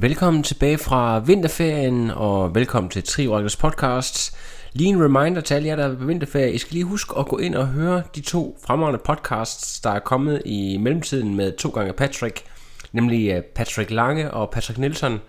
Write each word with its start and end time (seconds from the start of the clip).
Velkommen 0.00 0.42
tilbage 0.42 0.78
fra 0.78 1.18
vinterferien, 1.18 2.10
og 2.10 2.54
velkommen 2.54 2.90
til 2.90 3.02
Triorakkels 3.02 3.56
podcast. 3.56 4.36
Lige 4.72 4.88
en 4.88 5.04
reminder 5.04 5.40
til 5.40 5.54
alle 5.54 5.68
jer, 5.68 5.76
der 5.76 5.88
er 5.88 5.96
på 5.96 6.04
vinterferie. 6.04 6.52
I 6.52 6.58
skal 6.58 6.72
lige 6.72 6.84
huske 6.84 7.18
at 7.18 7.26
gå 7.26 7.38
ind 7.38 7.54
og 7.54 7.66
høre 7.66 8.02
de 8.14 8.20
to 8.20 8.58
fremragende 8.66 9.00
podcasts, 9.04 9.80
der 9.80 9.90
er 9.90 9.98
kommet 9.98 10.42
i 10.44 10.76
mellemtiden 10.76 11.36
med 11.36 11.52
to 11.52 11.68
gange 11.68 11.92
Patrick, 11.92 12.44
nemlig 12.92 13.30
øh, 13.30 13.42
Patrick 13.42 13.90
Lange 13.90 14.30
og 14.30 14.50
Patrick 14.50 14.78
Nielsen. 14.78 15.20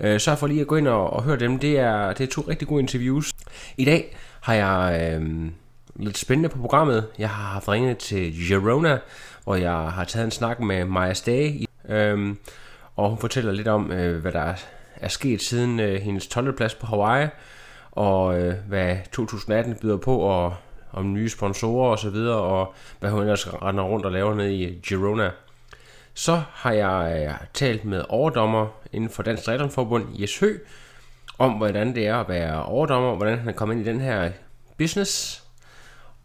Så 0.00 0.18
Sørg 0.18 0.38
for 0.38 0.46
lige 0.46 0.60
at 0.60 0.66
gå 0.66 0.76
ind 0.76 0.88
og, 0.88 1.10
og 1.10 1.22
høre 1.22 1.36
dem. 1.36 1.58
Det 1.58 1.78
er, 1.78 2.12
det 2.12 2.24
er 2.24 2.30
to 2.32 2.44
rigtig 2.48 2.68
gode 2.68 2.80
interviews. 2.80 3.32
I 3.76 3.84
dag 3.84 4.16
har 4.40 4.54
jeg 4.54 5.12
øh, 5.12 5.50
lidt 5.96 6.18
spændende 6.18 6.48
på 6.48 6.58
programmet. 6.58 7.06
Jeg 7.18 7.30
har 7.30 7.52
haft 7.52 7.68
ringet 7.68 7.98
til 7.98 8.48
Girona, 8.48 8.98
hvor 9.44 9.54
jeg 9.54 9.72
har 9.72 10.04
taget 10.04 10.24
en 10.24 10.30
snak 10.30 10.60
med 10.60 10.84
Maja 10.84 11.14
Stage. 11.14 11.66
Øh, 11.88 12.34
og 12.98 13.08
hun 13.08 13.18
fortæller 13.18 13.52
lidt 13.52 13.68
om, 13.68 13.92
øh, 13.92 14.20
hvad 14.20 14.32
der 14.32 14.54
er 14.96 15.08
sket 15.08 15.42
siden 15.42 15.80
øh, 15.80 16.00
hendes 16.00 16.26
12. 16.26 16.56
plads 16.56 16.74
på 16.74 16.86
Hawaii, 16.86 17.28
og 17.90 18.40
øh, 18.40 18.54
hvad 18.68 18.96
2018 19.12 19.74
byder 19.74 19.96
på, 19.96 20.18
og 20.18 20.54
om 20.92 21.12
nye 21.12 21.28
sponsorer 21.28 21.90
og 21.90 21.98
så 21.98 22.10
videre, 22.10 22.36
og 22.36 22.74
hvad 23.00 23.10
hun 23.10 23.20
ellers 23.20 23.62
render 23.62 23.82
rundt 23.84 24.06
og 24.06 24.12
laver 24.12 24.34
nede 24.34 24.54
i 24.54 24.80
Girona. 24.80 25.30
Så 26.14 26.42
har 26.52 26.72
jeg 26.72 27.26
øh, 27.28 27.48
talt 27.54 27.84
med 27.84 28.04
overdommer 28.08 28.66
inden 28.92 29.10
for 29.10 29.22
Dansk 29.22 29.44
Triathlonforbund, 29.44 30.04
Jes 30.20 30.38
Hø, 30.38 30.58
om 31.38 31.52
hvordan 31.52 31.94
det 31.94 32.06
er 32.06 32.16
at 32.16 32.28
være 32.28 32.62
overdommer, 32.62 33.14
hvordan 33.14 33.38
han 33.38 33.48
er 33.48 33.52
kommet 33.52 33.74
ind 33.74 33.86
i 33.86 33.90
den 33.90 34.00
her 34.00 34.30
business, 34.78 35.44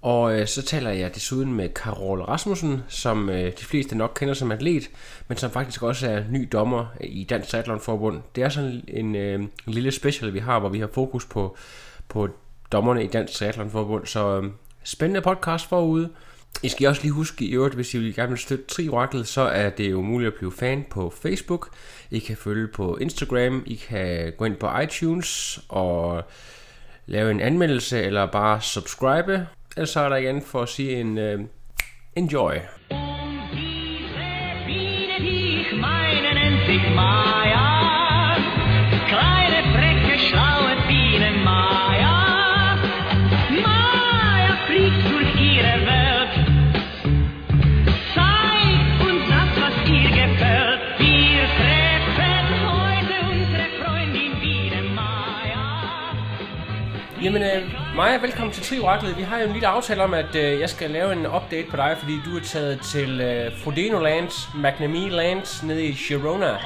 og 0.04 0.40
øh, 0.40 0.48
så 0.48 0.62
taler 0.62 0.90
jeg 0.90 1.16
desuden 1.16 1.54
med 1.54 1.70
Karol 1.70 2.22
Rasmussen, 2.22 2.82
som 2.88 3.30
øh, 3.30 3.52
de 3.60 3.66
fleste 3.66 3.98
nok 3.98 4.12
kender 4.16 4.34
som 4.34 4.52
atlet, 4.52 4.90
men 5.28 5.38
som 5.38 5.52
faktisk 5.52 5.84
også 5.84 6.10
er 6.10 6.24
ny 6.30 6.50
dommer 6.52 6.86
øh, 7.02 7.08
i 7.10 7.24
Dansk 7.24 7.50
Triathlon 7.50 7.80
Forbund. 7.80 8.22
Det 8.36 8.44
er 8.44 8.50
sådan 8.50 8.84
en, 8.88 9.16
øh, 9.16 9.40
en 9.40 9.50
lille 9.68 9.92
special, 9.92 10.34
vi 10.34 10.40
har, 10.40 10.60
hvor 10.60 10.70
vi 10.70 10.80
har 10.80 10.90
fokus 10.94 11.26
på, 11.26 11.58
på 12.10 12.30
dommerne 12.72 13.04
i 13.04 13.08
Dansk 13.08 13.34
Triathlon 13.34 13.72
Forbund. 13.72 14.06
Så 14.06 14.42
øh, 14.42 14.52
spændende 14.84 15.22
podcast 15.22 15.70
forude. 15.70 16.10
I 16.64 16.70
skal 16.70 16.88
også 16.88 17.02
lige 17.02 17.12
huske 17.12 17.46
i 17.46 17.52
øvrigt, 17.52 17.76
hvis 17.76 17.94
I 17.94 17.98
vil 17.98 18.16
gerne 18.16 18.30
vil 18.30 18.38
støtte 18.38 18.66
Trioraklet, 18.66 19.28
så 19.28 19.42
er 19.42 19.70
det 19.70 19.92
jo 19.92 20.02
muligt 20.02 20.28
at 20.28 20.38
blive 20.38 20.52
fan 20.52 20.86
på 20.90 21.14
Facebook. 21.22 21.70
I 22.12 22.20
kan 22.20 22.38
følge 22.38 22.68
på 22.68 22.98
Instagram, 22.98 23.64
I 23.66 23.76
kan 23.76 24.34
gå 24.38 24.46
ind 24.46 24.56
på 24.56 24.80
iTunes 24.80 25.60
og 25.70 26.24
lave 27.06 27.32
en 27.32 27.42
anmeldelse 27.42 28.04
eller 28.04 28.26
bare 28.26 28.62
subscribe. 28.62 29.48
Ellers 29.76 29.90
så 29.90 30.00
er 30.00 30.10
der 30.10 30.16
igen 30.16 30.42
for 30.42 30.62
at 30.62 30.70
sige 30.70 31.02
en 31.02 31.18
uh, 31.18 31.46
enjoy. 32.16 32.54
Diese 32.54 34.26
Biene, 34.66 35.20
die 35.20 35.62
ich 35.62 35.80
Maja, 57.96 58.18
velkommen 58.18 58.54
til 58.54 58.64
Trioraklet. 58.64 59.18
Vi 59.18 59.22
har 59.22 59.40
jo 59.40 59.46
en 59.46 59.54
lille 59.54 59.68
aftale 59.68 60.04
om, 60.04 60.14
at 60.14 60.36
øh, 60.36 60.60
jeg 60.60 60.70
skal 60.70 60.90
lave 60.90 61.12
en 61.12 61.26
update 61.26 61.68
på 61.72 61.78
dig, 61.78 61.96
fordi 62.00 62.14
du 62.26 62.38
er 62.38 62.42
taget 62.44 62.82
til 62.82 63.22
øh, 63.22 63.52
Frodeno 63.64 64.00
Lands, 64.00 64.36
McNamee 64.56 65.10
Lands, 65.10 65.64
nede 65.64 65.86
i 65.86 65.94
Girona. 65.94 66.58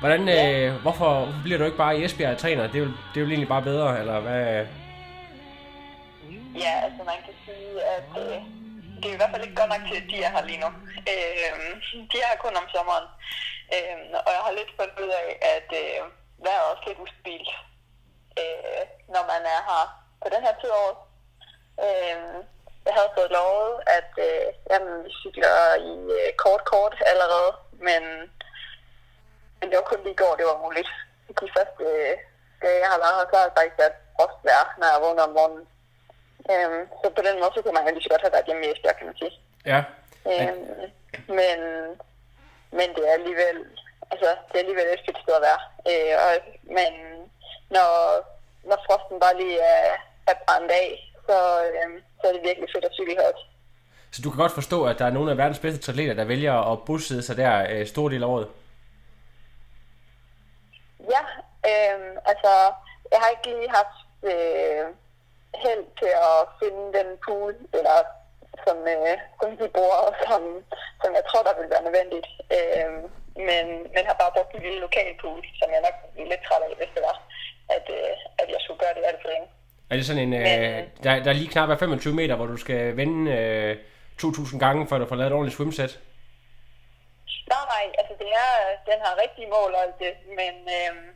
Hvordan, 0.00 0.20
øh, 0.28 0.82
hvorfor, 0.82 1.08
hvorfor 1.14 1.42
bliver 1.42 1.58
du 1.58 1.64
ikke 1.64 1.76
bare 1.76 1.98
i 1.98 2.04
Esbjerg 2.04 2.38
træner? 2.38 2.66
Det 2.66 2.74
er, 2.74 2.84
jo, 2.84 2.90
det 3.10 3.16
er 3.16 3.20
jo 3.20 3.26
egentlig 3.26 3.48
bare 3.48 3.62
bedre, 3.62 4.00
eller 4.00 4.20
hvad? 4.20 4.66
Ja, 6.64 6.74
altså 6.86 7.02
man 7.10 7.20
kan 7.26 7.34
sige, 7.44 7.70
at 7.96 8.10
øh, 8.24 8.36
det 9.00 9.06
er 9.10 9.14
i 9.14 9.20
hvert 9.20 9.32
fald 9.32 9.44
ikke 9.44 9.60
godt 9.60 9.72
nok 9.74 9.84
til, 9.88 9.96
at 10.02 10.06
de 10.10 10.16
er 10.26 10.30
her 10.34 10.44
lige 10.50 10.60
nu. 10.64 10.70
Øh, 11.12 11.52
de 12.10 12.16
er 12.22 12.28
her 12.30 12.38
kun 12.44 12.60
om 12.62 12.68
sommeren. 12.74 13.06
Øh, 13.74 13.96
og 14.26 14.30
jeg 14.36 14.42
har 14.46 14.52
lidt 14.58 14.72
fundet 14.78 14.98
ud 15.04 15.12
af, 15.22 15.28
at 15.56 15.68
øh, 15.82 15.98
vejret 16.44 16.62
er 16.64 16.70
også 16.72 16.84
lidt 16.86 17.02
ustabilt, 17.04 17.50
øh, 18.40 18.82
når 19.14 19.24
man 19.32 19.42
er 19.54 19.60
her 19.70 19.84
på 20.22 20.28
den 20.34 20.42
her 20.46 20.54
tid 20.60 20.70
året. 20.82 20.98
Øh, 21.86 22.18
jeg 22.86 22.94
havde 22.98 23.14
fået 23.16 23.34
lovet, 23.38 23.74
at 23.98 24.10
øh, 24.26 24.46
jamen, 24.70 24.94
vi 25.04 25.10
cykler 25.22 25.56
i 25.90 25.92
øh, 26.16 26.28
kort 26.44 26.62
kort 26.72 26.94
allerede, 27.12 27.50
men, 27.86 28.02
men 29.58 29.66
det 29.68 29.76
var 29.76 29.90
kun 29.90 30.02
lige 30.02 30.16
i 30.16 30.22
går, 30.22 30.34
det 30.38 30.46
var 30.50 30.64
muligt. 30.64 30.90
De 31.40 31.54
første 31.56 31.84
øh, 31.92 32.14
dage, 32.62 32.82
jeg 32.84 32.90
har 32.92 33.00
været 33.04 33.16
her, 33.18 33.26
så 33.30 33.36
har 33.36 33.46
jeg 33.46 33.56
faktisk 33.58 33.78
været 33.82 33.96
frostvejr, 34.16 34.64
når 34.78 34.88
jeg 34.92 35.04
vågner 35.04 35.22
om 35.28 35.34
morgenen. 35.38 35.66
Øhm, 36.52 36.82
så 37.00 37.06
på 37.16 37.22
den 37.26 37.36
måde, 37.40 37.52
så 37.54 37.60
kunne 37.62 37.76
man 37.76 37.86
jo 37.86 37.92
lige 37.94 38.06
så 38.06 38.12
godt 38.12 38.24
have 38.24 38.34
været 38.36 38.48
hjemme 38.48 38.64
i 38.64 38.70
Esbjerg, 38.72 38.96
kan 38.96 39.06
man 39.10 39.20
sige. 39.22 39.34
Ja. 39.72 39.80
Øhm, 40.32 40.90
men, 41.38 41.58
men 42.78 42.88
det 42.96 43.02
er 43.08 43.14
alligevel, 43.18 43.58
altså, 44.12 44.28
det 44.48 44.54
er 44.54 44.64
alligevel 44.64 44.86
et 44.86 45.04
fedt 45.06 45.22
sted 45.22 45.34
at 45.38 45.46
være. 45.48 45.60
Øh, 45.90 46.14
og, 46.24 46.32
men 46.76 46.92
når, 47.76 47.92
når 48.68 48.78
frosten 48.86 49.20
bare 49.20 49.36
lige 49.42 49.58
er, 49.60 49.84
er 50.30 50.34
brændt 50.46 50.70
af, 50.70 51.12
så, 51.26 51.36
øhm, 51.64 51.98
så 52.20 52.28
er 52.28 52.32
det 52.32 52.42
virkelig 52.42 52.68
fedt 52.74 52.84
at 52.84 52.94
cykle 52.98 53.14
her 53.18 53.32
også. 53.32 53.44
Så 54.12 54.22
du 54.22 54.30
kan 54.30 54.38
godt 54.44 54.58
forstå, 54.60 54.78
at 54.84 54.98
der 54.98 55.06
er 55.06 55.16
nogle 55.16 55.30
af 55.30 55.36
verdens 55.36 55.58
bedste 55.58 55.90
atleter, 55.92 56.14
der 56.14 56.24
vælger 56.24 56.72
at 56.72 56.78
bosætte 56.86 57.22
sig 57.22 57.36
der 57.36 57.66
øh, 57.70 57.86
stor 57.86 58.08
del 58.08 58.22
af 58.22 58.26
året. 58.26 58.48
Ja, 61.14 61.22
øhm, 61.70 62.16
altså, 62.32 62.52
jeg 63.12 63.18
har 63.22 63.28
ikke 63.28 63.48
lige 63.50 63.76
haft 63.80 63.98
øh, 64.30 64.84
held 65.64 65.84
til 66.00 66.12
at 66.30 66.38
finde 66.60 66.84
den 66.98 67.08
pool, 67.26 67.54
eller 67.78 67.98
som, 68.64 68.76
øh, 68.94 69.16
som 69.40 69.48
de 69.60 69.68
bruger, 69.76 70.00
som, 70.28 70.42
som 71.02 71.10
jeg 71.18 71.24
tror, 71.28 71.42
der 71.48 71.54
vil 71.58 71.72
være 71.74 71.86
nødvendigt. 71.86 72.28
Øhm, 72.56 73.02
men, 73.48 73.64
men 73.94 74.02
har 74.08 74.16
bare 74.22 74.34
brugt 74.36 74.52
en 74.54 74.62
lille 74.66 74.80
lokal 74.86 75.12
pool, 75.20 75.42
som 75.60 75.68
jeg 75.74 75.80
nok 75.86 75.96
ville 76.16 76.30
lidt 76.30 76.44
træt 76.46 76.62
af, 76.68 76.74
hvis 76.78 76.94
det 76.96 77.02
var, 77.08 77.16
at, 77.76 77.84
øh, 77.98 78.12
at 78.38 78.48
jeg 78.48 78.60
skulle 78.64 78.78
gøre 78.84 78.94
det 78.96 79.02
alt 79.08 79.20
for 79.22 79.28
længe. 79.28 79.48
Er 79.90 79.96
det 79.96 80.06
sådan 80.06 80.22
en, 80.22 80.32
øh, 80.34 80.40
Men- 80.40 80.90
der, 81.04 81.22
der 81.24 81.30
er 81.30 81.38
lige 81.40 81.48
knap 81.54 81.68
er 81.70 81.76
25 81.76 82.14
meter, 82.14 82.34
hvor 82.36 82.46
du 82.46 82.56
skal 82.56 82.96
vende 82.96 83.30
øh, 83.32 83.76
2.000 84.22 84.58
gange, 84.58 84.88
før 84.88 84.98
du 84.98 85.06
får 85.06 85.16
lavet 85.16 85.30
et 85.30 85.36
ordentligt 85.36 85.56
swimset? 85.56 85.92
Nej, 87.52 87.64
nej, 87.74 87.84
altså 88.00 88.14
det 88.22 88.30
er, 88.44 88.50
den 88.90 88.98
har 89.04 89.20
rigtige 89.24 89.48
mål 89.56 89.70
og 89.76 89.82
alt 89.86 89.98
det, 90.04 90.12
men, 90.40 90.54
øhm, 90.78 91.06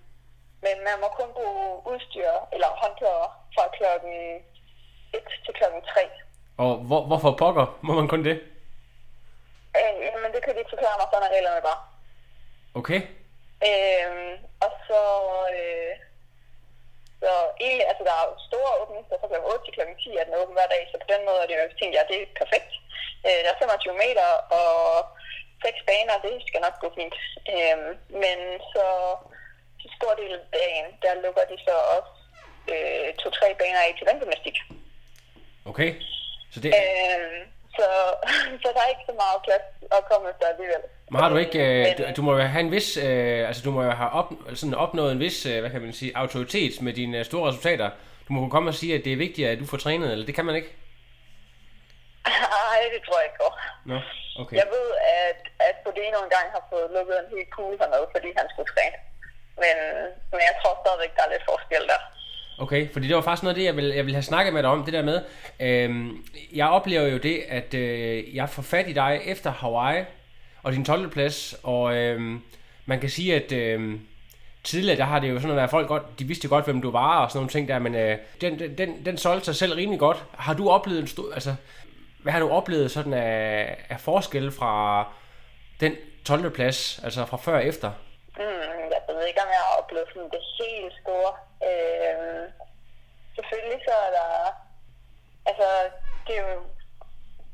men 0.66 0.76
man 0.88 0.96
må 1.02 1.08
kun 1.20 1.30
bruge 1.38 1.64
udstyr 1.92 2.30
eller 2.54 2.68
håndklæder 2.82 3.28
fra 3.54 3.64
klokken 3.78 4.14
1 5.14 5.20
til 5.44 5.54
klokken 5.58 5.82
3. 5.82 6.00
Og 6.64 6.76
hvor, 6.88 7.02
hvorfor 7.08 7.32
pokker 7.42 7.66
må 7.82 7.92
man 8.00 8.08
kun 8.08 8.24
det? 8.24 8.36
Øh, 9.78 9.94
jamen 10.06 10.30
det 10.34 10.40
kan 10.44 10.52
de 10.54 10.58
ikke 10.58 10.74
forklare 10.76 10.96
mig, 11.00 11.06
sådan 11.12 11.26
er 11.28 11.32
reglerne 11.36 11.62
bare. 11.68 11.80
Okay. 12.80 13.00
Øhm, 13.70 14.32
og 14.64 14.70
så, 14.88 15.00
øh, 15.58 15.92
så 17.24 17.32
egentlig, 17.64 17.86
altså 17.90 18.02
der 18.08 18.16
er 18.22 18.26
store 18.48 18.70
åbningstider 18.80 19.20
fra 19.20 19.30
kl. 19.30 19.38
8 19.52 19.64
til 19.64 19.74
kl. 19.76 19.82
10 20.02 20.10
er 20.20 20.26
den 20.28 20.38
åben 20.40 20.56
hver 20.56 20.72
dag, 20.74 20.82
så 20.90 20.96
på 21.02 21.08
den 21.14 21.22
måde 21.28 21.40
er 21.40 21.48
det 21.48 21.56
jo, 21.56 21.78
tænkt 21.80 21.96
jeg, 21.96 22.04
det 22.10 22.18
er 22.20 22.38
perfekt. 22.42 22.72
Øh, 23.26 23.40
der 23.44 23.50
er 23.52 23.62
25 23.62 24.02
meter 24.04 24.28
og 24.60 24.74
seks 25.64 25.80
baner, 25.88 26.24
det 26.26 26.34
skal 26.48 26.60
nok 26.66 26.76
gå 26.84 26.88
fint. 26.98 27.16
Øhm, 27.52 27.90
men 28.22 28.38
så 28.72 28.86
til 29.80 29.90
stor 29.98 30.12
del 30.20 30.32
af 30.38 30.44
dagen, 30.58 30.86
der 31.02 31.22
lukker 31.24 31.44
de 31.50 31.56
så 31.66 31.74
også 31.96 32.12
øh, 32.72 33.08
to-tre 33.22 33.48
baner 33.60 33.80
af 33.86 33.92
til 33.94 34.08
vandgymnastik. 34.10 34.56
Okay. 35.70 35.90
Så 36.52 36.58
det, 36.62 36.70
Øhm, 36.78 37.40
så, 37.76 37.86
så 38.62 38.68
der 38.74 38.80
er 38.82 38.92
ikke 38.92 39.08
så 39.10 39.14
meget 39.22 39.44
plads 39.46 39.66
at 39.96 40.02
komme 40.10 40.26
efter 40.32 40.46
alligevel. 40.52 40.84
Men 41.10 41.20
har 41.20 41.28
du 41.28 41.36
ikke, 41.36 41.58
øh, 41.58 41.98
du, 41.98 42.02
du 42.16 42.22
må 42.22 42.32
jo 42.36 42.42
have 42.42 42.60
en 42.60 42.70
vis, 42.70 42.96
øh, 42.96 43.48
altså 43.48 43.62
du 43.64 43.70
må 43.70 43.82
jo 43.82 43.90
have 43.90 44.10
op, 44.10 44.32
sådan 44.54 44.74
opnået 44.74 45.12
en 45.12 45.20
vis, 45.20 45.46
øh, 45.46 45.60
hvad 45.60 45.70
kan 45.70 45.82
man 45.82 45.92
sige, 45.92 46.16
autoritet 46.16 46.82
med 46.82 46.92
dine 46.92 47.18
øh, 47.18 47.24
store 47.24 47.48
resultater. 47.48 47.90
Du 48.28 48.32
må 48.32 48.40
kunne 48.40 48.50
komme 48.50 48.70
og 48.70 48.74
sige, 48.74 48.94
at 48.94 49.04
det 49.04 49.12
er 49.12 49.16
vigtigt, 49.16 49.48
at 49.48 49.58
du 49.58 49.66
får 49.66 49.76
trænet, 49.76 50.12
eller 50.12 50.26
det 50.26 50.34
kan 50.34 50.44
man 50.44 50.54
ikke? 50.54 50.70
Nej, 52.26 52.80
det 52.94 53.00
tror 53.06 53.18
jeg 53.20 53.26
ikke 53.28 53.38
går. 53.44 53.52
Nå, 53.90 53.98
okay. 54.42 54.56
Jeg 54.56 54.66
ved, 54.76 54.88
at, 55.20 55.40
at 55.68 55.76
Bodeno 55.84 56.18
engang 56.24 56.46
har 56.56 56.62
fået 56.72 56.88
lukket 56.96 57.16
en 57.22 57.28
helt 57.36 57.50
pool 57.56 57.74
hernede, 57.80 58.06
fordi 58.14 58.28
han 58.38 58.46
skulle 58.52 58.68
træne. 58.74 58.96
Men, 59.62 59.76
men 60.32 60.40
jeg 60.48 60.54
tror 60.60 60.72
stadigvæk, 60.84 61.12
der 61.16 61.22
er 61.26 61.30
lidt 61.34 61.44
forskel 61.50 61.84
der. 61.92 62.00
Okay, 62.58 62.92
fordi 62.92 63.08
det 63.08 63.16
var 63.16 63.22
faktisk 63.22 63.42
noget 63.42 63.54
af 63.54 63.58
det, 63.60 63.64
jeg 63.64 63.76
vil, 63.76 63.88
jeg 63.98 64.06
vil 64.06 64.14
have 64.14 64.22
snakket 64.22 64.54
med 64.54 64.62
dig 64.62 64.70
om, 64.70 64.84
det 64.84 64.92
der 64.92 65.02
med, 65.02 65.18
øhm, 65.60 66.26
jeg 66.54 66.68
oplever 66.68 67.06
jo 67.06 67.18
det, 67.18 67.44
at 67.48 67.74
øh, 67.74 68.36
jeg 68.36 68.48
får 68.48 68.62
fat 68.62 68.88
i 68.88 68.92
dig 68.92 69.20
efter 69.24 69.50
Hawaii 69.50 70.04
og 70.64 70.72
din 70.72 70.84
12. 70.84 71.10
plads, 71.10 71.54
og 71.62 71.94
øh, 71.96 72.20
man 72.86 73.00
kan 73.00 73.08
sige, 73.10 73.34
at 73.34 73.52
øh, 73.52 74.00
tidligere, 74.64 74.96
der 74.96 75.04
har 75.04 75.18
det 75.18 75.30
jo 75.30 75.40
sådan 75.40 75.58
at 75.58 75.70
folk 75.70 75.88
godt, 75.88 76.18
de 76.18 76.24
vidste 76.24 76.48
godt, 76.48 76.64
hvem 76.64 76.82
du 76.82 76.90
var 76.90 77.24
og 77.24 77.30
sådan 77.30 77.38
nogle 77.38 77.50
ting 77.50 77.68
der, 77.68 77.78
men 77.78 77.94
øh, 77.94 78.18
den, 78.40 78.58
den, 78.58 78.78
den, 78.78 79.04
den 79.04 79.18
solgte 79.18 79.44
sig 79.44 79.54
selv 79.54 79.74
rimelig 79.74 80.00
godt. 80.00 80.24
Har 80.38 80.54
du 80.54 80.70
oplevet 80.70 81.00
en 81.00 81.06
stor, 81.06 81.32
altså, 81.34 81.54
hvad 82.22 82.32
har 82.32 82.40
du 82.40 82.50
oplevet 82.50 82.90
sådan 82.90 83.14
af, 83.14 83.76
af 83.88 84.00
forskel 84.00 84.52
fra 84.52 85.04
den 85.80 85.96
12. 86.24 86.50
plads, 86.50 87.00
altså 87.04 87.24
fra 87.24 87.36
før 87.36 87.54
og 87.54 87.64
efter? 87.64 87.90
Mm, 88.36 88.84
jeg 88.94 89.00
ved 89.08 89.26
ikke, 89.26 89.40
om 89.40 89.48
jeg 89.48 89.62
har 89.66 89.82
oplevet 89.82 90.06
sådan 90.08 90.30
det 90.30 90.42
helt 90.60 90.94
store. 91.02 91.32
Øh, 91.68 92.44
selvfølgelig 93.36 93.80
så 93.88 93.94
er 94.06 94.10
der... 94.18 94.30
Altså, 95.46 95.66
det 96.26 96.36
er 96.38 96.42
jo... 96.52 96.60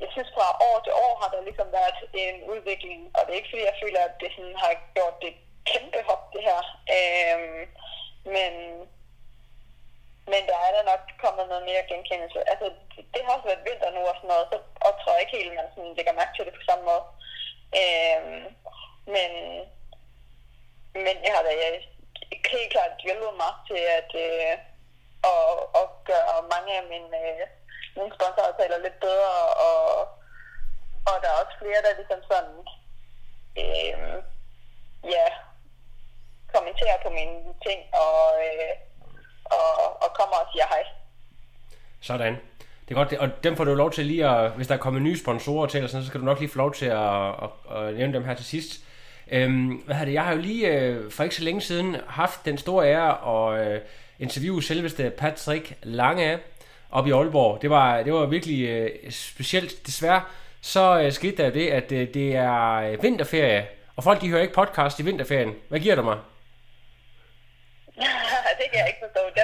Jeg 0.01 0.09
synes, 0.11 0.29
fra 0.35 0.47
år 0.67 0.77
til 0.85 0.93
år 1.05 1.13
har 1.21 1.29
der 1.33 1.41
ligesom 1.47 1.69
været 1.79 1.97
en 2.25 2.37
udvikling, 2.53 2.99
og 3.15 3.21
det 3.21 3.31
er 3.31 3.39
ikke 3.39 3.51
fordi, 3.51 3.69
jeg 3.71 3.81
føler, 3.83 4.01
at 4.05 4.15
det 4.21 4.29
sådan 4.35 4.57
har 4.63 4.73
gjort 4.95 5.15
det 5.23 5.33
kæmpe 5.71 5.99
hop, 6.09 6.23
det 6.33 6.43
her. 6.49 6.59
Øhm, 6.95 7.61
men, 8.35 8.53
men 10.31 10.41
der 10.49 10.57
er 10.65 10.71
da 10.75 10.81
nok 10.91 11.03
kommet 11.23 11.45
noget 11.47 11.63
mere 11.69 11.89
genkendelse. 11.91 12.39
Altså, 12.51 12.67
det, 12.91 13.01
det 13.13 13.21
har 13.23 13.33
også 13.33 13.47
været 13.49 13.67
vinter 13.67 13.89
nu 13.91 14.01
og 14.11 14.15
sådan 14.15 14.31
noget, 14.33 14.47
så 14.51 14.57
og 14.85 14.91
jeg 15.05 15.21
ikke 15.21 15.37
helt, 15.37 15.55
man 15.55 15.69
sådan 15.75 15.95
lægger 15.97 16.19
mærke 16.19 16.33
til 16.35 16.45
det 16.45 16.53
på 16.57 16.63
samme 16.69 16.83
måde. 16.89 17.03
Øhm, 17.81 18.43
men, 19.15 19.31
men 21.05 21.15
jeg 21.25 21.33
har 21.35 21.43
da 21.47 21.51
jeg, 21.63 21.73
helt 22.53 22.71
klart 22.71 23.03
hjulpet 23.03 23.33
mig 23.43 23.53
til 23.69 23.81
at, 23.99 24.11
øh, 24.25 24.53
at, 25.31 25.51
at 25.79 25.87
gøre 26.09 26.37
mange 26.53 26.71
af 26.79 26.83
mine, 26.91 27.17
øh, 27.23 27.47
mine 27.97 28.13
sponsoraftaler 28.17 28.77
lidt 28.85 28.97
bedre, 29.05 29.33
og, 29.67 29.81
og 31.09 31.15
der 31.21 31.29
er 31.31 31.41
også 31.43 31.55
flere, 31.61 31.81
der 31.85 31.99
ligesom 31.99 32.21
sådan, 32.31 32.57
øh, 33.61 34.17
ja, 35.15 35.27
kommenterer 36.53 36.97
på 37.05 37.09
mine 37.19 37.37
ting, 37.65 37.79
og, 38.05 38.21
øh, 38.47 38.73
og, 39.57 39.67
og 40.03 40.09
kommer 40.19 40.37
og 40.43 40.47
siger 40.53 40.67
hej. 40.73 40.83
Sådan. 42.01 42.33
Det 42.85 42.97
er 42.97 43.03
godt, 43.03 43.13
og 43.13 43.43
dem 43.43 43.55
får 43.55 43.63
du 43.63 43.73
lov 43.73 43.91
til 43.91 44.05
lige 44.05 44.25
at, 44.27 44.51
hvis 44.51 44.67
der 44.67 44.75
er 44.75 44.79
kommet 44.79 45.01
nye 45.01 45.19
sponsorer 45.19 45.67
til, 45.67 45.89
sådan, 45.89 46.03
så 46.03 46.07
skal 46.07 46.19
du 46.19 46.25
nok 46.25 46.39
lige 46.39 46.49
få 46.49 46.57
lov 46.57 46.73
til 46.73 46.85
at, 46.85 47.27
at, 47.43 47.49
at 47.77 47.93
nævne 47.93 48.13
dem 48.13 48.25
her 48.25 48.33
til 48.33 48.45
sidst. 48.45 48.83
Øhm, 49.31 49.67
hvad 49.67 49.95
har 49.95 50.05
det, 50.05 50.13
jeg 50.13 50.23
har 50.23 50.33
jo 50.33 50.41
lige 50.41 50.67
øh, 50.67 51.11
for 51.11 51.23
ikke 51.23 51.35
så 51.35 51.43
længe 51.43 51.61
siden 51.61 51.95
haft 52.07 52.45
den 52.45 52.57
store 52.57 52.87
ære 52.87 53.11
at 53.31 53.67
øh, 53.67 53.81
interviewe 54.19 54.63
selveste 54.63 55.09
Patrick 55.09 55.77
Lange 55.83 56.39
op 56.91 57.07
i 57.07 57.11
Aalborg. 57.11 57.61
Det 57.61 57.69
var, 57.69 58.03
det 58.03 58.13
var 58.13 58.25
virkelig 58.25 58.69
øh, 58.69 59.11
specielt. 59.11 59.87
Desværre 59.87 60.21
så 60.61 61.01
øh, 61.01 61.11
skete 61.11 61.43
der 61.43 61.49
det, 61.49 61.69
at 61.69 61.91
øh, 61.91 62.13
det 62.13 62.35
er 62.35 62.73
øh, 62.73 63.03
vinterferie, 63.03 63.67
og 63.95 64.03
folk 64.03 64.21
de 64.21 64.29
hører 64.29 64.41
ikke 64.41 64.53
podcast 64.53 64.99
i 64.99 65.03
vinterferien. 65.03 65.55
Hvad 65.69 65.79
giver 65.79 65.95
du 65.95 66.01
mig? 66.01 66.17
det 68.59 68.65
kan 68.71 68.79
jeg 68.79 68.87
ikke 68.87 68.99
forstå. 69.03 69.21
Der 69.35 69.41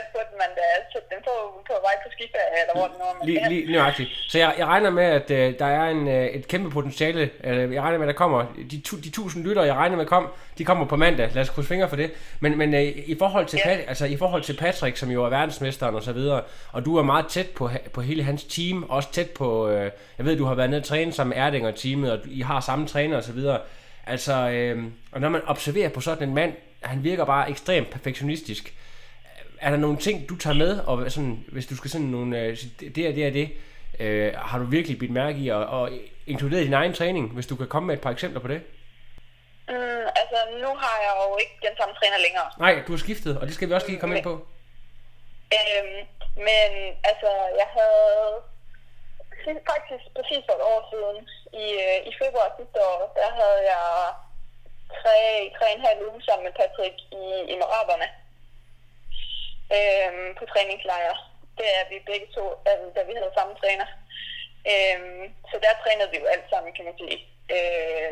da 0.78 0.84
sætte 0.94 1.08
dem 1.14 1.22
på, 1.28 1.74
vej 1.88 1.96
på 2.04 2.10
skiferie, 2.12 2.58
eller 2.62 2.74
hvor 2.78 2.88
det 2.88 2.98
nu 3.00 3.06
er, 3.06 3.26
Lige, 3.26 3.50
lige 3.50 3.72
nøjagtigt. 3.72 4.10
Så 4.28 4.38
jeg, 4.38 4.56
jeg 4.58 4.68
regner 4.68 4.90
med, 4.90 5.04
at 5.04 5.32
øh, 5.32 5.60
der 5.60 5.66
er 5.66 5.90
en, 5.90 6.08
øh, 6.08 6.26
et 6.26 6.48
kæmpe 6.48 6.70
potentiale. 6.70 7.30
Øh, 7.44 7.74
jeg 7.74 7.82
regner 7.82 7.98
med, 7.98 8.08
at 8.08 8.14
der 8.14 8.18
kommer 8.18 8.46
de, 8.72 8.82
tu, 8.82 8.98
de 8.98 9.10
tusind 9.10 9.44
lyttere, 9.44 9.66
jeg 9.66 9.76
regner 9.76 9.98
med 9.98 10.06
kom, 10.06 10.28
de 10.58 10.66
kommer 10.66 10.86
på 10.86 10.96
mandag. 10.96 11.30
Lad 11.34 11.42
os 11.42 11.50
krydse 11.50 11.68
fingre 11.68 11.90
for 11.90 11.96
det. 11.96 12.12
Men, 12.40 12.58
men 12.58 12.74
øh, 12.74 12.82
i, 12.82 13.16
forhold 13.20 13.46
til 13.46 13.60
Ja. 13.66 13.70
Pat, 13.70 13.86
altså, 13.88 14.06
i 14.06 14.18
forhold 14.18 14.42
til 14.42 14.58
Patrick, 14.58 14.98
som 14.98 15.10
jo 15.10 15.24
er 15.26 15.30
verdensmesteren 15.30 15.96
og 15.96 16.04
så 16.04 16.14
videre, 16.14 16.42
og 16.72 16.86
du 16.86 16.98
er 16.98 17.04
meget 17.04 17.28
tæt 17.28 17.48
på, 17.48 17.70
på 17.94 18.02
hele 18.02 18.24
hans 18.24 18.44
team, 18.44 18.84
også 18.90 19.12
tæt 19.12 19.30
på, 19.30 19.70
øh, 19.70 19.92
jeg 20.18 20.26
ved, 20.26 20.38
du 20.38 20.46
har 20.46 20.56
været 20.56 20.70
nede 20.70 20.80
og 20.80 20.86
træne 20.86 21.14
sammen 21.14 21.38
med 21.38 21.46
Erdinger 21.46 21.72
teamet, 21.72 22.12
og 22.12 22.20
I 22.26 22.42
har 22.42 22.60
samme 22.60 22.88
træner 22.88 23.18
og 23.18 23.24
så 23.24 23.32
videre. 23.32 23.60
Altså, 24.08 24.50
øh, 24.50 24.84
og 25.12 25.22
når 25.22 25.30
man 25.30 25.42
observerer 25.48 25.90
på 25.90 26.02
sådan 26.02 26.30
en 26.30 26.36
mand, 26.36 26.54
han 26.82 27.04
virker 27.04 27.26
bare 27.26 27.50
ekstremt 27.50 27.90
perfektionistisk 27.90 28.74
er 29.62 29.70
der 29.70 29.78
nogle 29.78 29.98
ting, 29.98 30.30
du 30.30 30.36
tager 30.38 30.54
med, 30.54 30.80
og 30.80 31.12
sådan, 31.12 31.46
hvis 31.52 31.66
du 31.66 31.76
skal 31.76 31.90
sådan 31.92 32.08
nogle, 32.08 32.40
øh, 32.40 32.58
det 32.96 32.98
er 32.98 33.14
det 33.14 33.28
og 33.28 33.34
det, 33.34 33.48
øh, 34.00 34.34
har 34.36 34.60
du 34.60 34.66
virkelig 34.66 35.00
bidt 35.00 35.12
mærke 35.12 35.38
i, 35.40 35.48
og, 35.48 35.66
og 35.66 35.90
inkluderet 36.28 36.66
din 36.66 36.74
egen 36.74 36.94
træning, 36.94 37.34
hvis 37.34 37.48
du 37.48 37.56
kan 37.56 37.68
komme 37.68 37.88
med 37.88 37.96
et 37.96 38.02
par 38.02 38.12
eksempler 38.12 38.42
på 38.42 38.48
det? 38.48 38.62
Mm, 39.70 40.08
altså, 40.22 40.40
nu 40.64 40.70
har 40.84 40.98
jeg 41.06 41.14
jo 41.24 41.38
ikke 41.44 41.56
den 41.68 41.76
samme 41.80 41.94
træner 42.00 42.20
længere. 42.26 42.50
Nej, 42.60 42.84
du 42.88 42.92
har 42.92 42.98
skiftet, 43.06 43.38
og 43.40 43.48
det 43.48 43.56
skal 43.56 43.70
vi 43.70 43.74
også 43.74 43.88
lige 43.88 44.00
komme 44.00 44.16
ind 44.16 44.24
på. 44.24 44.34
Øhm, 45.58 46.00
men 46.48 46.70
altså, 47.12 47.30
jeg 47.62 47.68
havde 47.78 48.30
faktisk 49.72 50.06
præcis 50.18 50.44
for 50.48 50.56
et 50.60 50.66
år 50.74 50.82
siden, 50.92 51.18
i, 51.64 51.66
øh, 51.86 52.00
i 52.10 52.12
februar 52.22 52.48
sidste 52.60 52.80
år, 52.92 53.00
der 53.20 53.30
havde 53.40 53.62
jeg 53.74 53.88
tre, 55.00 55.18
tre 55.58 55.66
og 55.70 55.76
en 55.78 55.86
halv 55.88 56.02
uge 56.10 56.22
sammen 56.28 56.46
med 56.48 56.54
Patrick 56.60 56.98
i 57.22 57.24
Emiraterne 57.54 58.08
øhm, 59.76 60.30
på 60.40 60.44
træningslejr. 60.52 61.16
Det 61.58 61.68
er 61.80 61.84
vi 61.92 61.98
begge 62.10 62.28
to, 62.36 62.44
altså, 62.70 62.88
da 62.96 63.02
vi 63.04 63.14
havde 63.20 63.38
samme 63.38 63.54
træner. 63.62 63.88
Øhm, 64.72 65.24
så 65.50 65.56
der 65.64 65.82
trænede 65.84 66.10
vi 66.12 66.18
jo 66.22 66.26
alt 66.34 66.48
sammen, 66.50 66.72
kan 66.74 66.86
man 66.86 66.98
sige. 67.00 67.18
Øh, 67.56 68.12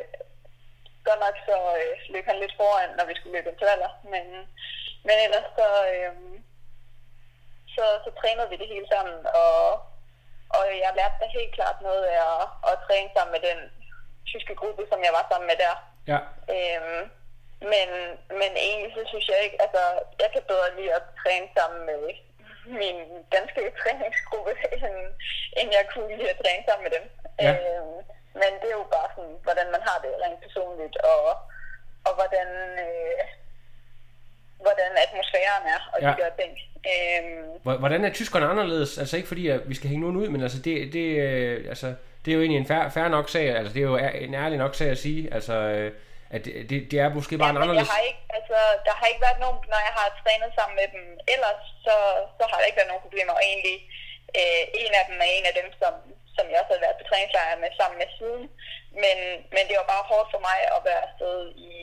godt 1.07 1.19
nok 1.25 1.35
så 1.47 1.57
øh, 1.81 1.93
løb 2.13 2.25
han 2.29 2.39
lidt 2.39 2.57
foran, 2.59 2.89
når 2.97 3.05
vi 3.05 3.15
skulle 3.15 3.35
løbe 3.37 3.49
intervaller, 3.51 3.91
men, 4.13 4.25
men 5.07 5.15
ellers 5.25 5.47
så, 5.59 5.69
øh, 5.93 6.15
så, 7.75 7.85
så 8.05 8.09
trænede 8.19 8.49
vi 8.49 8.57
det 8.61 8.67
hele 8.73 8.87
sammen, 8.93 9.19
og, 9.43 9.59
og 10.57 10.63
jeg 10.83 10.91
lærte 10.97 11.19
da 11.21 11.25
helt 11.37 11.53
klart 11.57 11.77
noget 11.81 12.03
af 12.13 12.19
at, 12.33 12.43
at 12.69 12.75
træne 12.85 13.09
sammen 13.15 13.33
med 13.35 13.41
den 13.49 13.59
tyske 14.31 14.55
gruppe, 14.61 14.83
som 14.91 14.99
jeg 15.05 15.13
var 15.17 15.25
sammen 15.31 15.47
med 15.51 15.57
der. 15.65 15.75
Ja, 16.11 16.19
Øhm, 16.55 17.03
men, 17.71 17.87
men 18.41 18.51
egentlig 18.67 18.91
så 18.97 19.01
synes 19.11 19.27
jeg 19.31 19.39
ikke, 19.45 19.57
altså 19.65 19.81
jeg 20.23 20.29
kan 20.33 20.43
bedre 20.51 20.69
lide 20.77 20.91
at 20.99 21.03
træne 21.21 21.47
sammen 21.57 21.81
med 21.91 22.01
min 22.81 22.97
danske 23.35 23.61
træningsgruppe, 23.81 24.51
end, 24.85 24.97
end 25.59 25.67
jeg 25.77 25.85
kunne 25.91 26.09
lide 26.17 26.29
at 26.33 26.39
træne 26.43 26.63
sammen 26.67 26.83
med 26.87 26.93
dem. 26.97 27.05
Ja. 27.45 27.51
Øhm, 27.53 27.97
men 28.41 28.51
det 28.61 28.67
er 28.71 28.77
jo 28.81 28.87
bare 28.97 29.09
sådan, 29.15 29.35
hvordan 29.47 29.67
man 29.75 29.81
har 29.87 29.97
det 30.03 30.11
rent 30.23 30.39
personligt, 30.45 30.95
og, 31.13 31.21
og 32.07 32.13
hvordan, 32.19 32.47
øh, 32.85 33.21
hvordan 34.65 34.91
atmosfæren 35.03 35.63
er, 35.75 35.81
og 35.93 35.97
Ja. 36.01 36.07
de 36.09 36.15
der 36.21 36.31
ting. 36.41 36.51
Hvor- 37.63 37.77
hvordan 37.77 38.05
er 38.05 38.13
tyskerne 38.13 38.45
anderledes? 38.45 38.97
Altså 38.97 39.15
ikke 39.17 39.27
fordi, 39.27 39.47
at 39.47 39.69
vi 39.69 39.75
skal 39.75 39.89
hænge 39.89 40.01
nogen 40.01 40.17
ud, 40.17 40.29
men 40.29 40.41
altså 40.41 40.59
det, 40.61 40.93
det, 40.93 41.07
øh, 41.21 41.69
altså, 41.69 41.87
det 42.25 42.31
er 42.31 42.35
jo 42.35 42.41
egentlig 42.41 42.59
en 42.59 42.65
fair, 42.67 42.89
fair 42.89 43.07
nok 43.07 43.29
sag, 43.29 43.49
altså 43.55 43.73
det 43.73 43.79
er 43.79 43.85
jo 43.85 43.97
en 43.97 44.33
ærlig 44.33 44.57
nok 44.57 44.75
sag 44.75 44.89
at 44.89 44.97
sige, 44.97 45.33
altså 45.33 45.53
øh, 45.53 45.91
at 46.33 46.39
det, 46.45 46.53
det, 46.69 46.77
det 46.91 46.97
er 46.99 47.09
måske 47.17 47.37
bare 47.37 47.47
Ja, 47.47 47.53
en 47.53 47.57
anderledes... 47.57 47.81
jeg 47.81 47.95
har 47.95 48.03
ikke, 48.09 48.23
altså, 48.37 48.57
der 48.85 48.93
har 48.99 49.07
ikke 49.11 49.25
været 49.27 49.39
nogen, 49.45 49.59
når 49.73 49.81
jeg 49.87 49.93
har 49.99 50.07
trænet 50.21 50.51
sammen 50.57 50.75
med 50.81 50.87
dem 50.95 51.03
ellers, 51.33 51.61
så, 51.85 51.95
så 52.37 52.43
har 52.49 52.57
der 52.57 52.67
ikke 52.67 52.79
været 52.79 52.91
nogen 52.91 53.05
problemer. 53.07 53.33
Og 53.37 53.43
egentlig, 53.51 53.77
øh, 54.39 54.63
en 54.83 54.93
af 54.99 55.03
dem 55.09 55.17
er 55.25 55.29
en 55.37 55.45
af 55.49 55.55
dem, 55.59 55.67
som, 55.81 55.93
som 56.35 56.45
jeg 56.49 56.59
også 56.61 56.73
har 56.75 56.85
været 56.85 56.99
på 56.99 57.07
træningslejr 57.09 57.63
med 57.63 57.71
sammen 57.79 57.97
med 58.01 58.09
siden. 58.17 58.43
Men, 59.03 59.17
men 59.55 59.63
det 59.67 59.75
var 59.79 59.91
bare 59.93 60.09
hårdt 60.11 60.29
for 60.33 60.41
mig 60.49 60.59
at 60.75 60.81
være 60.89 61.01
afsted 61.07 61.39
i 61.71 61.73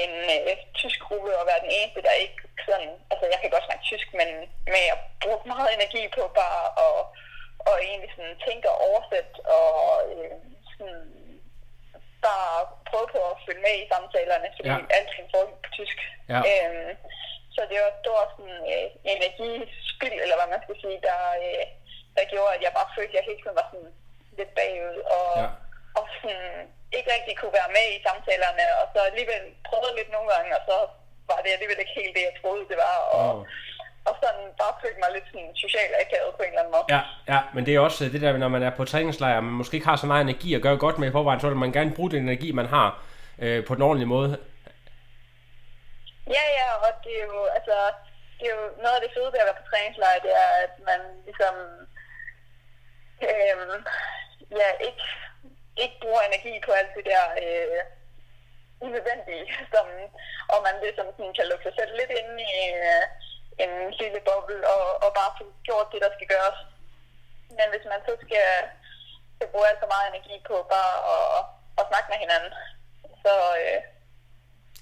en 0.00 0.14
øh, 0.36 0.56
tysk 0.80 0.98
gruppe 1.06 1.30
og 1.40 1.46
være 1.50 1.64
den 1.64 1.72
eneste, 1.78 2.00
der 2.06 2.22
ikke 2.24 2.40
sådan, 2.68 2.90
altså 3.10 3.24
jeg 3.32 3.38
kan 3.40 3.50
godt 3.54 3.66
snakke 3.66 3.84
tysk, 3.90 4.08
men, 4.20 4.28
men 4.72 4.82
jeg 4.90 4.96
brugte 5.24 5.48
meget 5.54 5.70
energi 5.76 6.02
på 6.16 6.22
bare 6.40 6.64
at, 6.86 6.98
og 7.68 7.74
egentlig 7.88 8.12
sådan 8.16 8.36
tænke 8.46 8.66
og 8.70 8.78
oversætte 8.88 9.34
og 9.56 9.72
øh, 10.12 10.36
sådan 10.74 11.17
bare 12.26 12.56
prøve 12.90 13.06
på 13.14 13.20
at 13.30 13.36
følge 13.46 13.62
med 13.66 13.74
i 13.82 13.88
samtalerne, 13.92 14.48
fordi 14.56 14.68
Ja. 14.72 14.78
alting 14.98 15.26
foregik 15.32 15.58
på 15.64 15.70
tysk. 15.78 15.98
Ja. 16.32 16.40
Øhm, 16.50 16.90
så 17.54 17.60
det 17.70 17.76
var, 17.84 17.90
det 18.04 18.10
var 18.18 18.26
sådan 18.34 18.58
øh, 18.74 18.86
energispild, 19.14 20.16
eller 20.22 20.36
hvad 20.38 20.48
man 20.54 20.62
skal 20.64 20.76
sige, 20.82 20.98
der, 21.08 21.20
øh, 21.46 21.64
der 22.16 22.24
gjorde, 22.32 22.54
at 22.56 22.62
jeg 22.64 22.72
bare 22.78 22.92
følte, 22.96 23.12
at 23.12 23.16
jeg 23.18 23.24
hele 23.28 23.40
tiden 23.42 23.60
var 23.60 23.66
sådan 23.72 23.92
lidt 24.38 24.52
bagud, 24.58 24.96
og, 25.18 25.28
Ja. 25.42 25.48
og 25.98 26.04
sådan 26.20 26.48
ikke 26.96 27.10
rigtig 27.16 27.34
kunne 27.36 27.54
være 27.60 27.74
med 27.78 27.86
i 27.96 28.04
samtalerne, 28.08 28.64
og 28.80 28.86
så 28.94 28.98
alligevel 29.10 29.44
prøvede 29.68 29.96
lidt 29.98 30.10
nogle 30.16 30.28
gange, 30.34 30.50
og 30.58 30.62
så 30.68 30.76
var 31.30 31.38
det 31.44 31.50
alligevel 31.54 31.80
ikke 31.82 31.98
helt 32.00 32.14
det, 32.16 32.24
jeg 32.28 32.34
troede, 32.40 32.64
det 32.70 32.78
var, 32.86 32.96
og, 33.16 33.28
Åh. 33.38 33.46
Og 34.08 34.14
sådan 34.22 34.44
bare 34.60 34.74
følte 34.82 35.00
mig 35.02 35.10
lidt 35.14 35.26
sådan 35.30 35.50
socialt 35.64 35.94
akavet 36.02 36.32
på 36.36 36.42
en 36.42 36.48
eller 36.48 36.62
anden 36.62 36.74
måde. 36.76 36.86
Ja, 36.94 37.02
ja, 37.32 37.40
men 37.54 37.66
det 37.66 37.72
er 37.74 37.80
også 37.80 38.04
øh, 38.04 38.12
det 38.12 38.20
der, 38.20 38.36
når 38.44 38.48
man 38.56 38.62
er 38.62 38.72
på 38.78 38.84
træningslejr, 38.84 39.40
man 39.40 39.58
måske 39.60 39.76
ikke 39.76 39.90
har 39.90 39.96
så 39.96 40.06
meget 40.06 40.22
energi 40.28 40.54
at 40.54 40.62
gøre 40.66 40.82
godt 40.84 40.98
med 40.98 41.08
i 41.08 41.12
forvejen, 41.16 41.40
så 41.40 41.48
vil 41.48 41.64
man 41.64 41.72
gerne 41.72 41.96
bruge 41.96 42.10
den 42.10 42.22
energi, 42.22 42.52
man 42.52 42.66
har 42.66 42.88
øh, 43.38 43.64
på 43.66 43.74
den 43.74 43.82
ordentlige 43.82 44.12
måde. 44.16 44.30
Ja, 46.36 46.44
ja, 46.58 46.68
og 46.84 46.92
det 47.04 47.14
er 47.20 47.26
jo, 47.32 47.40
altså, 47.56 47.76
det 48.38 48.46
er 48.50 48.54
jo 48.60 48.64
noget 48.82 48.96
af 48.96 49.02
det 49.02 49.14
fede 49.14 49.32
ved 49.32 49.42
at 49.42 49.48
være 49.48 49.60
på 49.60 49.68
træningslejr, 49.70 50.24
det 50.26 50.32
er, 50.44 50.50
at 50.64 50.74
man 50.90 51.00
ligesom, 51.28 51.54
øhm, 53.28 53.72
ja, 54.60 54.68
ikke, 54.88 55.04
ikke 55.82 55.96
bruger 56.02 56.22
energi 56.22 56.52
på 56.66 56.72
alt 56.80 56.92
det 56.96 57.04
der 57.12 57.24
øh, 57.44 57.80
unødvendige, 58.86 59.44
som, 59.72 59.86
og 60.52 60.58
man 60.66 60.76
ligesom 60.84 61.06
sådan 61.16 61.34
kan 61.38 61.48
lukke 61.48 61.66
sig 61.66 61.74
selv 61.78 61.92
lidt 62.00 62.12
ind 62.20 62.32
i 62.50 62.54
øh, 62.82 63.04
en 63.64 63.72
lille 64.00 64.20
boble 64.28 64.58
og, 64.74 64.84
og 65.04 65.10
bare 65.18 65.30
få 65.38 65.44
gjort 65.68 65.88
det, 65.92 66.00
der 66.04 66.10
skal 66.16 66.28
gøres. 66.34 66.58
Men 67.58 67.66
hvis 67.72 67.84
man 67.92 68.00
så 68.06 68.12
skal, 68.24 68.48
skal 69.34 69.48
bruge 69.52 69.68
alt 69.70 69.80
for 69.82 69.90
meget 69.94 70.06
energi 70.12 70.36
på 70.48 70.56
bare 70.74 70.94
at, 71.14 71.42
at 71.78 71.84
snakke 71.90 72.08
med 72.12 72.18
hinanden, 72.24 72.52
så, 73.24 73.34
øh, 73.62 73.78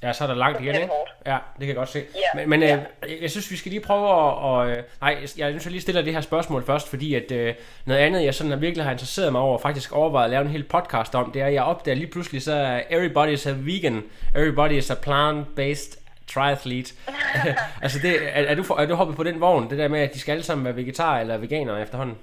Ja, 0.03 0.13
så 0.13 0.25
er 0.25 0.29
der 0.29 0.35
langt 0.35 0.61
igen, 0.61 0.75
ikke? 0.75 0.95
Ja, 1.27 1.39
det 1.53 1.61
kan 1.61 1.69
jeg 1.69 1.77
godt 1.77 1.89
se. 1.89 2.05
Ja, 2.15 2.29
Men, 2.35 2.51
men 2.51 2.63
ja. 2.63 2.79
øh, 3.03 3.23
jeg 3.23 3.31
synes, 3.31 3.51
vi 3.51 3.57
skal 3.57 3.71
lige 3.71 3.81
prøve 3.81 4.09
at... 4.09 4.35
Og, 4.39 4.71
øh, 4.71 4.83
nej, 5.01 5.19
jeg 5.21 5.29
synes, 5.29 5.65
jeg 5.65 5.73
lige 5.73 5.81
stiller 5.81 6.03
det 6.03 6.13
her 6.13 6.21
spørgsmål 6.21 6.67
først, 6.67 6.89
fordi 6.89 7.15
at 7.15 7.33
øh, 7.33 7.55
noget 7.85 8.01
andet, 8.01 8.25
jeg 8.25 8.35
sådan 8.35 8.61
virkelig 8.61 8.85
har 8.85 8.93
interesseret 8.93 9.33
mig 9.33 9.41
over, 9.41 9.55
og 9.55 9.61
faktisk 9.61 9.93
overvejet 9.93 10.25
at 10.25 10.31
lave 10.31 10.43
en 10.43 10.51
hel 10.51 10.65
podcast 10.65 11.15
om, 11.15 11.33
det 11.33 11.43
er, 11.43 11.47
at 11.47 11.55
jeg 11.55 11.63
opdager 11.63 11.97
lige 11.97 12.11
pludselig, 12.11 12.43
så 12.43 12.53
er 12.53 12.81
everybody's 12.81 13.49
a 13.49 13.53
vegan, 13.57 14.05
everybody 14.35 14.73
is 14.73 14.91
a 14.91 14.95
plant-based 14.95 16.06
triathlete. 16.33 16.91
altså, 17.85 17.99
det, 17.99 18.13
er, 18.39 18.43
er, 18.51 18.55
du 18.55 18.63
for, 18.63 18.75
er 18.77 18.87
du 18.87 18.95
hoppet 18.95 19.17
på 19.17 19.23
den 19.25 19.41
vogn, 19.41 19.71
det 19.71 19.79
der 19.79 19.89
med, 19.89 20.01
at 20.01 20.15
de 20.15 20.21
skal 20.21 20.33
alle 20.33 20.45
sammen 20.45 20.65
være 20.65 20.77
vegetar 20.77 21.19
eller 21.19 21.37
veganere 21.37 21.83
efterhånden? 21.83 22.19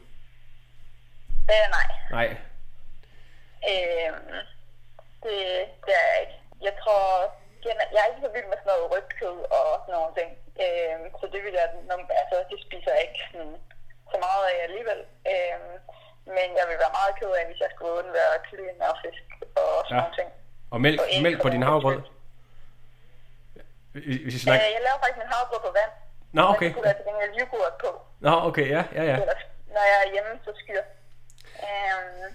øh, 1.53 1.65
nej. 1.77 1.87
Nej. 2.17 2.27
Øh, 3.71 4.11
det, 5.23 5.35
det 5.85 5.93
er 6.01 6.05
jeg 6.13 6.19
ikke. 6.23 6.37
Jeg 6.67 6.73
tror, 6.81 7.01
jeg 7.65 8.01
er 8.03 8.09
ikke 8.11 8.25
så 8.25 8.31
vild 8.35 8.47
med 8.51 8.59
sådan 8.59 8.71
noget 8.73 8.91
rødt 8.93 9.09
kød 9.19 9.37
og 9.57 9.65
sådan 9.83 9.95
nogle 9.97 10.13
ting. 10.19 10.29
Øh, 10.63 10.97
så 11.19 11.25
det 11.33 11.39
vil 11.45 11.53
jeg, 11.61 11.67
altså 12.21 12.35
det 12.51 12.57
spiser 12.65 12.91
jeg 12.95 13.03
ikke 13.07 13.21
sådan, 13.31 13.55
så 14.11 14.15
meget 14.27 14.43
af 14.51 14.57
alligevel. 14.67 14.99
Øh, 15.31 15.57
men 16.37 16.47
jeg 16.59 16.65
vil 16.69 16.77
være 16.83 16.97
meget 16.99 17.13
ked 17.19 17.31
af, 17.39 17.43
hvis 17.49 17.59
jeg 17.63 17.71
skulle 17.73 17.93
undvære 18.01 18.43
kylling 18.47 18.77
og 18.89 18.95
fisk 19.03 19.23
og 19.61 19.69
sådan 19.87 19.97
Ja. 19.97 20.01
nogle 20.03 20.15
ting. 20.19 20.29
Og 20.73 20.79
mælk, 20.85 20.97
Og 21.01 21.07
mælk 21.27 21.37
på 21.45 21.49
din 21.55 21.63
havregrød? 21.67 21.99
Hvis 23.93 24.03
hvis 24.05 24.19
vi 24.25 24.39
Øh, 24.39 24.39
snakker... 24.45 24.65
jeg 24.77 24.81
laver 24.87 24.99
faktisk 25.03 25.17
min 25.23 25.29
havregrød 25.33 25.61
på 25.67 25.71
vand. 25.79 25.91
Nå, 26.37 26.41
okay. 26.53 26.65
det 26.67 26.73
kunne 26.75 26.87
være 26.89 26.97
til 26.99 27.05
gengæld 27.09 27.31
yoghurt 27.41 27.75
på. 27.83 27.89
Nå, 28.25 28.33
okay, 28.49 28.65
ja, 28.75 28.81
ja, 28.97 29.03
ja. 29.11 29.15
Eller, 29.23 29.37
når 29.75 29.83
jeg 29.91 29.97
er 30.05 30.07
hjemme, 30.13 30.31
så 30.45 30.51
skyr. 30.61 30.81
Øh, 31.63 32.31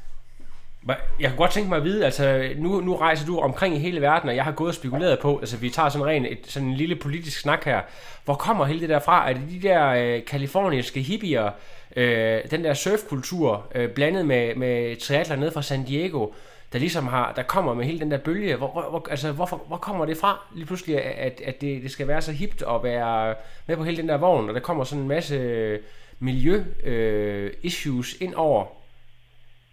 Hva- 0.88 1.02
Jeg 1.20 1.28
kunne 1.30 1.38
godt 1.38 1.50
tænke 1.50 1.68
mig 1.68 1.76
at 1.76 1.84
vide, 1.84 2.04
altså 2.04 2.48
nu, 2.56 2.80
nu 2.80 2.96
rejser 2.96 3.26
du 3.26 3.38
omkring 3.40 3.74
i 3.74 3.78
hele 3.78 4.00
verden, 4.00 4.28
og 4.28 4.36
jeg 4.36 4.44
har 4.44 4.52
gået 4.52 4.68
og 4.68 4.74
spekuleret 4.74 5.18
på, 5.18 5.38
altså 5.38 5.56
vi 5.56 5.70
tager 5.70 5.88
sådan 5.88 6.06
ren, 6.06 6.26
et, 6.26 6.38
sådan 6.44 6.68
en 6.68 6.74
lille 6.74 6.96
politisk 6.96 7.40
snak 7.40 7.64
her. 7.64 7.80
Hvor 8.24 8.34
kommer 8.34 8.64
hele 8.64 8.80
det 8.80 8.88
der 8.88 8.98
fra? 8.98 9.28
Er 9.28 9.32
det 9.32 9.42
de 9.50 9.68
der 9.68 9.86
øh, 9.88 10.24
kaliforniske 10.24 11.00
hippier, 11.00 11.50
øh, 11.96 12.50
den 12.50 12.64
der 12.64 12.74
surfkultur, 12.74 13.66
øh, 13.74 13.88
blandet 13.90 14.26
med, 14.26 14.54
med 14.54 14.96
triatler 15.00 15.36
ned 15.36 15.50
fra 15.52 15.62
San 15.62 15.84
Diego, 15.84 16.26
der 16.72 16.78
ligesom 16.78 17.06
har, 17.06 17.32
der 17.32 17.42
kommer 17.42 17.74
med 17.74 17.84
hele 17.84 18.00
den 18.00 18.10
der 18.10 18.18
bølge? 18.18 18.56
Hvor, 18.56 18.68
hvor, 18.90 19.06
altså, 19.10 19.32
hvorfor, 19.32 19.56
hvor 19.56 19.76
kommer 19.76 20.06
det 20.06 20.16
fra 20.16 20.46
lige 20.54 20.66
pludselig, 20.66 21.04
at, 21.04 21.40
at 21.40 21.60
det, 21.60 21.82
det 21.82 21.90
skal 21.90 22.08
være 22.08 22.22
så 22.22 22.32
hipt 22.32 22.62
at 22.62 22.82
være 22.82 23.34
med 23.66 23.76
på 23.76 23.84
hele 23.84 23.96
den 23.96 24.08
der 24.08 24.16
vogn, 24.16 24.48
og 24.48 24.54
der 24.54 24.60
kommer 24.60 24.84
sådan 24.84 25.02
en 25.02 25.08
masse 25.08 25.80
miljø 26.18 26.64
øh, 26.82 27.54
issues 27.62 28.14
ind 28.20 28.34
over? 28.34 28.66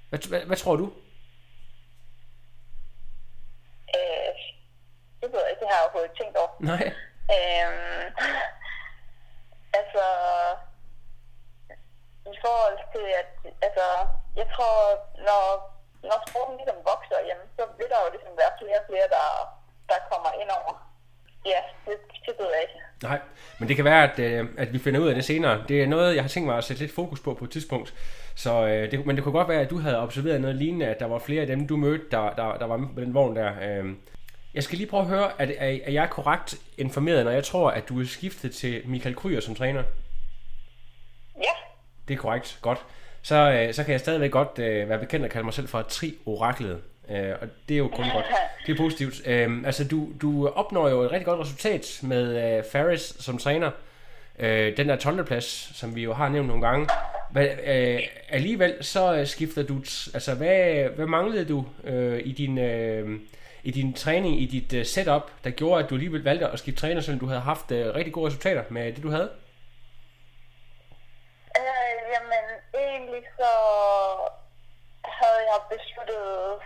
Hvad, 0.10 0.30
hvad, 0.30 0.42
hvad 0.42 0.58
tror 0.58 0.76
du? 0.76 0.92
øh, 3.96 4.32
det 5.22 5.28
ved 5.32 5.40
jeg 5.44 5.50
ikke, 5.52 5.62
det 5.64 5.70
har 5.70 5.78
jeg 5.78 5.86
overhovedet 5.86 6.18
tænkt 6.20 6.36
over. 6.38 6.52
Nej. 6.72 6.86
Øhm, 7.36 8.06
altså, 9.80 10.06
i 12.34 12.38
forhold 12.46 12.78
til, 12.94 13.06
at 13.22 13.30
altså, 13.68 13.88
jeg 14.36 14.48
tror, 14.56 14.74
når, 15.28 15.44
når 16.10 16.20
sporten 16.30 16.56
ligesom 16.60 16.78
vokser, 16.92 17.18
jamen, 17.30 17.48
så 17.58 17.64
vil 17.78 17.88
der 17.92 18.00
jo 18.04 18.10
ligesom 18.16 18.34
være 18.42 18.54
flere 18.60 18.78
og 18.82 18.86
flere, 18.90 19.08
der, 19.16 19.26
der 19.90 19.98
kommer 20.12 20.32
ind 20.42 20.50
over. 20.60 20.74
Ja, 21.52 21.62
det, 21.86 21.98
det 22.26 22.34
ved 22.40 22.48
jeg 22.54 22.62
ikke. 22.66 22.78
Nej, 23.10 23.20
men 23.60 23.68
det 23.68 23.76
kan 23.76 23.86
være, 23.86 24.04
at, 24.12 24.20
øh, 24.20 24.46
at 24.58 24.74
vi 24.74 24.80
finder 24.80 25.00
ud 25.00 25.08
af 25.08 25.16
det 25.16 25.26
senere. 25.26 25.64
Det 25.68 25.84
er 25.84 25.88
noget, 25.88 26.16
jeg 26.16 26.24
har 26.24 26.30
tænkt 26.30 26.48
mig 26.48 26.58
at 26.58 26.64
sætte 26.64 26.82
lidt 26.82 26.96
fokus 26.96 27.20
på 27.20 27.34
på 27.34 27.46
et 27.46 27.52
tidspunkt. 27.52 27.94
Så, 28.36 28.66
øh, 28.68 28.92
det, 28.92 29.06
men 29.06 29.16
det 29.16 29.24
kunne 29.24 29.40
godt 29.40 29.48
være, 29.50 29.62
at 29.62 29.70
du 29.70 29.80
havde 29.80 30.00
observeret 30.00 30.42
noget 30.42 30.56
lignende, 30.56 30.88
at 30.88 31.00
der 31.00 31.06
var 31.06 31.20
flere 31.20 31.42
af 31.42 31.48
dem, 31.48 31.68
du 31.68 31.78
mødte, 31.78 32.06
der, 32.12 32.30
der, 32.30 32.58
der 32.58 32.66
var 32.66 32.78
med 32.78 32.88
på 32.96 33.02
den 33.02 33.14
vogn 33.14 33.36
der. 33.36 33.52
Øh. 33.62 33.86
Jeg 34.54 34.64
skal 34.64 34.78
lige 34.78 34.90
prøve 34.90 35.02
at 35.02 35.08
høre, 35.10 35.42
at, 35.42 35.50
er, 35.50 35.80
er 35.84 35.92
jeg 35.92 36.10
korrekt 36.10 36.56
informeret, 36.78 37.26
når 37.26 37.32
jeg 37.32 37.44
tror, 37.44 37.70
at 37.72 37.90
du 37.90 38.02
er 38.02 38.06
skiftet 38.06 38.56
til 38.56 38.82
Michael 38.86 39.16
Kryer 39.16 39.40
som 39.40 39.56
træner? 39.56 39.84
Ja, 41.38 41.52
Det 42.08 42.14
er 42.14 42.18
korrekt, 42.18 42.60
godt. 42.62 42.86
Så, 43.26 43.52
øh, 43.52 43.74
så 43.74 43.84
kan 43.84 43.92
jeg 43.92 44.00
stadigvæk 44.00 44.32
godt 44.32 44.60
øh, 44.60 44.90
være 44.90 45.00
bekendt 45.00 45.26
og 45.26 45.32
kalde 45.32 45.46
mig 45.46 45.54
selv 45.54 45.68
for 45.68 45.82
tri-oraklet. 45.82 46.82
Øh, 47.10 47.34
og 47.42 47.48
det 47.70 47.74
er 47.74 47.78
jo 47.78 47.88
kun 47.88 48.06
godt. 48.14 48.26
Det 48.66 48.74
er 48.74 48.78
positivt. 48.78 49.28
Øh, 49.28 49.64
altså, 49.66 49.88
du, 49.88 50.10
du 50.22 50.48
opnår 50.48 50.90
jo 50.90 51.02
et 51.02 51.12
rigtig 51.12 51.26
godt 51.26 51.40
resultat 51.40 52.00
med 52.04 52.58
øh, 52.58 52.64
Ferris 52.72 53.16
som 53.20 53.38
træner. 53.38 53.72
Øh, 54.40 54.78
den 54.78 54.90
der 54.90 54.96
12. 54.96 55.26
plads, 55.26 55.78
som 55.78 55.96
vi 55.96 56.04
jo 56.04 56.14
har 56.14 56.30
nævnt 56.30 56.48
nogle 56.48 56.68
gange. 56.68 56.88
Hvad, 57.32 57.48
øh, 57.66 58.00
alligevel 58.30 58.76
så 58.82 59.16
øh, 59.16 59.28
skifter 59.28 59.64
du... 59.64 59.78
T- 59.78 60.12
altså, 60.14 60.36
hvad, 60.36 60.90
hvad 60.90 61.06
manglede 61.06 61.46
du 61.46 61.66
øh, 61.84 62.22
i 62.26 62.32
din... 62.32 62.58
Øh, 62.58 63.20
i 63.64 63.72
din 63.72 63.94
træning, 63.94 64.42
i 64.42 64.46
dit 64.46 64.80
uh, 64.80 64.86
setup, 64.86 65.32
der 65.44 65.50
gjorde, 65.50 65.84
at 65.84 65.90
du 65.90 65.96
alligevel 65.96 66.24
valgte 66.24 66.48
at 66.48 66.60
skifte 66.60 66.82
træner, 66.82 67.02
selvom 67.02 67.20
du 67.20 67.26
havde 67.26 67.42
haft 67.42 67.72
uh, 67.72 67.78
rigtig 67.78 68.14
gode 68.14 68.28
resultater 68.28 68.64
med 68.70 68.94
det, 68.94 69.04
du 69.04 69.10
havde? 69.10 69.30
øh, 71.58 72.14
jamen 72.14 72.55
egentlig 72.78 73.24
så 73.40 73.52
havde 75.20 75.42
jeg 75.52 75.60
besluttet 75.74 76.62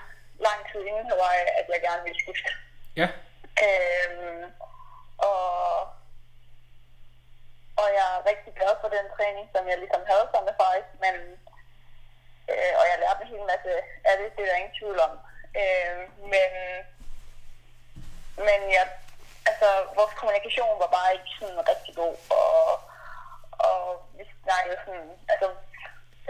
lang 0.45 0.59
tid 0.71 0.81
inden 0.85 1.09
Hawaii, 1.11 1.45
at 1.59 1.65
jeg 1.73 1.81
gerne 1.81 2.03
ville 2.03 2.21
skifte. 2.23 2.51
Ja. 3.01 3.07
Øhm, 3.67 4.43
og, 5.29 5.79
og 7.81 7.87
jeg 7.97 8.07
er 8.15 8.27
rigtig 8.31 8.51
glad 8.59 8.73
for 8.81 8.89
den 8.97 9.05
træning, 9.15 9.45
som 9.53 9.63
jeg 9.69 9.77
ligesom 9.77 10.03
havde 10.11 10.25
sammen 10.31 10.47
med 10.49 10.59
Faris, 10.59 10.89
men 11.03 11.15
øh, 12.51 12.73
og 12.79 12.85
jeg 12.89 12.97
lærte 12.99 13.21
en 13.23 13.31
hel 13.33 13.43
masse 13.51 13.71
af 14.09 14.13
det, 14.19 14.27
det 14.35 14.41
er 14.43 14.49
der 14.49 14.61
ingen 14.61 14.77
tvivl 14.79 14.99
om. 15.07 15.13
Øh, 15.61 15.97
men, 16.33 16.51
men 18.47 18.59
jeg, 18.77 18.85
altså, 19.49 19.69
vores 19.97 20.13
kommunikation 20.19 20.79
var 20.83 20.91
bare 20.97 21.13
ikke 21.13 21.31
sådan 21.39 21.69
rigtig 21.71 21.93
god, 22.01 22.15
og, 22.41 22.63
og 23.69 23.81
vi 24.17 24.23
snakkede 24.43 24.77
sådan, 24.85 25.11
altså, 25.33 25.47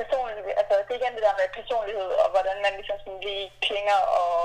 personligt, 0.01 0.60
altså, 0.62 0.74
det 0.88 0.94
er 0.94 1.00
igen 1.01 1.15
det 1.15 1.25
der 1.27 1.39
med 1.39 1.58
personlighed, 1.60 2.10
og 2.24 2.27
hvordan 2.34 2.58
man 2.65 2.74
ligesom 2.79 3.00
sådan 3.00 3.22
lige 3.27 3.46
klinger, 3.68 4.00
og, 4.22 4.38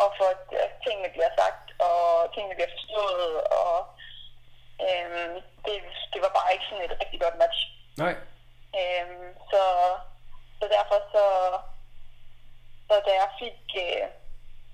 og 0.00 0.08
for 0.18 0.26
at 0.66 0.72
tingene 0.84 1.10
bliver 1.14 1.32
sagt, 1.40 1.66
og 1.88 1.98
tingene 2.34 2.56
bliver 2.56 2.74
forstået, 2.76 3.34
og 3.62 3.76
øhm, 4.86 5.34
det, 5.64 5.76
det 6.12 6.20
var 6.24 6.32
bare 6.38 6.52
ikke 6.52 6.66
sådan 6.68 6.86
et 6.86 6.98
rigtig 7.02 7.20
godt 7.24 7.36
match. 7.42 7.58
Nej. 8.04 8.14
Øhm, 8.80 9.28
så, 9.50 9.62
så 10.58 10.64
derfor 10.76 10.98
så, 11.14 11.24
så 12.88 12.94
da 13.06 13.12
jeg 13.22 13.30
fik 13.42 13.60
øh, 13.84 14.04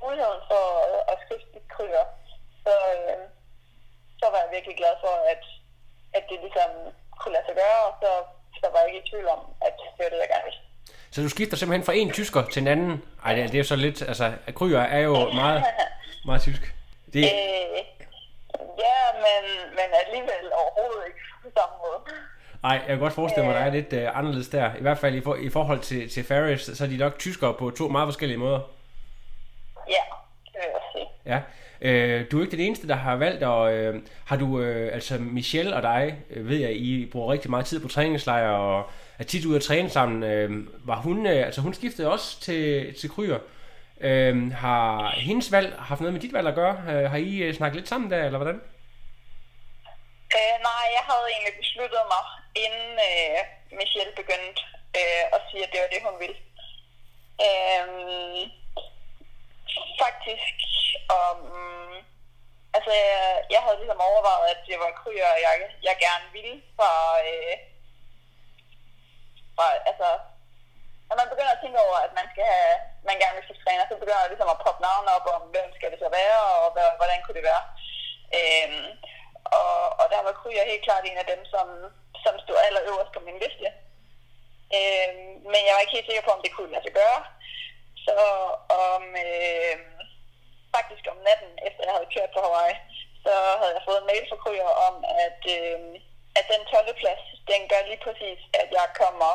muligheden 0.02 0.42
for 0.50 0.64
at, 0.86 0.98
at 1.12 1.16
skifte 1.24 1.58
kryer, 1.74 2.06
så, 2.64 2.74
øh, 2.98 3.22
så 4.20 4.26
var 4.32 4.38
jeg 4.42 4.54
virkelig 4.56 4.76
glad 4.76 4.94
for, 5.04 5.14
at, 5.32 5.44
at 6.16 6.24
det 6.30 6.38
ligesom 6.40 6.70
kunne 7.18 7.34
lade 7.34 7.46
sig 7.46 7.56
gøre, 7.62 7.80
og 7.88 7.94
så, 8.02 8.10
så 8.60 8.66
var 8.72 8.78
jeg 8.80 8.88
ikke 8.94 9.06
i 9.06 9.10
tvivl 9.10 9.26
om, 9.28 9.38
at 9.66 9.72
det 9.98 10.04
var 10.04 10.10
det, 10.10 10.18
jeg 10.24 10.28
gerne 10.34 10.44
ville. 10.44 10.58
Så 11.10 11.22
du 11.22 11.28
skifter 11.28 11.56
simpelthen 11.56 11.86
fra 11.86 11.92
en 11.94 12.10
tysker 12.12 12.42
til 12.52 12.60
en 12.62 12.68
anden? 12.68 13.02
Ej, 13.24 13.34
det, 13.34 13.42
det 13.44 13.54
er 13.54 13.58
jo 13.58 13.64
så 13.64 13.76
lidt, 13.76 14.02
altså, 14.02 14.32
Kryer 14.54 14.80
er 14.80 14.98
jo 14.98 15.30
meget, 15.30 15.64
meget 16.26 16.40
tysk. 16.42 16.74
Det, 17.12 17.24
Øh, 17.24 17.78
ja, 18.84 18.98
men, 19.24 19.42
men 19.70 19.88
alligevel 20.06 20.44
overhovedet 20.52 21.06
ikke 21.06 21.18
på 21.42 21.48
samme 21.58 21.74
måde. 21.84 21.98
ej, 22.64 22.70
jeg 22.76 22.86
kan 22.86 22.98
godt 22.98 23.12
forestille 23.12 23.46
mig, 23.46 23.56
at 23.56 23.60
der 23.60 23.66
er 23.66 23.74
lidt 23.98 24.08
uh, 24.08 24.18
anderledes 24.18 24.48
der. 24.48 24.74
I 24.74 24.82
hvert 24.82 24.98
fald 24.98 25.14
i, 25.14 25.20
for, 25.20 25.34
i 25.34 25.48
forhold 25.50 25.80
til, 25.80 26.10
til 26.10 26.24
Faris, 26.24 26.60
så 26.60 26.84
er 26.84 26.88
de 26.88 26.96
nok 26.96 27.18
tyskere 27.18 27.54
på 27.54 27.70
to 27.70 27.88
meget 27.88 28.06
forskellige 28.06 28.38
måder. 28.38 28.60
Ja, 29.88 30.02
det 30.44 30.54
vil 30.54 30.62
jeg 30.62 30.74
også 30.74 30.88
sige. 30.92 31.06
Ja. 31.26 31.40
Øh, 31.80 32.24
du 32.30 32.38
er 32.38 32.42
ikke 32.42 32.56
den 32.56 32.66
eneste, 32.66 32.88
der 32.88 32.94
har 32.94 33.16
valgt 33.16 33.42
og 33.42 33.66
Øh, 33.72 34.02
har 34.26 34.36
du, 34.36 34.60
øh, 34.60 34.94
altså 34.94 35.18
Michelle 35.18 35.76
og 35.76 35.82
dig, 35.82 36.18
øh, 36.30 36.48
ved 36.48 36.56
jeg, 36.56 36.72
I 36.72 37.06
bruger 37.12 37.32
rigtig 37.32 37.50
meget 37.50 37.66
tid 37.66 37.80
på 37.80 37.88
træningslejre 37.88 38.56
og 38.56 38.90
er 39.18 39.24
tit 39.24 39.44
ude 39.44 39.56
at 39.56 39.62
træne 39.62 39.90
sammen. 39.90 40.22
Øh, 40.22 40.50
var 40.84 40.96
hun, 40.96 41.26
øh, 41.26 41.46
altså 41.46 41.60
hun 41.60 41.74
skiftede 41.74 42.12
også 42.12 42.40
til, 42.40 42.94
til 43.00 43.10
Kryer. 43.10 43.38
Øh, 44.00 44.52
har 44.52 45.10
hendes 45.10 45.52
valg 45.52 45.74
haft 45.78 46.00
noget 46.00 46.12
med 46.12 46.20
dit 46.20 46.32
valg 46.32 46.48
at 46.48 46.54
gøre? 46.54 46.76
Øh, 46.88 47.10
har 47.10 47.16
I 47.16 47.36
øh, 47.36 47.54
snakket 47.54 47.76
lidt 47.76 47.88
sammen 47.88 48.10
der, 48.10 48.24
eller 48.24 48.38
hvordan? 48.38 48.60
Øh, 50.36 50.56
nej, 50.68 50.84
jeg 50.96 51.04
havde 51.10 51.26
egentlig 51.32 51.54
besluttet 51.62 52.02
mig, 52.14 52.24
inden 52.64 52.92
øh, 53.10 53.38
Michelle 53.78 54.12
begyndte 54.20 54.60
øh, 54.98 55.24
at 55.36 55.40
sige, 55.48 55.62
at 55.64 55.72
det 55.72 55.80
var 55.82 55.90
det, 55.94 56.06
hun 56.08 56.16
ville. 56.22 56.38
Øh, 57.46 57.86
faktisk, 60.02 60.54
om, 61.20 61.36
mm, 61.54 61.98
altså, 62.76 62.92
jeg, 63.02 63.44
jeg 63.54 63.60
havde 63.64 63.80
ligesom 63.82 64.06
overvejet, 64.10 64.46
at 64.52 64.60
det 64.68 64.76
var 64.82 64.98
kryer, 65.00 65.30
jeg, 65.46 65.54
jeg 65.88 65.96
gerne 66.06 66.26
ville 66.36 66.56
fra, 66.76 66.92
øh, 67.28 67.54
fra, 69.56 69.66
altså, 69.90 70.08
når 71.08 71.16
man 71.20 71.30
begynder 71.32 71.52
at 71.54 71.62
tænke 71.62 71.78
over, 71.86 71.96
at 72.06 72.12
man 72.18 72.26
skal 72.32 72.44
have, 72.54 72.76
man 73.08 73.20
gerne 73.20 73.36
vil 73.36 73.44
skifte 73.44 73.64
træner, 73.64 73.84
så 73.86 73.94
ligesom 74.30 74.50
navn 74.86 75.06
op 75.16 75.26
om, 75.36 75.42
hvem 75.54 75.68
skal 75.76 75.90
det 75.92 76.00
så 76.04 76.08
være, 76.20 76.38
og 76.60 76.72
hvad, 76.74 76.88
hvordan 77.00 77.18
kunne 77.22 77.38
det 77.38 77.48
være. 77.50 77.64
Øhm, 78.38 78.88
og, 79.58 79.80
og 80.00 80.06
der 80.12 80.20
var 80.26 80.38
Kryer 80.40 80.70
helt 80.70 80.84
klart 80.86 81.04
en 81.04 81.22
af 81.22 81.26
dem, 81.32 81.40
som, 81.52 81.66
som 82.24 82.34
stod 82.44 82.58
allerøverst 82.66 83.12
på 83.14 83.20
min 83.26 83.38
liste. 83.44 83.68
Øhm, 84.76 85.32
men 85.52 85.60
jeg 85.66 85.72
var 85.74 85.82
ikke 85.82 85.96
helt 85.96 86.08
sikker 86.08 86.24
på, 86.26 86.32
om 86.34 86.42
det 86.44 86.52
kunne 86.52 86.72
lade 86.72 86.84
sig 86.86 86.94
gøre. 87.00 87.20
Så 88.06 88.16
om, 88.88 89.02
øh, 89.26 89.74
faktisk 90.76 91.04
om 91.12 91.18
natten, 91.28 91.50
efter 91.68 91.82
jeg 91.86 91.94
havde 91.96 92.12
kørt 92.14 92.30
på 92.34 92.40
Hawaii, 92.46 92.76
så 93.24 93.32
havde 93.60 93.74
jeg 93.76 93.84
fået 93.88 94.00
en 94.00 94.08
mail 94.10 94.24
fra 94.30 94.38
Kryer 94.44 94.70
om, 94.88 94.94
at, 95.26 95.40
øh, 95.58 95.78
at 96.38 96.44
den 96.52 96.62
12. 96.72 97.00
plads, 97.02 97.22
den 97.50 97.60
gør 97.70 97.82
lige 97.90 98.02
præcis, 98.06 98.40
at 98.62 98.68
jeg 98.78 98.86
kommer 99.02 99.32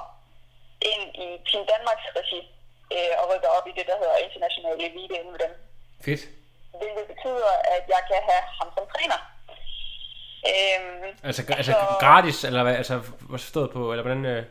ind 0.91 1.05
i 1.25 1.27
Team 1.47 1.63
Danmarks 1.73 2.05
regi 2.19 2.41
øh, 2.95 3.13
og 3.19 3.25
rykker 3.31 3.49
op 3.57 3.65
i 3.71 3.73
det, 3.77 3.85
der 3.89 3.97
hedder 4.01 4.23
international 4.27 4.75
elite 4.87 5.15
inden 5.19 5.31
med 5.35 5.41
dem. 5.45 5.53
Fedt. 6.05 6.21
Hvilket 6.79 7.05
betyder, 7.13 7.51
at 7.75 7.83
jeg 7.95 8.01
kan 8.09 8.19
have 8.29 8.43
ham 8.59 8.69
som 8.75 8.85
træner. 8.93 9.19
Øhm, 10.51 11.09
Altså, 11.27 11.41
altså 11.57 11.71
så- 11.71 11.95
gratis, 12.05 12.43
eller 12.43 12.63
hvad, 12.63 12.75
altså, 12.75 12.95
hvad 12.97 13.39
forstået 13.39 13.71
på, 13.71 13.91
eller 13.91 14.03
hvordan... 14.03 14.25
Øh, 14.25 14.43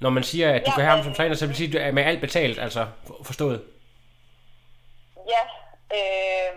når 0.00 0.10
man 0.10 0.24
siger, 0.30 0.48
at 0.54 0.62
du 0.66 0.70
Ja, 0.70 0.74
kan 0.74 0.84
have 0.84 0.94
ham 0.96 1.04
som 1.04 1.14
træner, 1.14 1.34
så 1.34 1.44
vil 1.44 1.48
det 1.54 1.56
sige, 1.60 1.68
at 1.68 1.74
du 1.74 1.78
er 1.86 1.92
med 1.92 2.04
alt 2.10 2.20
betalt, 2.26 2.58
altså 2.66 2.82
for- 3.06 3.20
forstået. 3.28 3.58
Ja, 5.34 5.42
øh, 5.98 6.52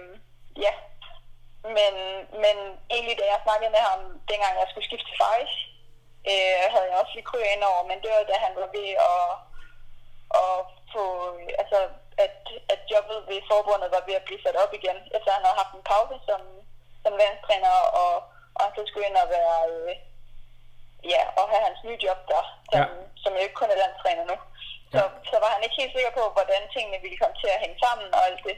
ja. 0.66 0.74
Men, 1.78 1.94
men 2.44 2.56
egentlig 2.96 3.16
da 3.20 3.26
jeg 3.34 3.40
snakkede 3.46 3.72
med 3.78 3.84
ham, 3.90 4.00
dengang 4.32 4.54
jeg 4.62 4.68
skulle 4.70 4.88
skifte 4.90 5.08
til 5.10 5.20
Faris, 5.22 5.54
øh, 6.32 6.62
havde 6.74 6.88
jeg 6.90 6.98
også 7.02 7.14
lige 7.16 7.30
kryg 7.30 7.46
ind 7.56 7.64
over, 7.72 7.82
men 7.90 7.98
det 8.02 8.10
var 8.14 8.24
da 8.32 8.36
han 8.48 8.54
var 8.62 8.70
ved 8.78 8.90
at, 9.12 9.26
at 10.44 10.56
få, 10.94 11.04
altså, 11.62 11.80
at, 12.26 12.36
at 12.74 12.82
jobbet 12.94 13.18
ved 13.30 13.40
forbundet 13.52 13.90
var 13.96 14.04
ved 14.08 14.16
at 14.20 14.28
blive 14.28 14.44
sat 14.46 14.58
op 14.64 14.72
igen, 14.80 14.98
efter 15.16 15.30
han 15.36 15.44
havde 15.46 15.60
haft 15.62 15.74
en 15.76 15.88
pause 15.94 16.16
som, 16.30 16.42
som 17.04 17.14
landstræner, 17.22 17.76
og, 18.02 18.12
og 18.56 18.62
han 18.66 18.72
så 18.76 18.82
skulle 18.88 19.08
ind 19.10 19.18
og 19.24 19.30
være, 19.38 19.58
øh, 19.74 19.92
ja, 21.14 21.22
og 21.40 21.44
have 21.52 21.64
hans 21.68 21.80
nye 21.88 22.00
job 22.06 22.20
der, 22.32 22.44
som, 22.72 22.80
Ja. 22.80 22.86
som 23.24 23.34
jo 23.34 23.40
ikke 23.46 23.60
kun 23.60 23.70
er 23.74 23.82
landstræner 23.84 24.26
nu. 24.32 24.38
Så, 24.94 24.98
Ja. 25.04 25.10
så 25.32 25.36
var 25.44 25.50
han 25.56 25.64
ikke 25.64 25.80
helt 25.82 25.96
sikker 25.96 26.12
på, 26.20 26.24
hvordan 26.38 26.62
tingene 26.76 27.02
ville 27.06 27.18
komme 27.22 27.38
til 27.42 27.50
at 27.54 27.62
hænge 27.64 27.78
sammen 27.86 28.08
og 28.18 28.22
alt 28.28 28.42
det. 28.48 28.58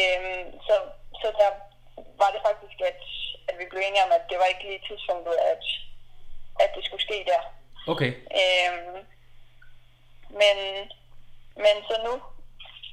Øhm, 0.00 0.46
så, 0.66 0.74
så 1.20 1.26
der 1.40 1.50
var 2.22 2.30
det 2.34 2.40
faktisk, 2.48 2.76
at, 2.90 3.00
at 3.48 3.54
vi 3.60 3.64
blev 3.70 3.80
enige 3.84 4.04
om, 4.06 4.12
at 4.18 4.24
det 4.30 4.38
var 4.38 4.48
ikke 4.52 4.66
lige 4.68 4.86
tidspunktet, 4.88 5.36
at, 5.52 5.62
at 6.64 6.70
det 6.76 6.84
skulle 6.84 7.06
ske 7.08 7.18
der. 7.30 7.40
Okay. 7.92 8.10
Øhm, 8.40 8.98
men, 10.40 10.56
men 11.64 11.76
så 11.88 11.94
nu 12.06 12.12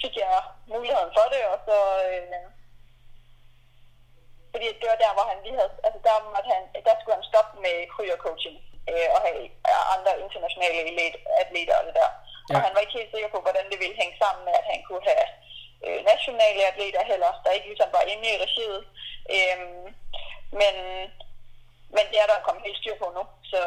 fik 0.01 0.15
jeg 0.17 0.41
muligheden 0.73 1.11
for 1.17 1.25
det, 1.33 1.43
og 1.53 1.57
så... 1.67 1.77
Øh, 2.09 2.25
fordi 4.53 4.67
det 4.81 4.87
var 4.91 4.99
der, 5.03 5.11
hvor 5.17 5.25
han 5.31 5.39
lige 5.43 5.57
havde... 5.59 5.71
Altså 5.87 5.99
der, 6.07 6.15
måtte 6.35 6.49
han, 6.55 6.63
der 6.87 6.93
skulle 6.99 7.15
han 7.19 7.29
stoppe 7.31 7.53
med 7.65 7.75
kryer-coaching 7.93 8.57
øh, 8.91 9.07
og 9.15 9.19
have 9.25 9.37
andre 9.95 10.13
internationale 10.25 10.77
atleter 11.43 11.75
og 11.79 11.85
det 11.87 11.95
der. 12.01 12.09
Ja. 12.49 12.55
Og 12.55 12.59
han 12.65 12.73
var 12.73 12.81
ikke 12.83 12.97
helt 12.99 13.13
sikker 13.13 13.29
på, 13.31 13.39
hvordan 13.45 13.65
det 13.71 13.77
ville 13.83 13.99
hænge 14.01 14.15
sammen 14.23 14.43
med, 14.47 14.53
at 14.59 14.65
han 14.71 14.79
kunne 14.87 15.05
have 15.11 15.27
øh, 15.85 15.99
nationale 16.11 16.61
atleter 16.71 17.01
heller, 17.11 17.31
der 17.43 17.51
ikke 17.57 17.69
ligesom 17.71 17.89
var 17.97 18.03
inde 18.11 18.25
i 18.33 18.41
regiet. 18.45 18.81
Øhm, 19.35 19.85
men, 20.59 20.75
men 21.95 22.05
det 22.11 22.17
er 22.23 22.27
der 22.29 22.45
kommet 22.47 22.65
helt 22.67 22.81
styr 22.81 22.95
på 23.01 23.07
nu, 23.17 23.23
så, 23.51 23.61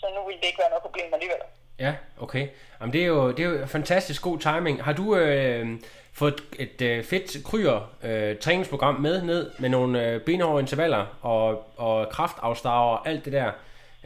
så 0.00 0.06
nu 0.14 0.20
vil 0.26 0.40
det 0.40 0.48
ikke 0.48 0.62
være 0.62 0.72
noget 0.72 0.86
problem 0.86 1.14
alligevel. 1.16 1.42
Ja, 1.78 1.92
okay. 2.20 2.48
Jamen, 2.80 2.92
det 2.92 3.02
er 3.02 3.06
jo, 3.06 3.32
det 3.32 3.44
er 3.44 3.48
jo 3.48 3.66
fantastisk 3.66 4.22
god 4.22 4.38
timing. 4.38 4.84
Har 4.84 4.92
du 4.92 5.16
øh, 5.16 5.66
fået 6.12 6.34
et 6.58 6.82
øh, 6.82 7.04
fedt 7.04 7.44
kryer 7.46 7.94
øh, 8.02 8.38
træningsprogram 8.38 8.94
med 8.94 9.22
ned 9.22 9.50
med 9.58 9.68
nogle 9.68 10.06
øh, 10.06 10.20
benhårde 10.20 10.60
intervaller 10.60 11.06
og, 11.22 11.66
og 11.76 12.08
kraftafstaver 12.08 12.96
og 12.96 13.08
alt 13.08 13.24
det 13.24 13.32
der? 13.32 13.52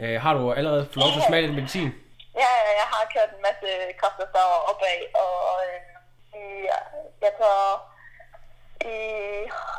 Øh, 0.02 0.16
har 0.24 0.32
du 0.38 0.42
allerede 0.58 0.84
fået 0.90 1.02
lov 1.04 1.10
til 1.12 1.22
at 1.22 1.28
smage 1.30 1.46
den 1.46 1.56
medicin? 1.58 1.90
Ja, 2.42 2.50
ja, 2.66 2.70
jeg 2.80 2.88
har 2.92 3.12
kørt 3.14 3.30
en 3.36 3.42
masse 3.48 3.68
kraftstoffer 4.00 4.44
opad, 4.70 4.98
og 5.24 5.38
øh, 5.66 5.78
i, 6.42 6.44
jeg 7.24 7.32
tror, 7.38 7.56
i 8.94 8.96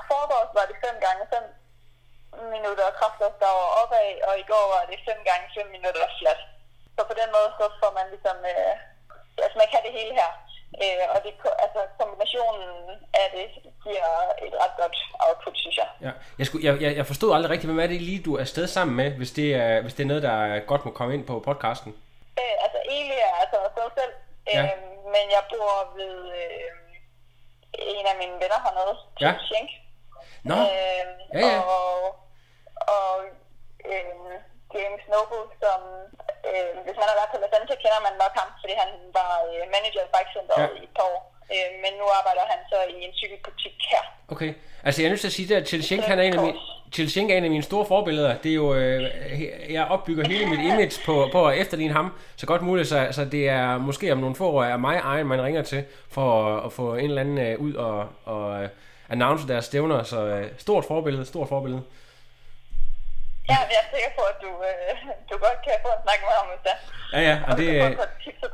forgårs 0.09 0.51
var 0.57 0.65
det 0.69 0.77
5 0.86 1.05
gange 1.05 1.23
5 1.33 2.51
minutter 2.55 2.86
kraftstoffer 2.99 3.51
opad, 3.81 4.09
og 4.27 4.33
i 4.43 4.45
går 4.51 4.65
var 4.75 4.83
det 4.91 4.99
5 5.09 5.29
gange 5.29 5.45
5 5.55 5.75
minutter 5.75 6.05
flat. 6.19 6.41
Så 6.95 7.01
på 7.09 7.15
den 7.21 7.29
måde, 7.36 7.49
så 7.59 7.65
får 7.81 7.91
man 7.99 8.07
ligesom, 8.13 8.38
øh, 8.53 8.73
altså 9.45 9.57
man 9.62 9.69
kan 9.71 9.81
det 9.86 9.97
hele 9.99 10.13
her. 10.21 10.31
Øh, 10.83 11.05
og 11.13 11.17
det, 11.25 11.33
kombinationen 12.37 12.89
af 13.13 13.27
det 13.35 13.47
giver 13.83 14.09
et 14.47 14.53
ret 14.63 14.75
godt 14.81 14.95
output, 15.27 15.57
synes 15.57 15.77
jeg. 15.77 15.87
Ja. 16.01 16.11
Jeg, 16.39 16.45
skulle, 16.47 16.63
jeg, 16.67 16.81
jeg, 16.81 16.97
jeg 16.97 17.05
forstod 17.05 17.33
aldrig 17.35 17.51
rigtigt, 17.51 17.69
hvem 17.71 17.79
er 17.83 17.87
det 17.87 18.01
lige, 18.01 18.23
du 18.23 18.35
er 18.35 18.39
afsted 18.41 18.67
sammen 18.67 18.95
med, 18.95 19.09
hvis 19.19 19.31
det 19.31 19.55
er, 19.55 19.81
hvis 19.81 19.93
det 19.93 20.03
er 20.03 20.07
noget, 20.07 20.23
der 20.23 20.59
godt 20.59 20.85
må 20.85 20.91
komme 20.91 21.13
ind 21.13 21.25
på 21.27 21.39
podcasten? 21.39 21.91
Øh, 22.41 22.55
altså 22.65 22.79
egentlig 22.89 23.17
er 23.17 23.29
jeg 23.33 23.39
altså 23.43 23.57
sig 23.77 23.89
selv, 23.99 24.13
øh, 24.49 24.55
Ja. 24.55 24.63
men 25.15 25.25
jeg 25.35 25.43
bor 25.51 25.73
ved 25.99 26.15
øh, 26.41 26.69
en 27.97 28.05
af 28.11 28.15
mine 28.21 28.35
venner 28.43 28.59
hernede, 28.65 28.95
Ja. 29.21 29.29
Tim 29.31 29.39
Schenk. 29.47 29.69
Nå, 30.49 30.55
Øh, 30.55 31.05
Ja, 31.33 31.39
ja. 31.47 31.59
Og, 31.77 31.95
og 32.97 33.11
øh, 33.91 34.33
James 34.75 35.03
Noble, 35.13 35.45
som 35.63 35.79
øh, 36.49 36.71
hvis 36.85 36.97
man 36.99 37.07
har 37.09 37.17
været 37.19 37.31
på 37.33 37.37
La 37.43 37.47
Santa, 37.53 37.73
kender 37.83 38.01
man 38.07 38.15
nok 38.23 38.33
ham, 38.41 38.49
fordi 38.61 38.73
han 38.83 38.89
var 39.19 39.31
øh, 39.49 39.61
manager 39.75 40.03
i 40.07 40.11
Bike 40.15 40.31
Center 40.35 40.55
Ja. 40.61 40.65
ja. 40.65 40.69
i 40.79 40.83
et 40.87 40.93
par 40.97 41.07
år. 41.13 41.21
Øh, 41.51 41.69
men 41.84 41.91
nu 41.99 42.06
arbejder 42.19 42.43
han 42.51 42.60
så 42.69 42.75
i 42.95 43.03
en 43.03 43.13
cykelbutik 43.13 43.75
her. 43.91 44.03
okay. 44.27 44.53
Altså, 44.84 45.01
jeg 45.01 45.08
er 45.08 45.12
nødt 45.12 45.21
til 45.21 45.27
at 45.27 45.34
sige, 45.34 45.56
at 45.56 45.67
Chil 45.67 45.84
Schenk, 45.84 46.03
han 46.03 46.19
er 46.19 46.23
en 46.23 46.34
af 46.34 46.41
mine, 46.41 46.58
Chil 46.93 47.10
Schenk 47.10 47.32
er 47.32 47.38
en 47.38 47.43
af 47.43 47.49
mine 47.49 47.63
store 47.63 47.86
forbilleder. 47.86 48.38
Det 48.38 48.51
er 48.51 48.56
jo, 48.56 48.75
øh, 48.75 49.10
jeg 49.69 49.86
opbygger 49.86 50.27
hele 50.27 50.45
mit 50.45 50.60
image 50.60 51.01
på, 51.06 51.29
på 51.32 51.47
at 51.47 51.58
efterligne 51.58 51.93
ham 51.93 52.12
så 52.36 52.45
godt 52.45 52.62
muligt, 52.62 52.88
så, 52.88 53.08
så 53.12 53.25
det 53.25 53.49
er 53.49 53.77
måske 53.77 54.12
om 54.12 54.17
nogle 54.17 54.36
få 54.36 54.49
år 54.49 54.63
er 54.63 54.77
mig 54.77 54.99
egen, 55.03 55.27
man 55.27 55.41
ringer 55.43 55.62
til 55.62 55.84
for 56.10 56.45
at, 56.45 56.65
at 56.65 56.73
få 56.73 56.95
en 56.95 57.06
eller 57.06 57.21
anden 57.21 57.38
øh, 57.38 57.60
ud 57.60 57.73
og, 57.73 58.08
og 58.25 58.63
øh, 58.63 58.69
announce 59.10 59.47
deres 59.47 59.65
stævner. 59.65 60.03
Så 60.03 60.25
øh, 60.25 60.47
stort 60.58 60.86
forbillede, 60.86 61.25
stort 61.25 61.49
forbillede. 61.49 61.82
Ja, 63.51 63.58
jeg 63.73 63.79
er 63.84 63.88
sikker 63.95 64.12
på, 64.17 64.23
at 64.32 64.38
du, 64.45 64.49
øh, 64.69 64.93
du 65.29 65.34
godt 65.45 65.60
kan 65.65 65.73
få 65.86 65.89
en 65.97 66.01
snak 66.06 66.19
med 66.27 66.34
ham, 66.39 66.47
hvis 66.51 66.62
det. 66.67 66.75
Ja, 67.15 67.21
ja, 67.29 67.36
og 67.45 67.51
Og 67.51 67.58
det, 67.58 67.67
øh, 67.84 67.97
tips 68.23 68.43
og. 68.43 68.49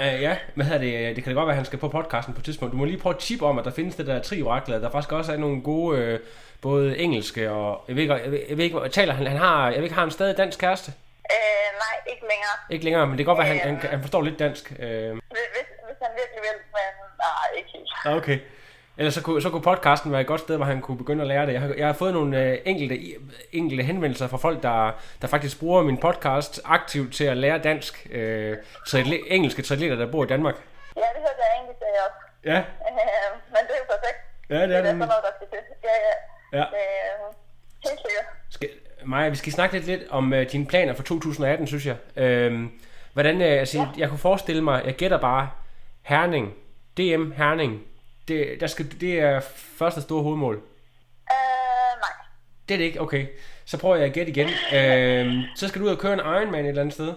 Øh, 0.00 0.22
ja, 0.22 0.36
hvad 0.54 0.64
hedder 0.66 0.80
det? 0.80 1.16
Det 1.16 1.24
kan 1.24 1.30
da 1.32 1.38
godt 1.38 1.46
være, 1.46 1.52
at 1.56 1.62
han 1.62 1.64
skal 1.70 1.78
på 1.78 1.88
podcasten 1.88 2.34
på 2.34 2.38
et 2.40 2.44
tidspunkt. 2.44 2.72
Du 2.72 2.76
må 2.78 2.84
lige 2.84 2.98
prøve 3.04 3.14
at 3.14 3.20
tip 3.20 3.42
om, 3.42 3.58
at 3.58 3.64
der 3.64 3.70
findes 3.70 3.96
det 3.96 4.06
der 4.06 4.22
triorakler. 4.22 4.78
Der 4.78 4.90
faktisk 4.90 5.12
også 5.12 5.32
er 5.32 5.36
nogle 5.36 5.62
gode, 5.62 5.98
øh, 5.98 6.20
både 6.62 6.98
engelske 6.98 7.50
og... 7.50 7.84
Jeg 7.88 7.96
ved 7.96 8.02
ikke, 8.02 8.14
jeg 8.14 8.30
ved, 8.32 8.40
jeg 8.48 8.56
ved 8.56 8.64
ikke 8.64 8.88
taler 8.88 9.14
han, 9.14 9.26
han 9.26 9.36
har... 9.36 9.66
Jeg 9.68 9.76
ved 9.76 9.82
ikke, 9.84 9.94
har 9.94 10.02
han 10.02 10.10
stadig 10.10 10.36
dansk 10.36 10.58
kæreste? 10.58 10.92
Øh, 11.32 11.70
nej, 11.84 12.12
ikke 12.12 12.22
længere. 12.22 12.54
Ikke 12.70 12.84
længere, 12.84 13.06
men 13.06 13.18
det 13.18 13.26
kan 13.26 13.34
godt 13.34 13.38
være, 13.44 13.54
at 13.54 13.60
han, 13.60 13.76
han, 13.76 13.90
han 13.90 14.00
forstår 14.00 14.22
lidt 14.22 14.38
dansk. 14.38 14.72
Øh, 14.78 14.78
Hvis, 14.78 15.20
hvis- 15.86 16.00
han 16.02 16.10
virkelig 16.20 16.40
vil, 16.46 16.56
men 16.76 16.86
nej, 17.18 17.56
ikke 17.58 17.70
helt. 17.74 18.16
okay. 18.22 18.38
Ellers 19.00 19.14
så 19.14 19.22
kunne, 19.22 19.42
så 19.42 19.50
kunne 19.50 19.62
podcasten 19.62 20.12
være 20.12 20.20
et 20.20 20.26
godt 20.26 20.40
sted, 20.40 20.56
hvor 20.56 20.64
han 20.66 20.80
kunne 20.80 20.98
begynde 20.98 21.22
at 21.22 21.28
lære 21.28 21.46
det. 21.46 21.52
Jeg 21.52 21.60
har, 21.60 21.74
jeg 21.76 21.86
har 21.86 21.92
fået 21.92 22.12
nogle 22.12 22.42
øh, 22.42 22.58
enkelte, 22.64 22.96
enkelte 23.52 23.82
henvendelser 23.84 24.26
fra 24.28 24.36
folk, 24.36 24.62
der, 24.62 25.00
der 25.22 25.28
faktisk 25.28 25.60
bruger 25.60 25.82
min 25.82 25.98
podcast 25.98 26.60
aktivt 26.64 27.14
til 27.14 27.24
at 27.24 27.36
lære 27.36 27.58
dansk 27.58 28.06
øh, 28.10 28.56
triatle- 28.88 29.26
engelske 29.34 29.62
triatleter, 29.62 29.96
der 29.96 30.06
bor 30.10 30.24
i 30.24 30.26
Danmark. 30.26 30.54
Ja, 30.96 31.00
det 31.00 31.20
hørte 31.20 31.38
jeg 31.38 31.50
egentlig, 31.56 31.76
sagde 31.78 31.92
også. 32.06 32.18
Ja, 32.44 32.58
Øh, 32.58 32.64
men 33.48 33.60
det 33.68 33.74
er 33.74 33.78
jo 33.78 33.84
perfekt. 33.94 34.18
Ja, 34.50 34.54
det 34.54 34.62
er 34.62 34.66
det. 34.66 34.76
er 34.76 34.80
det. 34.80 34.86
sådan 34.86 34.98
noget, 34.98 35.10
der 35.22 35.30
skal 35.36 35.48
til. 35.48 35.58
Ja, 35.84 35.96
ja. 36.58 36.58
ja. 36.58 36.64
Øh, 36.64 37.34
helt 37.84 38.00
sikkert. 38.06 38.26
Skal, 38.50 38.68
Maja, 39.04 39.28
vi 39.28 39.36
skal 39.36 39.52
snakke 39.52 39.74
lidt, 39.74 39.86
lidt 39.86 40.02
om 40.10 40.32
uh, 40.32 40.42
dine 40.52 40.66
planer 40.66 40.94
for 40.94 41.02
2018, 41.02 41.66
synes 41.66 41.86
jeg. 41.86 41.96
Øhm, 42.16 42.80
hvordan, 43.12 43.36
uh, 43.36 43.42
altså, 43.42 43.78
ja. 43.78 43.86
jeg 43.96 44.08
kunne 44.08 44.18
forestille 44.18 44.62
mig, 44.64 44.82
jeg 44.84 44.94
gætter 44.94 45.18
bare, 45.18 45.50
Herning, 46.02 46.54
DM 46.96 47.30
Herning, 47.30 47.82
det, 48.28 48.60
der 48.60 48.66
skal, 48.66 49.00
det 49.00 49.20
er 49.20 49.40
første 49.78 50.02
store 50.02 50.22
hovedmål. 50.22 50.54
Øh, 50.56 50.62
nej. 52.00 52.10
Det 52.68 52.74
er 52.74 52.78
det 52.78 52.84
ikke, 52.84 53.00
okay. 53.00 53.26
Så 53.64 53.78
prøver 53.78 53.96
jeg 53.96 54.06
at 54.06 54.12
gætte 54.12 54.32
igen. 54.32 54.48
Øhm, 54.74 55.42
så 55.56 55.68
skal 55.68 55.80
du 55.80 55.86
ud 55.86 55.90
og 55.92 55.98
køre 55.98 56.12
en 56.12 56.18
Ironman 56.18 56.64
et 56.64 56.68
eller 56.68 56.80
andet 56.80 56.94
sted. 56.94 57.14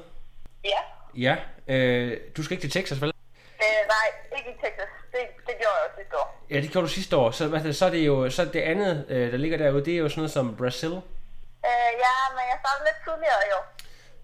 Ja. 0.66 0.80
Ja, 1.18 1.36
øh, 1.68 2.18
du 2.38 2.44
skal 2.44 2.54
ikke 2.58 2.62
til 2.70 2.72
Texas, 2.72 3.02
vel? 3.02 3.14
Øh, 3.38 3.88
nej, 3.88 4.38
ikke 4.38 4.50
i 4.50 4.54
Texas. 4.54 4.88
Det, 5.12 5.20
det 5.38 5.56
gjorde 5.60 5.76
jeg 5.76 5.86
også 5.90 5.96
sidste 5.98 6.18
år. 6.18 6.46
Ja, 6.50 6.62
det 6.62 6.72
gjorde 6.72 6.88
du 6.88 6.92
sidste 6.94 7.18
år. 7.18 7.32
Så, 7.32 7.48
hvad, 7.48 7.74
så 7.74 7.86
er 7.86 7.90
det 7.90 8.06
jo 8.08 8.30
så 8.30 8.46
det 8.46 8.62
andet, 8.62 9.06
øh, 9.10 9.32
der 9.32 9.38
ligger 9.38 9.58
derude, 9.58 9.86
det 9.86 9.94
er 9.94 9.98
jo 9.98 10.10
sådan 10.10 10.20
noget 10.20 10.32
som 10.32 10.56
Brazil. 10.56 10.90
Øh, 10.92 11.92
ja, 12.06 12.14
men 12.36 12.44
jeg 12.52 12.58
startede 12.60 12.86
lidt 12.90 13.04
tidligere 13.04 13.42
i 13.50 13.52
år. 13.58 13.74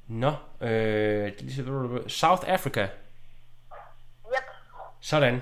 Nå, 0.07 0.33
øh, 0.67 1.31
lige 1.39 1.55
så- 1.55 2.09
South 2.09 2.43
Africa. 2.53 2.81
Yep. 2.81 4.43
Sådan. 5.01 5.41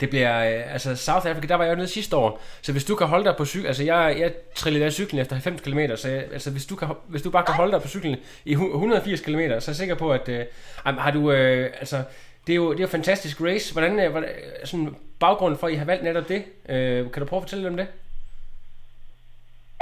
Det 0.00 0.10
bliver, 0.10 0.38
øh, 0.38 0.72
altså 0.72 0.96
South 0.96 1.26
Africa, 1.26 1.46
der 1.46 1.54
var 1.54 1.64
jeg 1.64 1.70
jo 1.70 1.76
nede 1.76 1.88
sidste 1.88 2.16
år, 2.16 2.40
så 2.62 2.72
hvis 2.72 2.84
du 2.84 2.96
kan 2.96 3.06
holde 3.06 3.24
dig 3.24 3.36
på 3.36 3.44
cykel, 3.44 3.66
altså 3.66 3.84
jeg, 3.84 4.16
jeg 4.18 4.32
trillede 4.54 4.84
af 4.84 4.92
cyklen 4.92 5.20
efter 5.20 5.34
90 5.34 5.60
km, 5.60 5.96
så 5.96 6.08
jeg, 6.08 6.24
altså 6.32 6.50
hvis 6.50 6.66
du, 6.66 6.76
kan, 6.76 6.88
hvis 7.08 7.22
du 7.22 7.30
bare 7.30 7.44
kan 7.44 7.54
holde 7.54 7.72
dig 7.72 7.82
på 7.82 7.88
cyklen 7.88 8.16
i 8.44 8.52
180 8.52 9.20
km, 9.20 9.38
så 9.38 9.42
er 9.42 9.64
jeg 9.66 9.76
sikker 9.76 9.94
på, 9.94 10.12
at, 10.12 10.28
øh, 10.28 10.46
har 10.84 11.10
du, 11.10 11.32
øh, 11.32 11.72
altså, 11.80 12.02
det 12.46 12.52
er 12.52 12.56
jo 12.56 12.72
det 12.72 12.78
er 12.78 12.82
jo 12.82 12.86
en 12.86 12.98
fantastisk 12.98 13.40
race. 13.40 13.72
Hvordan, 13.72 13.98
er 13.98 14.08
hvordan 14.08 14.30
sådan 14.64 14.96
baggrunden 15.20 15.58
for, 15.58 15.66
at 15.66 15.72
I 15.72 15.76
har 15.76 15.84
valgt 15.84 16.04
netop 16.04 16.28
det? 16.28 16.44
Øh, 16.68 17.12
kan 17.12 17.20
du 17.22 17.28
prøve 17.28 17.40
at 17.40 17.44
fortælle 17.44 17.62
lidt 17.62 17.72
om 17.72 17.80
det? 17.82 17.88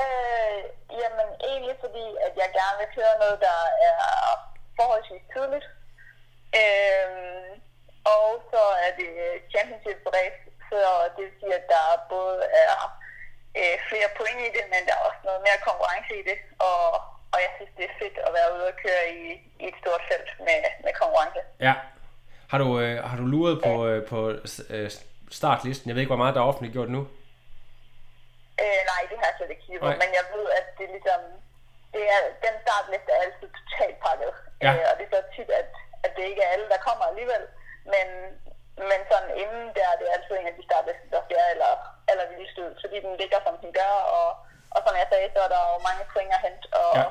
Øh, 0.04 0.60
jamen 1.02 1.28
egentlig 1.50 1.76
fordi, 1.84 2.06
at 2.26 2.32
jeg 2.42 2.48
gerne 2.58 2.76
vil 2.80 2.90
køre 2.98 3.14
noget, 3.22 3.38
der 3.46 3.58
er 3.88 3.96
forholdsvis 4.78 5.24
tydeligt. 5.34 5.66
Øh, 6.60 7.46
og 8.14 8.28
så 8.50 8.62
er 8.86 8.90
det 9.00 9.10
championship 9.52 10.00
race, 10.16 10.42
så 10.70 10.80
det 11.14 11.22
vil 11.26 11.34
sige, 11.40 11.54
at 11.60 11.66
der 11.74 11.84
både 12.14 12.38
er 12.64 12.74
øh, 13.60 13.76
flere 13.90 14.08
point 14.18 14.40
i 14.46 14.50
det, 14.56 14.64
men 14.72 14.80
der 14.88 14.94
er 14.98 15.06
også 15.08 15.22
noget 15.28 15.40
mere 15.46 15.58
konkurrence 15.68 16.12
i 16.20 16.24
det. 16.30 16.38
Og, 16.68 16.82
og 17.32 17.38
jeg 17.44 17.50
synes, 17.56 17.72
det 17.78 17.84
er 17.86 17.94
fedt 18.02 18.16
at 18.26 18.32
være 18.38 18.48
ude 18.54 18.66
og 18.72 18.76
køre 18.84 19.04
i, 19.18 19.22
i 19.62 19.64
et 19.70 19.76
stort 19.82 20.02
felt 20.10 20.30
med, 20.46 20.58
med 20.84 20.92
konkurrence. 21.02 21.40
Ja. 21.66 21.74
Har 22.50 22.58
du, 22.62 22.68
øh, 22.82 22.96
har 23.10 23.16
du 23.20 23.26
luret 23.34 23.56
på, 23.66 23.72
øh, 23.90 23.98
på 24.12 24.18
øh, 24.76 24.90
startlisten? 25.40 25.88
Jeg 25.88 25.94
ved 25.94 26.02
ikke, 26.02 26.14
hvor 26.14 26.22
meget 26.22 26.34
der 26.34 26.40
er 26.42 26.50
offentliggjort 26.52 26.90
nu. 26.96 27.02
Øh, 28.62 28.80
nej, 28.92 29.00
det 29.10 29.16
har 29.20 29.26
jeg 29.28 29.36
slet 29.36 29.50
ikke 29.54 29.64
kigget 29.66 29.82
på, 29.82 29.90
men 30.02 30.10
jeg 30.18 30.24
ved, 30.34 30.46
at 30.58 30.66
det 30.76 30.84
er 30.88 30.92
ligesom, 30.96 31.20
det 31.94 32.02
er, 32.14 32.20
den 32.46 32.54
startliste 32.64 33.10
er 33.16 33.20
altid 33.24 33.48
totalt 33.60 33.98
pakket. 34.06 34.32
Ja. 34.64 34.70
Øh, 34.72 34.84
og 34.90 34.94
det 34.98 35.04
er 35.06 35.12
så 35.16 35.22
tit, 35.36 35.50
at, 35.62 35.70
at 36.06 36.10
det 36.16 36.24
ikke 36.30 36.42
er 36.46 36.50
alle, 36.54 36.68
der 36.74 36.86
kommer 36.88 37.04
alligevel. 37.10 37.44
Men, 37.92 38.06
men 38.90 39.00
sådan 39.10 39.30
inden 39.42 39.64
der, 39.78 39.88
det 39.98 40.04
er 40.08 40.14
altid 40.16 40.34
en 40.36 40.50
af 40.50 40.56
de 40.58 40.64
startlister, 40.68 41.08
der 41.14 41.22
bliver 41.28 41.44
aller, 41.52 41.72
aller 42.10 42.26
vildest 42.30 42.58
ud, 42.64 42.72
fordi 42.82 42.96
den 43.06 43.14
ligger, 43.22 43.38
som 43.46 43.54
den 43.62 43.70
gør, 43.80 43.94
og, 44.18 44.28
og 44.74 44.80
som 44.86 44.94
jeg 45.00 45.06
sagde, 45.12 45.28
så 45.34 45.40
er 45.46 45.50
der 45.54 45.60
jo 45.72 45.76
mange 45.88 46.04
point 46.14 46.32
at 46.36 46.40
hente, 46.46 46.66
og, 46.82 46.90
Ja. 46.98 47.02
ja. 47.02 47.08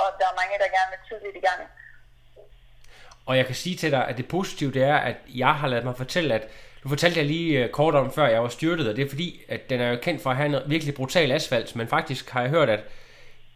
og 0.00 0.06
der 0.18 0.26
er 0.30 0.38
mange, 0.40 0.54
der 0.62 0.68
gerne 0.76 0.90
vil 0.92 1.02
tidligt 1.08 1.36
i 1.42 1.46
gang. 1.48 1.60
Og 3.28 3.32
jeg 3.38 3.46
kan 3.46 3.54
sige 3.54 3.76
til 3.76 3.90
dig, 3.96 4.02
at 4.08 4.16
det 4.20 4.28
positive 4.28 4.72
det 4.76 4.82
er, 4.82 4.96
at 5.10 5.16
jeg 5.42 5.54
har 5.60 5.68
ladet 5.68 5.84
mig 5.84 5.96
fortælle, 5.96 6.34
at 6.34 6.44
du 6.82 6.88
fortalte 6.88 7.18
jeg 7.18 7.26
lige 7.26 7.58
øh, 7.64 7.70
kort 7.70 7.94
om, 7.94 8.12
før 8.12 8.26
jeg 8.28 8.42
var 8.42 8.48
styrtet, 8.48 8.88
og 8.88 8.96
det 8.96 9.04
er 9.04 9.08
fordi, 9.08 9.40
at 9.48 9.70
den 9.70 9.80
er 9.80 9.88
jo 9.90 9.98
kendt 10.02 10.22
for 10.22 10.30
at 10.30 10.36
have 10.36 10.56
en 10.56 10.70
virkelig 10.70 10.94
brutal 10.94 11.32
asfalt, 11.32 11.76
men 11.76 11.88
faktisk 11.88 12.30
har 12.30 12.40
jeg 12.40 12.50
hørt, 12.50 12.70
at 12.70 12.80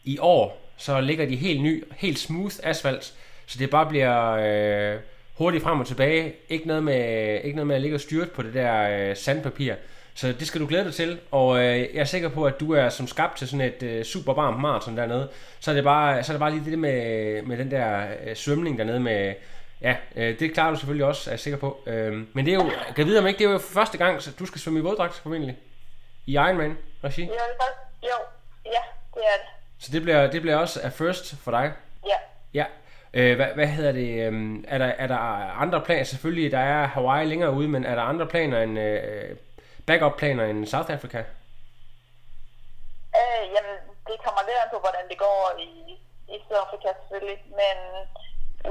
i 0.05 0.19
år, 0.19 0.61
så 0.77 1.01
ligger 1.01 1.27
de 1.27 1.37
helt 1.37 1.63
ny, 1.63 1.93
helt 1.97 2.19
smooth 2.19 2.55
asfalt, 2.63 3.05
så 3.47 3.59
det 3.59 3.71
bare 3.71 3.87
bliver 3.87 4.31
øh, 4.33 5.01
hurtigt 5.39 5.65
frem 5.65 5.81
og 5.81 5.87
tilbage, 5.87 6.35
ikke 6.49 6.67
noget 6.67 6.83
med, 6.83 7.41
ikke 7.45 7.57
noget 7.57 7.67
med 7.67 7.75
at 7.75 7.83
ligge 7.83 7.97
og 7.97 8.01
styrte 8.01 8.31
på 8.31 8.43
det 8.43 8.55
der 8.55 8.89
øh, 8.91 9.17
sandpapir. 9.17 9.75
Så 10.15 10.33
det 10.33 10.47
skal 10.47 10.61
du 10.61 10.67
glæde 10.67 10.85
dig 10.85 10.95
til, 10.95 11.21
og 11.31 11.59
øh, 11.59 11.79
jeg 11.79 12.01
er 12.01 12.05
sikker 12.05 12.29
på, 12.29 12.45
at 12.45 12.61
du 12.61 12.73
er 12.73 12.89
som 12.89 13.07
skabt 13.07 13.37
til 13.37 13.49
sådan 13.49 13.67
et 13.67 13.83
øh, 13.83 14.05
super 14.05 14.35
varmt 14.35 14.61
maraton 14.61 14.97
dernede. 14.97 15.31
Så 15.61 15.71
er 15.71 15.75
det 15.75 15.85
bare, 15.85 16.23
så 16.23 16.33
er 16.33 16.35
det 16.35 16.41
bare 16.41 16.51
lige 16.51 16.71
det 16.71 16.79
med, 16.79 17.43
med 17.43 17.59
den 17.59 17.71
der 17.71 18.07
øh, 18.27 18.37
svømning 18.37 18.79
dernede 18.79 19.01
med, 19.01 19.35
ja, 19.81 19.97
øh, 20.17 20.39
det 20.39 20.55
klarer 20.55 20.71
du 20.71 20.77
selvfølgelig 20.77 21.07
også, 21.07 21.31
er 21.31 21.33
jeg 21.33 21.41
sikker 21.41 21.59
på. 21.59 21.83
Øh, 21.87 22.13
men 22.33 22.47
det 22.47 22.55
er 22.55 22.55
jo, 22.55 22.63
kan 22.63 22.99
jeg 22.99 23.07
vide 23.07 23.19
om 23.19 23.27
ikke, 23.27 23.39
det 23.39 23.47
er 23.47 23.51
jo 23.51 23.59
første 23.59 23.99
gang, 23.99 24.23
så 24.23 24.31
du 24.39 24.47
skal 24.47 24.61
svømme 24.61 24.81
i 24.81 24.83
våddragt 24.83 25.15
formentlig. 25.15 25.57
I 26.27 26.33
Ironman 26.33 26.79
regi. 27.05 27.23
Jo, 27.23 27.33
er 27.33 27.37
jo, 28.03 28.09
ja, 28.65 28.71
det 29.15 29.23
er 29.23 29.37
det. 29.43 29.49
Så 29.79 29.93
det 29.93 30.03
bliver, 30.03 30.31
det 30.31 30.43
bliver 30.43 30.57
også 30.57 30.81
a 30.83 30.89
first 30.89 31.37
for 31.37 31.51
dig. 31.51 31.73
Ja. 32.07 32.17
Ja. 32.55 32.65
Øh, 33.19 33.37
hvad, 33.37 33.47
hvad 33.47 33.67
hedder 33.67 33.93
det? 33.93 34.11
øhm, 34.27 34.65
er, 34.69 34.79
der, 34.79 34.91
er 35.03 35.07
der 35.07 35.19
andre 35.65 35.81
planer? 35.87 36.05
Selvfølgelig, 36.05 36.53
der 36.53 36.59
er 36.59 36.87
Hawaii 36.87 37.27
længere 37.27 37.53
ude, 37.59 37.69
men 37.69 37.85
er 37.85 37.95
der 37.95 38.03
andre 38.03 38.27
planer 38.27 38.59
end 38.63 38.79
øh, 38.79 39.37
backup 39.87 40.17
planer 40.21 40.45
end 40.45 40.67
South 40.67 40.91
Africa? 40.97 41.21
Øh, 43.21 43.43
jamen, 43.55 43.77
det 44.09 44.17
kommer 44.25 44.41
lidt 44.43 44.59
an 44.63 44.73
på, 44.75 44.79
hvordan 44.85 45.05
det 45.11 45.19
går 45.27 45.41
i, 45.69 45.71
i 46.35 46.37
Sydafrika 46.45 46.89
selvfølgelig, 47.01 47.41
men, 47.61 47.77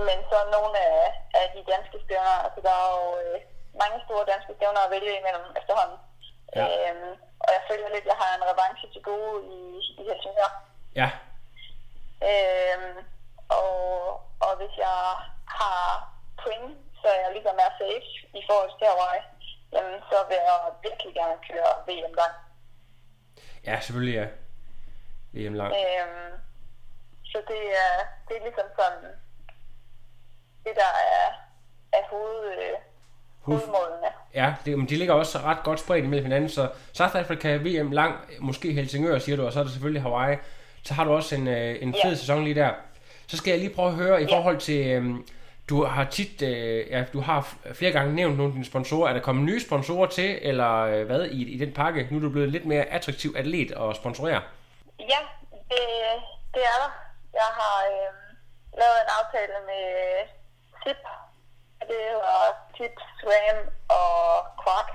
men 0.08 0.18
så 0.30 0.38
nogle 0.56 0.78
af, 0.92 1.04
af 1.42 1.46
de 1.56 1.62
danske 1.74 1.98
stævner, 2.06 2.38
altså 2.46 2.60
der 2.68 2.74
er 2.82 2.90
jo 2.98 3.04
øh, 3.24 3.38
mange 3.82 3.98
store 4.06 4.30
danske 4.34 4.54
stævner 4.58 4.82
at 4.84 4.94
vælge 4.96 5.20
imellem 5.20 5.48
efterhånden. 5.60 6.00
Ja. 6.58 6.66
Øhm, 6.66 7.12
og 7.44 7.50
jeg 7.56 7.62
føler 7.70 7.88
lidt, 7.90 8.06
at 8.06 8.12
jeg 8.12 8.20
har 8.24 8.32
en 8.34 8.48
revanche 8.52 8.86
til 8.94 9.02
gode 9.10 9.36
i, 9.56 9.60
i 10.00 10.02
Helsingør. 10.10 10.52
Ja. 11.02 11.10
Øhm, 12.30 12.98
og, 13.62 13.74
og 14.46 14.52
hvis 14.60 14.74
jeg 14.86 15.00
har 15.60 15.84
point, 16.44 16.72
så 17.02 17.08
er 17.16 17.20
jeg 17.24 17.32
ligesom 17.34 17.56
mere 17.62 17.74
safe 17.82 18.10
i 18.40 18.42
forhold 18.48 18.72
til 18.80 18.88
Hawaii, 18.92 19.22
jamen, 19.74 20.00
så 20.10 20.18
vil 20.30 20.40
jeg 20.50 20.60
virkelig 20.88 21.14
gerne 21.20 21.38
køre 21.50 21.72
VM 21.88 22.14
gang. 22.22 22.34
Ja, 23.68 23.76
selvfølgelig 23.80 24.16
ja. 24.22 24.28
VM 25.34 25.54
lang. 25.54 25.72
Øhm, 25.80 26.34
så 27.32 27.38
det 27.48 27.62
er, 27.86 27.96
det 28.28 28.34
er 28.38 28.44
ligesom 28.44 28.68
sådan, 28.80 29.04
det 30.66 30.74
der 30.76 30.92
er, 31.18 31.28
er 31.98 32.04
hoved, 32.10 32.40
øh, 32.58 32.78
hovedmålene. 33.42 34.08
Ja, 34.34 34.54
det, 34.66 34.78
men 34.78 34.90
de 34.90 34.96
ligger 34.96 35.14
også 35.14 35.38
ret 35.38 35.64
godt 35.64 35.80
spredt 35.80 36.06
imellem 36.06 36.26
hinanden, 36.26 36.50
så 36.50 36.70
South 36.94 37.16
Africa, 37.16 37.56
VM 37.56 37.92
lang, 37.92 38.16
måske 38.40 38.74
Helsingør, 38.74 39.20
siger 39.20 39.36
du, 39.38 39.46
og 39.46 39.54
så 39.54 39.60
er 39.60 39.64
der 39.64 39.72
selvfølgelig 39.72 40.02
Hawaii. 40.02 40.38
Så 40.84 40.94
har 40.94 41.04
du 41.04 41.14
også 41.14 41.36
en, 41.36 41.48
øh, 41.48 41.76
en 41.82 41.94
fed 42.04 42.12
Ja. 42.12 42.16
sæson 42.16 42.44
lige 42.44 42.56
der. 42.56 42.72
Så 43.28 43.38
skal 43.38 43.52
jeg 43.52 43.60
lige 43.60 43.76
prøve 43.76 43.88
at 43.90 43.96
høre 43.96 44.22
i 44.22 44.26
Ja. 44.26 44.38
forhold 44.38 44.58
til, 44.60 44.88
øhm, 44.88 45.28
du 45.70 45.84
har 45.86 46.04
tit, 46.06 46.42
øh, 46.42 46.88
ja, 46.92 47.04
du 47.14 47.22
har 47.22 47.56
flere 47.74 47.92
gange 47.92 48.16
nævnt 48.16 48.38
nogle 48.38 48.50
af 48.50 48.54
dine 48.54 48.66
sponsorer. 48.66 49.10
Er 49.10 49.14
der 49.14 49.20
kommet 49.22 49.46
nye 49.46 49.62
sponsorer 49.62 50.08
til, 50.08 50.40
eller 50.42 50.74
øh, 50.82 51.06
hvad, 51.06 51.26
i, 51.26 51.54
i 51.54 51.58
den 51.58 51.74
pakke? 51.74 52.08
Nu 52.12 52.18
er 52.18 52.22
du 52.22 52.30
blevet 52.30 52.50
lidt 52.50 52.66
mere 52.66 52.84
attraktiv 52.86 53.34
atlet 53.38 53.72
at 53.72 53.96
sponsorere. 53.96 54.42
Ja, 55.00 55.20
det, 55.52 55.84
det 56.54 56.64
er 56.72 56.78
der. 56.84 56.92
Jeg 57.34 57.50
har 57.60 57.78
øh, 57.92 58.14
lavet 58.80 58.98
en 59.04 59.10
aftale 59.20 59.54
med 59.66 59.86
SIP. 60.84 61.02
Det 61.90 61.98
hedder 62.12 62.38
SIP, 62.78 62.96
SWAM 63.22 63.58
og 63.90 64.18
Quark. 64.64 64.90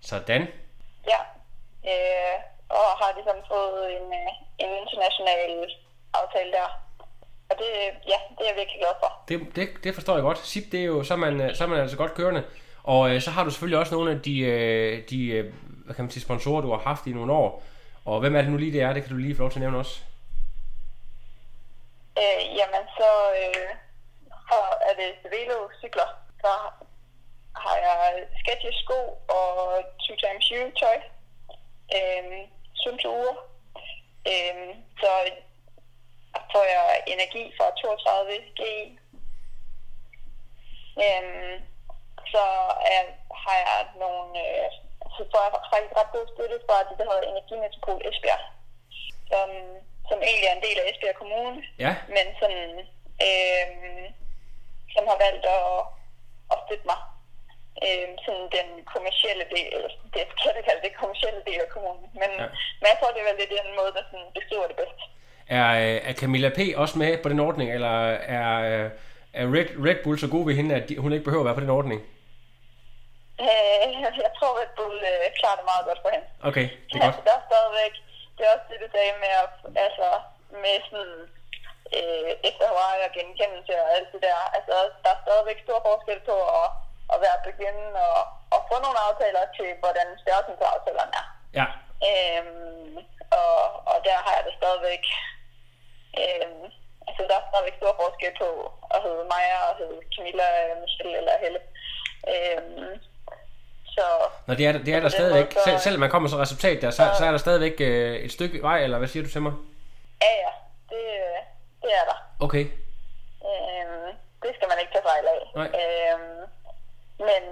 Sådan. 0.00 0.42
Ja. 1.12 1.20
Øh, 1.92 2.34
og 2.68 2.86
har 3.00 3.10
ligesom 3.18 3.38
fået 3.52 3.82
en, 3.96 4.06
øh, 4.20 4.32
en 4.64 4.70
international 4.82 5.70
aftale 6.14 6.52
der. 6.52 6.68
Og 7.50 7.56
det, 7.58 7.70
ja, 8.12 8.18
det 8.38 8.44
er 8.44 8.50
jeg 8.50 8.56
virkelig 8.56 8.80
glad 8.80 8.94
for. 9.00 9.10
Det, 9.28 9.56
det, 9.56 9.84
det 9.84 9.94
forstår 9.94 10.14
jeg 10.14 10.22
godt. 10.22 10.38
SIP, 10.38 10.72
det 10.72 10.80
er 10.80 10.84
jo, 10.84 11.02
så 11.02 11.14
er 11.14 11.18
man, 11.18 11.40
øh, 11.40 11.54
så 11.54 11.64
er 11.64 11.68
man 11.68 11.80
altså 11.80 11.96
godt 11.96 12.14
kørende. 12.14 12.44
Og 12.82 13.10
øh, 13.10 13.20
så 13.20 13.30
har 13.30 13.44
du 13.44 13.50
selvfølgelig 13.50 13.78
også 13.78 13.94
nogle 13.94 14.10
af 14.10 14.22
de, 14.22 14.38
øh, 14.40 15.08
de 15.10 15.26
øh, 15.26 15.54
hvad 15.84 15.94
kan 15.94 16.04
man 16.04 16.10
sige, 16.10 16.22
sponsorer, 16.22 16.60
du 16.60 16.70
har 16.70 16.78
haft 16.78 17.06
i 17.06 17.12
nogle 17.12 17.32
år. 17.32 17.62
Og 18.04 18.20
hvem 18.20 18.36
er 18.36 18.42
det 18.42 18.50
nu 18.50 18.56
lige, 18.56 18.72
det 18.72 18.82
er? 18.82 18.92
Det 18.92 19.02
kan 19.02 19.12
du 19.12 19.18
lige 19.18 19.36
få 19.36 19.42
lov 19.42 19.50
til 19.50 19.58
at 19.58 19.60
nævne 19.60 19.78
også. 19.78 20.00
Øh, 22.18 22.42
jamen, 22.58 22.84
så 22.98 23.10
øh, 23.42 23.68
så 24.50 24.58
er 24.88 24.94
det 25.00 25.10
Velo 25.32 25.58
cykler. 25.80 26.08
Så 26.42 26.52
har 27.62 27.76
jeg 27.86 28.26
Skechers 28.40 28.78
sko 28.84 29.00
og 29.38 29.78
2times 30.06 30.48
tøj. 30.80 30.96
Øh, 31.96 32.48
Sunto 32.74 33.08
uger. 33.18 33.36
Øh, 34.32 34.74
så 35.00 35.10
får 36.52 36.64
jeg 36.76 37.02
energi 37.06 37.42
fra 37.56 37.66
32 37.80 38.32
GI. 38.58 38.98
Øh, 41.04 41.54
så 42.32 42.44
er, 42.94 43.02
har 43.44 43.56
jeg 43.66 43.80
nogle... 44.04 44.30
Øh, 44.44 44.68
så 45.16 45.22
får 45.32 45.40
jeg 45.44 45.52
faktisk 45.74 45.94
ret 46.00 46.14
god 46.16 46.26
støtte 46.34 46.56
fra 46.66 46.76
det, 46.88 46.94
der 46.98 47.06
hedder 47.10 47.30
Energimetropol 47.30 48.00
Esbjerg. 48.08 48.42
Som, 49.30 49.48
som 50.08 50.18
egentlig 50.28 50.48
er 50.48 50.56
en 50.56 50.66
del 50.66 50.78
af 50.80 50.86
Esbjerg 50.90 51.16
Kommune 51.22 51.62
Ja, 51.84 51.92
men 52.16 52.26
sådan, 52.40 52.70
øh, 53.26 53.68
som 54.94 55.04
har 55.10 55.18
valgt 55.26 55.44
at, 55.58 55.72
at 56.52 56.58
støtte 56.64 56.86
mig. 56.92 57.00
Øh, 57.86 58.08
sådan 58.24 58.46
den 58.58 58.68
kommercielle 58.92 59.44
del, 59.54 59.68
eller 59.76 59.90
det 60.12 60.30
forkert 60.32 60.56
at 60.60 60.66
kalde 60.68 60.82
det 60.86 61.00
kommercielle 61.02 61.42
del 61.48 61.60
af 61.66 61.70
kommunen. 61.74 62.04
Men, 62.20 62.30
Ja. 62.38 62.42
ja. 62.42 62.48
men 62.80 62.86
jeg 62.90 62.96
tror, 62.98 63.12
det 63.12 63.20
er 63.20 63.28
vel 63.30 63.38
lidt 63.40 63.58
den 63.62 63.78
måde, 63.80 63.92
der 63.96 64.02
sådan 64.10 64.30
beskriver 64.38 64.66
det 64.70 64.76
bedst. 64.82 65.00
Er, 65.48 65.68
øh, 65.84 66.08
er 66.08 66.14
Camilla 66.20 66.50
P. 66.56 66.60
også 66.82 66.98
med 66.98 67.18
på 67.22 67.28
den 67.28 67.40
ordning, 67.48 67.68
eller 67.76 67.96
er, 68.38 68.50
øh, 68.72 68.90
er 69.40 69.44
Red, 69.54 69.68
Red 69.86 69.98
Bull 70.04 70.18
så 70.18 70.28
god 70.34 70.44
ved 70.48 70.54
hende, 70.60 70.74
at 70.78 70.84
de, 70.88 70.98
hun 71.04 71.12
ikke 71.12 71.28
behøver 71.28 71.44
at 71.44 71.48
være 71.48 71.58
på 71.60 71.64
den 71.66 71.76
ordning? 71.78 72.00
Øh, 73.46 73.90
jeg 74.26 74.32
tror, 74.38 74.52
at 74.64 74.70
Bull 74.78 74.98
øh, 75.12 75.24
klarer 75.38 75.58
det 75.60 75.66
meget 75.72 75.84
godt 75.88 76.00
for 76.04 76.10
hende. 76.14 76.26
Okay, 76.48 76.66
det 76.88 76.96
er 76.96 77.04
godt. 77.04 77.06
Altså, 77.08 77.22
der 77.28 77.34
er 77.38 77.44
stadigvæk, 77.50 77.94
det 78.36 78.42
er 78.44 78.50
også 78.54 78.66
det, 78.70 78.78
du 78.84 78.88
sagde 78.94 79.14
med, 79.24 79.32
at, 79.44 79.54
altså, 79.86 80.08
med 80.64 80.76
sådan, 80.88 81.18
øh, 81.96 82.30
efter 82.48 82.64
Hawaii 82.70 83.06
og 83.08 83.12
genkendelse 83.18 83.72
og 83.82 83.88
alt 83.96 84.08
det 84.14 84.20
der. 84.26 84.38
Altså, 84.56 84.74
der 85.04 85.10
er 85.14 85.20
stadigvæk 85.26 85.58
stor 85.66 85.78
forskel 85.88 86.20
på 86.30 86.36
at, 86.60 86.68
at 87.12 87.18
være 87.24 87.38
begynde 87.48 87.86
og, 88.08 88.20
og 88.54 88.60
få 88.68 88.76
nogle 88.84 88.98
aftaler 89.06 89.44
til, 89.58 89.70
hvordan 89.82 90.06
størrelsen 90.22 90.56
på 90.60 90.66
aftalerne 90.74 91.14
er. 91.22 91.26
Ja, 91.60 91.66
Øhm, 92.08 92.96
og, 93.40 93.56
og 93.90 93.96
der 94.06 94.16
har 94.24 94.32
jeg 94.36 94.44
det 94.48 94.54
stadigvæk, 94.60 95.04
øhm, 96.22 96.64
altså 97.08 97.22
der 97.28 97.36
er 97.40 97.44
stadigvæk 97.50 97.76
stor 97.80 97.92
forskel 98.02 98.32
på 98.42 98.48
at 98.94 98.98
hedde 99.04 99.24
Maja 99.32 99.56
og 99.68 99.74
hedde 99.80 99.98
Camilla, 100.14 100.46
Michelle 100.82 101.16
eller 101.20 101.34
Helle. 101.44 101.60
Øhm, 102.32 102.92
så 103.94 104.04
Nå, 104.46 104.54
det 104.54 104.66
er, 104.66 104.72
det 104.72 104.94
er 104.94 105.00
der 105.00 105.08
stadigvæk. 105.08 105.44
måde, 105.44 105.54
så- 105.54 105.64
Selv, 105.64 105.78
selvom 105.78 106.00
man 106.00 106.10
kommer 106.10 106.28
så 106.28 106.36
resultat 106.44 106.82
der, 106.82 106.90
så, 106.90 107.02
så 107.18 107.22
er 107.26 107.30
der 107.30 107.38
stadigvæk 107.46 107.76
øh, 107.80 108.16
et 108.26 108.32
stykke 108.32 108.62
vej, 108.62 108.78
eller 108.84 108.98
hvad 108.98 109.08
siger 109.08 109.22
du 109.24 109.30
til 109.30 109.42
mig? 109.42 109.52
ja, 110.22 110.32
ja, 110.44 110.52
det, 110.90 111.02
det 111.82 111.90
er 112.00 112.04
der. 112.10 112.18
Okay, 112.46 112.64
Øhm, 113.50 114.08
det 114.42 114.50
skal 114.56 114.68
man 114.70 114.78
ikke 114.80 114.92
tage 114.94 115.08
fejl 115.10 115.26
af. 115.34 115.40
Nej. 115.60 115.68
Øhm, 115.82 116.40
men, 117.28 117.42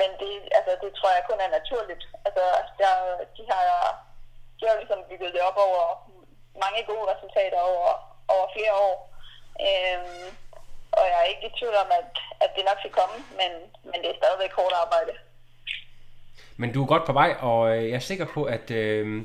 men 0.00 0.10
det, 0.22 0.32
altså, 0.58 0.72
det 0.82 0.90
tror 0.98 1.10
jeg 1.16 1.22
kun 1.30 1.40
er 1.46 1.50
naturligt. 1.58 2.02
Altså, 2.26 2.44
der, 2.80 2.92
de 3.36 3.42
har, 3.52 3.66
de 4.58 4.62
har 4.68 4.76
ligesom 4.80 5.00
bygget 5.10 5.32
det 5.36 5.42
op 5.48 5.58
over 5.66 5.84
mange 6.64 6.80
gode 6.90 7.06
resultater 7.12 7.60
over, 7.72 7.90
over 8.34 8.46
flere 8.54 8.74
år. 8.88 8.96
Øhm, 9.68 10.26
og 10.98 11.04
jeg 11.10 11.18
er 11.20 11.28
ikke 11.32 11.46
i 11.46 11.56
tvivl 11.58 11.76
om, 11.84 11.90
at, 12.00 12.10
at 12.44 12.50
det 12.56 12.64
nok 12.68 12.78
skal 12.82 12.96
komme, 13.00 13.16
men, 13.40 13.50
men 13.90 13.98
det 14.02 14.08
er 14.10 14.20
stadigvæk 14.22 14.52
hårdt 14.58 14.74
arbejde. 14.84 15.12
Men 16.60 16.72
du 16.72 16.82
er 16.82 16.86
godt 16.86 17.04
på 17.06 17.12
vej, 17.12 17.30
og 17.40 17.76
øh, 17.76 17.84
jeg 17.88 17.96
er 17.96 18.08
sikker 18.10 18.26
på, 18.34 18.44
at 18.44 18.70
øh, 18.70 19.24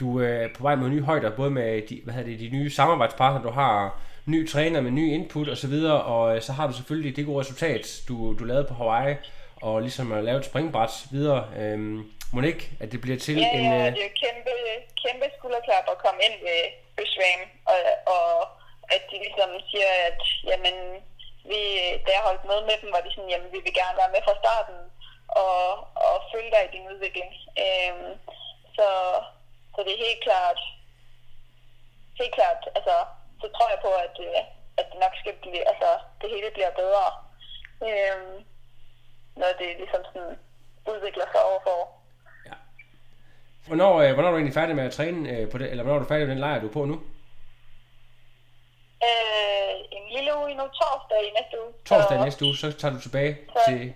du 0.00 0.20
øh, 0.20 0.44
er 0.44 0.48
på 0.56 0.62
vej 0.62 0.74
mod 0.74 0.88
nye 0.88 1.02
højder, 1.02 1.36
både 1.36 1.50
med 1.50 1.82
de, 1.88 2.00
hvad 2.04 2.14
hedder 2.14 2.30
det, 2.30 2.40
de 2.40 2.56
nye 2.56 2.70
samarbejdspartnere, 2.70 3.42
du 3.42 3.50
har, 3.50 4.00
ny 4.26 4.48
træner 4.48 4.80
med 4.80 4.90
ny 4.90 5.12
input 5.12 5.48
osv., 5.48 5.72
og, 5.72 6.02
og 6.04 6.36
øh, 6.36 6.42
så 6.42 6.52
har 6.52 6.66
du 6.66 6.72
selvfølgelig 6.72 7.16
det 7.16 7.26
gode 7.26 7.40
resultat, 7.40 8.00
du, 8.08 8.36
du 8.38 8.44
lavede 8.44 8.64
på 8.64 8.74
Hawaii, 8.74 9.16
og 9.62 9.80
ligesom 9.80 10.12
at 10.12 10.24
lave 10.24 10.38
et 10.38 10.44
springbræt 10.44 11.06
videre. 11.10 11.44
Øh, 11.58 12.00
må 12.32 12.38
ikke, 12.42 12.64
at 12.82 12.88
det 12.92 13.00
bliver 13.00 13.18
til 13.18 13.36
Ja, 13.36 13.50
en... 13.58 13.64
ja, 13.64 13.86
Øh, 13.86 13.92
det 13.96 14.04
er 14.10 14.14
kæmpe, 14.24 14.52
kæmpe 15.02 15.26
skulderklap 15.38 15.86
at 15.94 15.98
komme 16.04 16.20
ind 16.26 16.36
ved 16.46 16.60
Øsvam, 17.02 17.40
og, 17.72 17.78
og 18.16 18.28
at 18.94 19.02
de 19.10 19.16
ligesom 19.24 19.50
siger, 19.70 19.90
at 20.08 20.20
jamen, 20.50 20.76
vi, 21.50 21.60
da 22.04 22.10
jeg 22.16 22.26
holdt 22.28 22.44
møde 22.50 22.64
med 22.70 22.76
dem, 22.82 22.92
var 22.94 23.00
de 23.04 23.10
sådan, 23.14 23.30
jamen, 23.32 23.52
vi 23.54 23.58
vil 23.64 23.74
gerne 23.80 23.96
være 24.02 24.14
med 24.14 24.22
fra 24.26 24.38
starten 24.42 24.78
og, 25.28 25.62
og 26.06 26.14
følge 26.32 26.50
dig 26.54 26.62
i 26.64 26.74
din 26.76 26.88
udvikling. 26.92 27.30
Øhm, 27.64 28.10
så, 28.76 28.88
så 29.74 29.78
det 29.84 29.92
er 29.92 30.04
helt 30.06 30.22
klart, 30.26 30.60
helt 32.20 32.34
klart, 32.38 32.60
altså, 32.78 32.96
så 33.40 33.46
tror 33.54 33.68
jeg 33.70 33.80
på, 33.86 33.90
at, 34.06 34.16
øh, 34.26 34.40
at 34.78 34.86
det 34.90 34.98
nok 35.04 35.14
skal 35.22 35.34
blive, 35.42 35.62
altså, 35.72 35.90
det 36.20 36.28
hele 36.34 36.50
bliver 36.56 36.72
bedre, 36.82 37.06
øhm, 37.88 38.34
når 39.40 39.50
det 39.60 39.68
ligesom 39.82 40.02
sådan 40.08 40.38
udvikler 40.92 41.26
sig 41.32 41.42
over 41.50 41.60
for 41.62 41.70
år. 41.82 41.95
Hvornår, 43.66 44.00
øh, 44.00 44.12
hvornår 44.12 44.28
er 44.28 44.32
du 44.32 44.36
egentlig 44.38 44.54
færdig 44.54 44.76
med 44.76 44.84
at 44.84 44.92
træne 44.92 45.30
øh, 45.30 45.50
på 45.50 45.58
det, 45.58 45.70
eller 45.70 45.82
hvornår 45.84 45.98
er 45.98 46.02
du 46.02 46.08
færdig 46.08 46.26
med 46.26 46.34
den 46.34 46.40
lejr, 46.40 46.60
du 46.60 46.68
er 46.68 46.72
på 46.72 46.84
nu? 46.84 46.94
Øh, 49.08 49.74
en 49.98 50.04
lille 50.16 50.30
uge 50.38 50.54
nu, 50.54 50.62
torsdag 50.80 51.18
i 51.28 51.30
næste 51.38 51.54
uge. 51.64 51.72
Torsdag 51.84 52.18
så, 52.18 52.24
næste 52.24 52.44
uge, 52.44 52.56
så 52.56 52.72
tager 52.72 52.94
du 52.94 53.00
tilbage 53.00 53.38
Så- 53.52 53.60
til... 53.68 53.94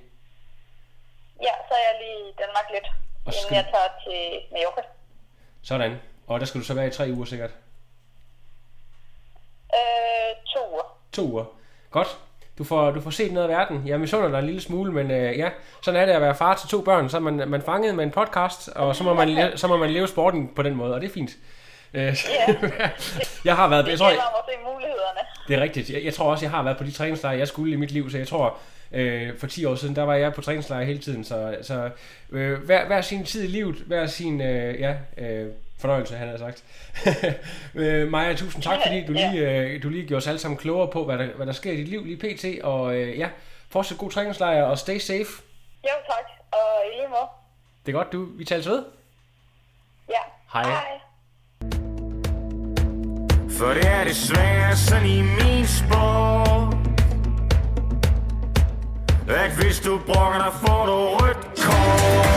Ja, 1.43 1.55
så 1.69 1.75
er 1.75 1.85
jeg 1.91 1.95
lige 2.03 2.29
i 2.31 2.33
Danmark 2.43 2.67
lidt, 2.75 2.87
Og 3.27 3.33
inden 3.33 3.43
skal- 3.43 3.55
jeg 3.57 3.65
tager 3.75 3.91
til 4.05 4.41
Mallorca. 4.53 4.83
Sådan. 5.63 6.01
Og 6.27 6.41
der 6.41 6.47
skal 6.47 6.61
du 6.61 6.65
så 6.67 6.75
være 6.75 6.87
i 6.87 6.91
tre 6.91 7.09
uger 7.13 7.25
sikkert. 7.25 7.51
Øh, 9.75 10.37
to 10.55 10.73
uger. 10.73 10.99
To 11.13 11.23
uger. 11.23 11.45
Godt. 11.91 12.19
Du 12.59 12.65
får, 12.65 12.91
du 12.91 13.01
får 13.01 13.11
set 13.11 13.33
noget 13.33 13.49
af 13.49 13.57
verden. 13.59 13.83
Jeg 13.87 14.01
misunder 14.01 14.29
dig 14.31 14.39
en 14.39 14.45
lille 14.47 14.61
smule, 14.61 14.93
men 14.93 15.11
øh, 15.11 15.39
ja, 15.39 15.49
sådan 15.83 16.01
er 16.01 16.07
det 16.07 16.13
at 16.13 16.21
være 16.21 16.35
far 16.35 16.55
til 16.55 16.69
to 16.69 16.81
børn. 16.81 17.09
Så 17.09 17.17
er 17.17 17.21
man, 17.21 17.49
man 17.49 17.63
fanget 17.63 17.95
med 17.95 18.05
en 18.05 18.11
podcast, 18.11 18.69
og 18.69 18.97
så 18.97 19.05
må, 19.05 19.15
man, 19.15 19.29
le- 19.29 19.53
så 19.57 19.67
må 19.69 19.77
man 19.77 19.91
leve 19.91 20.09
sporten 20.09 20.51
på 20.57 20.63
den 20.63 20.75
måde, 20.75 20.95
og 20.95 21.01
det 21.01 21.09
er 21.09 21.13
fint. 21.13 21.31
Øh, 21.95 22.03
jeg 23.45 23.57
har 23.57 23.69
været, 23.69 23.89
jeg 23.89 23.99
tror, 23.99 24.07
mulighederne. 24.73 25.21
det 25.49 25.57
er 25.57 25.61
rigtigt. 25.61 25.91
Jeg, 25.91 26.05
jeg 26.05 26.15
tror 26.15 26.31
også, 26.31 26.45
jeg 26.45 26.51
har 26.51 26.63
været 26.63 26.77
på 26.77 26.85
de 26.85 26.91
træningslejre, 26.91 27.39
jeg 27.39 27.49
skulle 27.49 27.73
i 27.73 27.77
mit 27.77 27.91
liv, 27.91 28.11
så 28.11 28.19
jeg 28.19 28.29
tror, 28.29 28.59
øh, 28.93 29.39
for 29.39 29.47
10 29.47 29.65
år 29.65 29.75
siden, 29.75 29.97
der 29.97 30.03
var 30.03 30.15
jeg 30.15 30.35
på 30.35 30.41
træningslejre 30.41 30.85
hele 30.85 30.99
tiden. 30.99 31.25
Så, 31.25 31.57
så 31.63 31.91
øh, 32.31 32.59
hver, 32.59 32.87
hver 32.87 33.01
sin 33.01 33.25
tid 33.25 33.45
i 33.45 33.47
livet, 33.47 33.77
hver 33.77 34.07
sin 34.07 34.41
øh, 34.41 34.81
ja, 34.81 34.97
øh, 35.17 35.47
fornøjelse, 35.79 36.17
han 36.17 36.29
har 36.29 36.37
sagt. 36.37 36.65
øh, 37.75 38.09
Maja, 38.09 38.35
tusind 38.35 38.63
tak, 38.63 38.79
fordi 38.87 39.07
du 39.07 39.13
lige, 39.13 39.51
øh, 39.51 39.83
du 39.83 39.89
lige 39.89 40.07
gjorde 40.07 40.19
os 40.19 40.27
alle 40.27 40.39
sammen 40.39 40.59
klogere 40.59 40.91
på, 40.91 41.05
hvad 41.05 41.19
der, 41.19 41.27
hvad 41.27 41.47
der 41.47 41.53
sker 41.53 41.73
i 41.73 41.77
dit 41.77 41.89
liv 41.89 42.05
lige 42.05 42.17
pt. 42.17 42.63
Og 42.65 42.97
øh, 42.97 43.19
ja, 43.19 43.29
fortsæt 43.69 43.99
god 43.99 44.11
træningslejr 44.11 44.63
og 44.63 44.79
stay 44.79 44.99
safe. 44.99 45.43
Jo, 45.85 45.91
tak. 46.07 46.25
Og 46.53 46.59
i 46.87 46.97
lige 46.97 47.09
måde. 47.09 47.29
Det 47.87 47.93
er 47.93 47.97
godt, 47.97 48.13
du. 48.13 48.29
Vi 48.39 48.45
tales 48.45 48.69
ved. 48.69 48.85
Ja. 50.09 50.15
Hej. 50.53 50.63
Hej. 50.63 51.01
For 53.59 53.75
det 53.75 53.87
er 53.87 54.05
det 54.05 54.17
svære 54.17 54.77
sådan 54.77 55.07
i 55.07 55.23
min 55.23 55.67
sport 55.67 56.80
at 59.31 59.51
hvis 59.51 59.81
du 59.81 60.01
brokker 60.07 60.39
dig, 60.39 60.53
får 60.61 60.87
du 60.87 60.93
rødt 60.93 61.37
kort. 61.63 62.31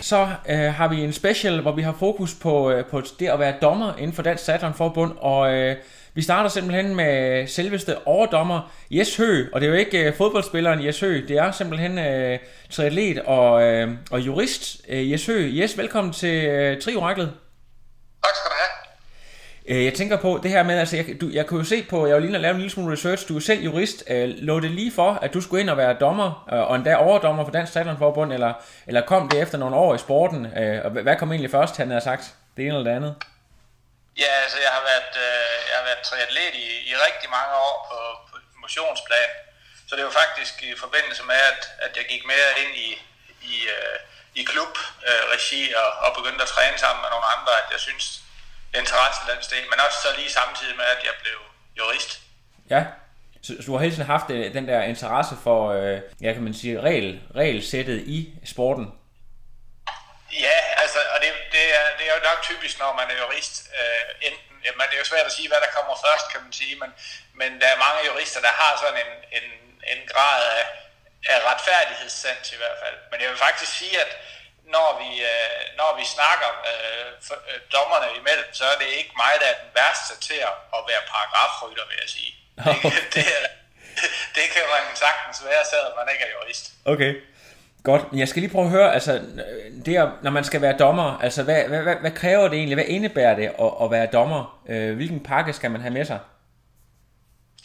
Så 0.00 0.28
øh, 0.48 0.74
har 0.74 0.88
vi 0.88 1.04
en 1.04 1.12
special, 1.12 1.60
hvor 1.60 1.72
vi 1.72 1.82
har 1.82 1.92
fokus 1.98 2.34
på, 2.34 2.70
øh, 2.70 2.84
på 2.84 3.02
det 3.18 3.28
at 3.28 3.38
være 3.38 3.54
dommer 3.62 3.96
inden 3.96 4.12
for 4.12 4.22
Dansk 4.22 4.44
Saturn 4.44 4.74
Forbund, 4.74 5.12
og 5.20 5.54
øh, 5.54 5.76
vi 6.14 6.22
starter 6.22 6.50
simpelthen 6.50 6.94
med 6.96 7.46
selveste 7.46 8.06
overdommer 8.06 8.72
Jes 8.90 9.16
Hø, 9.16 9.44
og 9.52 9.60
det 9.60 9.66
er 9.66 9.70
jo 9.70 9.76
ikke 9.78 10.04
øh, 10.04 10.14
fodboldspilleren 10.14 10.84
Jes 10.86 11.00
Hø, 11.00 11.24
det 11.28 11.36
er 11.38 11.50
simpelthen 11.50 11.98
øh, 11.98 12.38
triatlet 12.70 13.18
og, 13.22 13.62
øh, 13.62 13.90
og 14.10 14.20
jurist 14.20 14.80
øh, 14.88 15.10
Jes 15.12 15.26
Hø. 15.26 15.50
Jes, 15.52 15.78
velkommen 15.78 16.12
til 16.12 16.44
øh, 16.44 16.80
Trioraklet. 16.80 17.32
Tak 18.24 18.34
skal 18.34 18.50
du 18.50 18.54
have. 18.54 19.78
Øh, 19.78 19.84
Jeg 19.84 19.94
tænker 19.94 20.16
på 20.16 20.40
det 20.42 20.50
her 20.50 20.62
med, 20.62 20.78
altså 20.78 20.96
jeg, 20.96 21.06
du, 21.20 21.28
jeg 21.32 21.46
kunne 21.46 21.58
jo 21.60 21.64
se 21.64 21.82
på, 21.90 22.06
jeg 22.06 22.14
var 22.14 22.20
lige 22.20 22.34
at 22.34 22.40
lave 22.40 22.50
en 22.50 22.56
lille 22.56 22.70
smule 22.70 22.92
research, 22.92 23.28
du 23.28 23.36
er 23.36 23.40
selv 23.40 23.64
jurist, 23.64 24.04
øh, 24.10 24.28
lå 24.28 24.60
det 24.60 24.70
lige 24.70 24.92
for, 24.92 25.10
at 25.12 25.34
du 25.34 25.40
skulle 25.40 25.60
ind 25.60 25.70
og 25.70 25.76
være 25.76 25.96
dommer, 26.00 26.48
øh, 26.52 26.58
og 26.70 26.76
endda 26.76 26.96
overdommer 26.96 27.44
for 27.44 27.52
Dansk 27.52 27.72
Triathlon 27.72 27.98
Forbund, 27.98 28.32
eller, 28.32 28.52
eller 28.86 29.00
kom 29.00 29.28
det 29.28 29.40
efter 29.42 29.58
nogle 29.58 29.76
år 29.76 29.94
i 29.94 29.98
sporten, 29.98 30.46
øh, 30.46 30.80
og 30.84 30.90
hvad 30.90 31.02
hvad 31.02 31.16
kom 31.16 31.30
egentlig 31.32 31.50
først, 31.50 31.76
han 31.76 31.88
havde 31.88 32.00
sagt, 32.04 32.34
det 32.56 32.66
ene 32.66 32.74
eller 32.76 32.90
det 32.90 32.96
andet? 32.96 33.14
Ja, 34.16 34.32
altså 34.44 34.58
jeg 34.66 34.72
har 34.76 34.84
været, 34.90 35.12
øh, 35.26 35.56
jeg 35.68 35.76
har 35.78 35.86
været 35.90 36.02
triatlet 36.08 36.54
i, 36.64 36.66
i 36.90 36.92
rigtig 37.06 37.28
mange 37.36 37.54
år 37.66 37.76
på, 37.88 37.98
på 38.28 38.34
motionsplan. 38.64 39.30
Så 39.88 39.92
det 39.96 40.04
var 40.04 40.14
faktisk 40.22 40.54
i 40.62 40.72
forbindelse 40.84 41.22
med, 41.30 41.40
at, 41.52 41.62
at 41.84 41.92
jeg 41.98 42.04
gik 42.12 42.22
mere 42.32 42.50
ind 42.62 42.72
i, 42.86 42.88
i, 43.52 43.54
øh, 43.76 43.98
i 44.40 44.42
klubregi 44.50 45.62
øh, 45.70 45.82
og, 45.82 45.90
og 46.04 46.10
begyndte 46.18 46.42
at 46.46 46.52
træne 46.54 46.78
sammen 46.78 47.00
med 47.04 47.10
nogle 47.14 47.26
andre, 47.34 47.52
at 47.62 47.68
jeg 47.74 47.80
synes, 47.86 48.04
interessen 48.80 49.24
den 49.32 49.42
steg. 49.42 49.62
Men 49.70 49.78
også 49.86 49.98
så 50.04 50.10
lige 50.18 50.32
samtidig 50.40 50.76
med, 50.76 50.84
at 50.94 51.00
jeg 51.08 51.14
blev 51.22 51.38
jurist. 51.78 52.10
Ja, 52.70 52.82
så, 53.42 53.50
så 53.60 53.66
du 53.66 53.72
har 53.72 53.82
hele 53.84 53.94
tiden 53.94 54.14
haft 54.16 54.30
øh, 54.30 54.54
den 54.54 54.68
der 54.68 54.82
interesse 54.82 55.34
for, 55.42 55.60
øh, 55.72 56.00
ja 56.20 56.32
kan 56.32 56.42
man 56.42 56.54
sige, 56.54 56.80
regel, 56.80 57.20
regelsættet 57.34 57.98
i 58.06 58.18
sporten. 58.44 58.92
Ja, 60.32 60.58
altså, 60.82 60.98
og 61.14 61.20
det, 61.20 61.30
det, 61.52 61.64
er, 61.78 61.86
det 61.98 62.04
er 62.08 62.14
jo 62.14 62.22
nok 62.30 62.42
typisk, 62.42 62.78
når 62.78 62.92
man 62.92 63.10
er 63.10 63.16
jurist. 63.22 63.54
Øh, 63.78 64.28
enten, 64.28 64.54
jamen, 64.64 64.86
det 64.88 64.94
er 64.94 65.02
jo 65.04 65.12
svært 65.12 65.26
at 65.26 65.32
sige, 65.32 65.48
hvad 65.48 65.60
der 65.64 65.74
kommer 65.76 65.94
først, 66.06 66.26
kan 66.32 66.40
man 66.42 66.52
sige, 66.52 66.74
men, 66.82 66.90
men 67.40 67.60
der 67.60 67.66
er 67.66 67.84
mange 67.86 68.00
jurister, 68.10 68.40
der 68.40 68.54
har 68.62 68.72
sådan 68.82 69.00
en, 69.06 69.12
en, 69.38 69.46
en 69.92 70.00
grad 70.12 70.40
af, 70.58 70.64
af 71.32 71.38
retfærdighedssans 71.48 72.52
i 72.52 72.56
hvert 72.56 72.78
fald. 72.82 72.96
Men 73.10 73.20
jeg 73.20 73.28
vil 73.30 73.38
faktisk 73.38 73.72
sige, 73.78 74.00
at 74.00 74.10
når 74.76 74.88
vi, 75.00 75.10
øh, 75.32 75.60
når 75.80 75.90
vi 75.98 76.04
snakker 76.16 76.50
øh, 76.70 77.08
for, 77.26 77.36
øh, 77.50 77.60
dommerne 77.76 78.08
imellem, 78.20 78.48
så 78.58 78.64
er 78.72 78.76
det 78.82 78.88
ikke 79.00 79.12
mig, 79.16 79.32
der 79.40 79.46
er 79.52 79.58
den 79.62 79.70
værste 79.74 80.14
til 80.28 80.38
at, 80.48 80.80
være 80.90 81.02
paragrafrytter, 81.14 81.84
vil 81.90 81.98
jeg 82.02 82.10
sige. 82.16 82.32
Det, 82.82 83.14
det, 83.14 83.26
er, 83.36 83.46
det 84.36 84.46
kan 84.54 84.64
man 84.74 84.84
sagtens 85.04 85.38
være, 85.44 85.64
selvom 85.72 85.92
man 86.00 86.08
ikke 86.12 86.24
er 86.24 86.32
jurist. 86.36 86.64
Okay. 86.84 87.12
Godt, 87.84 88.12
men 88.12 88.20
jeg 88.20 88.28
skal 88.28 88.40
lige 88.42 88.52
prøve 88.52 88.64
at 88.64 88.70
høre, 88.70 88.94
altså, 88.94 89.12
det 89.86 89.94
er, 89.96 90.18
når 90.22 90.30
man 90.30 90.44
skal 90.44 90.60
være 90.66 90.78
dommer, 90.78 91.08
altså, 91.26 91.42
hvad, 91.42 91.60
hvad, 91.70 91.82
hvad, 91.82 91.96
hvad 91.96 92.10
kræver 92.10 92.48
det 92.48 92.56
egentlig? 92.58 92.76
Hvad 92.80 92.90
indebærer 92.96 93.34
det 93.40 93.48
at, 93.64 93.70
at 93.82 93.90
være 93.90 94.06
dommer? 94.16 94.62
Øh, 94.68 94.94
hvilken 94.96 95.20
pakke 95.30 95.52
skal 95.52 95.70
man 95.70 95.80
have 95.80 95.94
med 95.98 96.04
sig? 96.04 96.20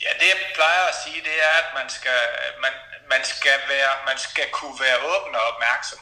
Ja, 0.03 0.11
det 0.19 0.27
jeg 0.33 0.39
plejer 0.59 0.83
at 0.91 0.95
sige, 1.03 1.19
det 1.29 1.37
er, 1.47 1.53
at 1.63 1.69
man 1.79 1.87
skal, 1.97 2.21
man, 2.63 2.73
man 3.13 3.21
skal, 3.33 3.57
være, 3.73 3.91
man 4.09 4.17
skal 4.27 4.47
kunne 4.57 4.77
være 4.85 4.97
åben 5.13 5.33
og 5.39 5.43
opmærksom. 5.51 5.99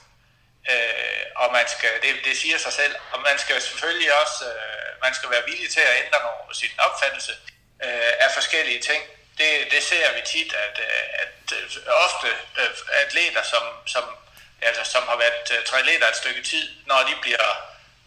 Øh, 0.72 1.24
og 1.42 1.48
man 1.58 1.66
skal, 1.76 1.92
det, 2.04 2.12
det 2.28 2.36
siger 2.44 2.58
sig 2.66 2.74
selv, 2.82 2.96
og 3.14 3.20
man 3.28 3.36
skal 3.44 3.56
selvfølgelig 3.68 4.10
også 4.22 4.46
øh, 4.52 4.86
man 5.06 5.14
skal 5.18 5.30
være 5.34 5.48
villig 5.50 5.70
til 5.76 5.84
at 5.90 5.96
ændre 6.04 6.20
nogle, 6.26 6.56
sin 6.62 6.74
opfattelse 6.88 7.34
øh, 7.86 8.14
af 8.24 8.30
forskellige 8.38 8.82
ting. 8.90 9.02
Det, 9.38 9.52
det 9.72 9.84
ser 9.84 10.14
vi 10.16 10.22
tit, 10.34 10.54
at, 10.54 10.80
at 11.24 11.54
ofte 12.06 12.28
øh, 12.62 12.70
atleter, 13.04 13.44
som, 13.44 13.64
som, 13.86 14.04
altså, 14.62 14.84
som 14.92 15.04
har 15.08 15.16
været 15.16 15.52
øh, 15.52 15.66
triatleter 15.66 16.08
et 16.10 16.16
stykke 16.16 16.44
tid, 16.44 16.70
når 16.88 17.00
de 17.10 17.14
bliver, 17.22 17.48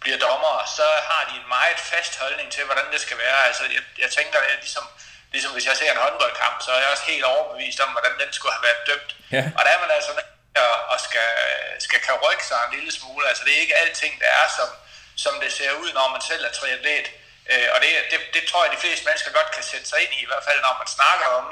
bliver 0.00 0.18
dommere, 0.18 0.60
så 0.76 0.86
har 1.10 1.22
de 1.30 1.34
en 1.40 1.48
meget 1.48 1.78
fast 1.92 2.18
holdning 2.18 2.52
til, 2.52 2.64
hvordan 2.64 2.92
det 2.92 3.00
skal 3.00 3.18
være. 3.18 3.46
Altså, 3.46 3.62
jeg, 3.64 3.82
jeg 3.98 4.10
tænker, 4.10 4.38
at 4.38 4.58
ligesom, 4.60 4.84
ligesom 5.32 5.52
hvis 5.52 5.66
jeg 5.66 5.76
ser 5.76 5.90
en 5.92 5.96
håndboldkamp, 6.04 6.62
så 6.62 6.70
er 6.72 6.80
jeg 6.80 6.88
også 6.90 7.04
helt 7.12 7.24
overbevist 7.24 7.80
om, 7.80 7.88
hvordan 7.88 8.14
den 8.22 8.32
skulle 8.32 8.52
have 8.56 8.66
været 8.68 8.86
dømt. 8.86 9.10
Ja. 9.30 9.42
Og 9.58 9.64
der 9.64 9.70
er 9.70 9.80
man 9.80 9.90
altså 9.90 10.12
nødt 10.12 10.26
til 10.54 10.60
at- 10.60 10.84
og 10.92 11.00
skal, 11.00 11.30
skal 11.78 12.00
kan 12.00 12.14
rykke 12.14 12.44
sig 12.46 12.58
en 12.66 12.74
lille 12.78 12.92
smule. 12.98 13.28
Altså 13.28 13.44
det 13.44 13.52
er 13.56 13.60
ikke 13.60 13.76
alting, 13.76 14.20
der 14.20 14.26
er 14.42 14.46
som, 14.56 14.68
som 15.16 15.40
det 15.40 15.52
ser 15.52 15.72
ud, 15.72 15.92
når 15.92 16.08
man 16.08 16.20
selv 16.30 16.44
er 16.44 16.52
triatlet. 16.52 17.06
Øh, 17.52 17.68
og 17.74 17.78
det, 17.82 17.90
det, 18.10 18.20
det 18.34 18.42
tror 18.48 18.64
jeg, 18.64 18.72
de 18.72 18.82
fleste 18.84 19.04
mennesker 19.04 19.30
godt 19.38 19.50
kan 19.56 19.62
sætte 19.62 19.86
sig 19.88 19.98
ind 20.04 20.12
i, 20.12 20.22
i 20.22 20.28
hvert 20.30 20.44
fald 20.48 20.60
når 20.60 20.74
man 20.82 20.88
snakker 20.96 21.26
om, 21.40 21.46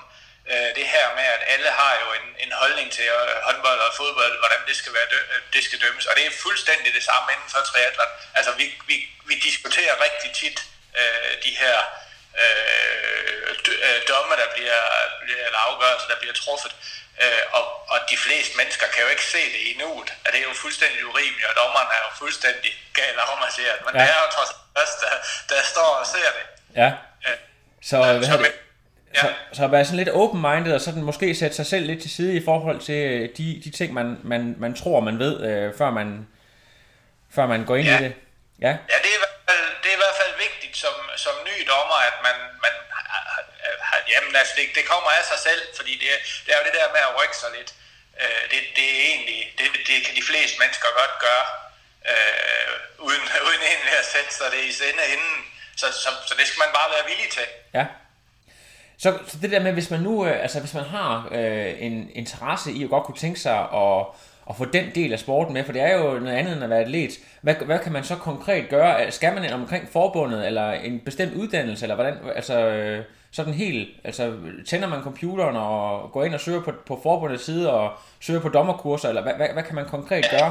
øh, 0.53 0.71
det 0.79 0.87
her 0.95 1.07
med, 1.19 1.27
at 1.37 1.43
alle 1.55 1.71
har 1.81 1.93
jo 2.03 2.09
en, 2.19 2.27
en 2.45 2.53
holdning 2.53 2.89
til 2.93 3.09
øh, 3.21 3.37
håndbold 3.47 3.81
og 3.87 3.95
fodbold, 4.01 4.39
hvordan 4.43 4.61
det 4.69 4.77
skal, 4.77 4.93
være 4.99 5.09
dø, 5.11 5.21
øh, 5.33 5.41
det 5.53 5.63
skal 5.65 5.81
dømmes. 5.81 6.07
Og 6.07 6.17
det 6.17 6.27
er 6.27 6.41
fuldstændig 6.47 6.95
det 6.95 7.05
samme 7.11 7.33
inden 7.35 7.51
for 7.51 7.61
triathlon. 7.61 8.13
Altså, 8.35 8.53
vi, 8.53 8.65
vi, 8.89 8.97
vi 9.29 9.35
diskuterer 9.49 10.05
rigtig 10.07 10.31
tit 10.41 10.59
øh, 11.01 11.33
de 11.45 11.53
her 11.63 11.77
øh, 12.43 13.49
dø, 13.67 13.73
øh, 13.87 14.01
domme, 14.09 14.37
der 14.43 14.49
bliver, 14.55 14.83
bliver 15.23 15.45
eller 15.49 15.59
afgørelser, 15.69 16.09
der 16.09 16.19
bliver 16.23 16.35
truffet. 16.35 16.73
Øh, 17.25 17.43
og, 17.59 17.65
og 17.93 17.99
de 18.11 18.17
fleste 18.25 18.53
mennesker 18.61 18.87
kan 18.95 19.01
jo 19.05 19.09
ikke 19.15 19.27
se 19.35 19.43
det 19.55 19.61
i 19.71 19.73
nuet. 19.83 20.11
At 20.25 20.31
det 20.33 20.39
er 20.43 20.47
jo 20.53 20.55
fuldstændig 20.65 21.01
urimeligt, 21.11 21.47
og 21.51 21.55
dommeren 21.63 21.89
er 21.97 22.01
jo 22.07 22.11
fuldstændig 22.23 22.71
gal 22.99 23.15
afmasseret. 23.27 23.79
Men 23.85 23.93
Ja. 23.95 24.01
ja. 24.01 24.07
det 24.07 24.13
er 24.17 24.21
jo 24.25 24.31
trods 24.37 24.51
alt 24.81 24.95
der, 25.03 25.15
der 25.53 25.61
står 25.73 25.91
og 26.01 26.07
ser 26.15 26.29
det. 26.37 26.45
Ja. 26.83 26.89
Øh, 27.29 27.37
Så, 27.91 27.97
hvad 28.19 28.23
så, 28.33 28.37
det? 28.37 28.53
Så, 29.21 29.33
så 29.53 29.65
at 29.65 29.73
være 29.73 29.85
sådan 29.85 29.97
lidt 29.97 30.09
open-minded, 30.23 30.73
og 30.75 30.81
sådan 30.81 31.03
måske 31.03 31.35
sætte 31.35 31.57
sig 31.57 31.67
selv 31.67 31.85
lidt 31.87 32.01
til 32.03 32.11
side 32.11 32.33
i 32.37 32.45
forhold 32.45 32.79
til 32.81 32.95
øh, 33.13 33.29
de, 33.39 33.61
de 33.65 33.71
ting, 33.71 33.95
man, 33.95 34.09
man, 34.25 34.55
man 34.59 34.73
tror, 34.77 35.01
man 35.01 35.19
ved, 35.19 35.35
øh, 35.49 35.79
før, 35.79 35.91
man, 35.91 36.29
før 37.35 37.47
man 37.47 37.65
går 37.65 37.77
ind 37.77 37.89
Ja. 37.89 37.99
i 37.99 38.03
det. 38.05 38.13
Ja, 38.67 38.69
Ja, 38.93 38.97
det 39.05 39.11
er, 39.17 39.21
det 39.83 39.89
er 39.93 39.97
i 39.99 40.03
hvert 40.05 40.19
fald 40.23 40.35
vigtigt 40.47 40.77
som, 40.77 40.95
som 41.25 41.33
ny 41.51 41.57
dommer, 41.73 41.99
at 42.09 42.17
man, 42.27 42.37
man 42.65 42.75
Øh, 43.67 43.77
jamen, 44.13 44.33
altså 44.41 44.53
det, 44.59 44.65
det 44.79 44.85
kommer 44.93 45.11
af 45.19 45.25
sig 45.33 45.41
selv, 45.49 45.63
fordi 45.79 45.93
det, 46.03 46.09
det 46.45 46.51
er 46.53 46.59
jo 46.61 46.67
det 46.69 46.77
der 46.79 46.95
med 46.97 47.03
at 47.09 47.15
rykke 47.19 47.37
sig 47.43 47.51
lidt. 47.59 47.71
Øh, 48.23 48.43
det, 48.51 48.61
det 48.77 48.87
er 48.95 48.99
egentlig, 49.11 49.41
det, 49.59 49.67
det 49.89 49.97
kan 50.05 50.15
de 50.21 50.29
fleste 50.31 50.57
mennesker 50.63 50.89
godt 51.01 51.15
gøre, 51.27 51.47
øh, 52.11 52.73
uden, 53.07 53.25
uden 53.49 53.63
egentlig 53.71 53.95
at 54.03 54.09
sætte 54.15 54.33
sig 54.39 54.49
det 54.55 54.63
i 54.71 54.73
sinde 54.81 55.03
inden. 55.15 55.35
Så, 55.81 55.87
så, 56.03 56.11
så 56.29 56.33
det 56.39 56.47
skal 56.47 56.63
man 56.65 56.73
bare 56.79 56.89
være 56.95 57.07
villig 57.11 57.29
til. 57.39 57.49
ja. 57.79 57.87
Så, 58.99 59.19
så 59.27 59.39
det 59.43 59.51
der 59.51 59.61
med, 59.61 59.73
hvis 59.73 59.91
man 59.91 60.01
nu, 60.01 60.27
øh, 60.27 60.43
altså 60.43 60.61
hvis 60.61 60.75
man 60.75 60.85
har 60.85 61.29
øh, 61.33 61.75
en 61.79 62.11
interesse 62.15 62.73
i 62.73 62.85
at 62.85 62.91
godt 62.91 63.05
kunne 63.05 63.17
tænke 63.17 63.41
sig 63.41 63.59
at, 63.59 64.07
at 64.51 64.57
få 64.57 64.65
den 64.65 64.95
del 64.95 65.13
af 65.13 65.19
sporten 65.19 65.55
med, 65.55 65.65
for 65.65 65.73
det 65.73 65.83
er 65.83 65.97
jo 65.97 66.19
noget 66.19 66.37
andet 66.37 66.53
end 66.53 66.65
at 66.65 66.71
være 66.71 66.81
atlet, 66.81 67.11
hvad, 67.41 67.55
hvad 67.55 67.79
kan 67.79 67.93
man 67.93 68.05
så 68.05 68.17
konkret 68.17 68.69
gøre? 68.69 69.11
Skal 69.11 69.35
man 69.35 69.45
ind 69.45 69.53
omkring 69.53 69.89
forbundet, 69.93 70.47
eller 70.47 70.73
en 70.73 71.01
bestemt 71.01 71.35
uddannelse, 71.35 71.85
eller 71.85 71.95
hvordan, 71.95 72.15
altså 72.37 72.59
øh, 72.59 73.05
sådan 73.37 73.55
helt, 73.65 73.89
altså 74.09 74.23
tænder 74.71 74.89
man 74.95 75.03
computeren 75.09 75.57
og 75.57 75.79
går 76.15 76.23
ind 76.27 76.35
og 76.39 76.43
søger 76.47 76.63
på, 76.67 76.73
på 76.91 76.95
forbundets 77.07 77.45
side 77.49 77.65
og 77.79 77.87
søger 78.27 78.43
på 78.47 78.51
dommerkurser, 78.57 79.09
eller 79.09 79.23
hvad, 79.27 79.35
hvad, 79.39 79.49
hvad 79.57 79.65
kan 79.69 79.79
man 79.81 79.89
konkret 79.97 80.25
gøre? 80.35 80.51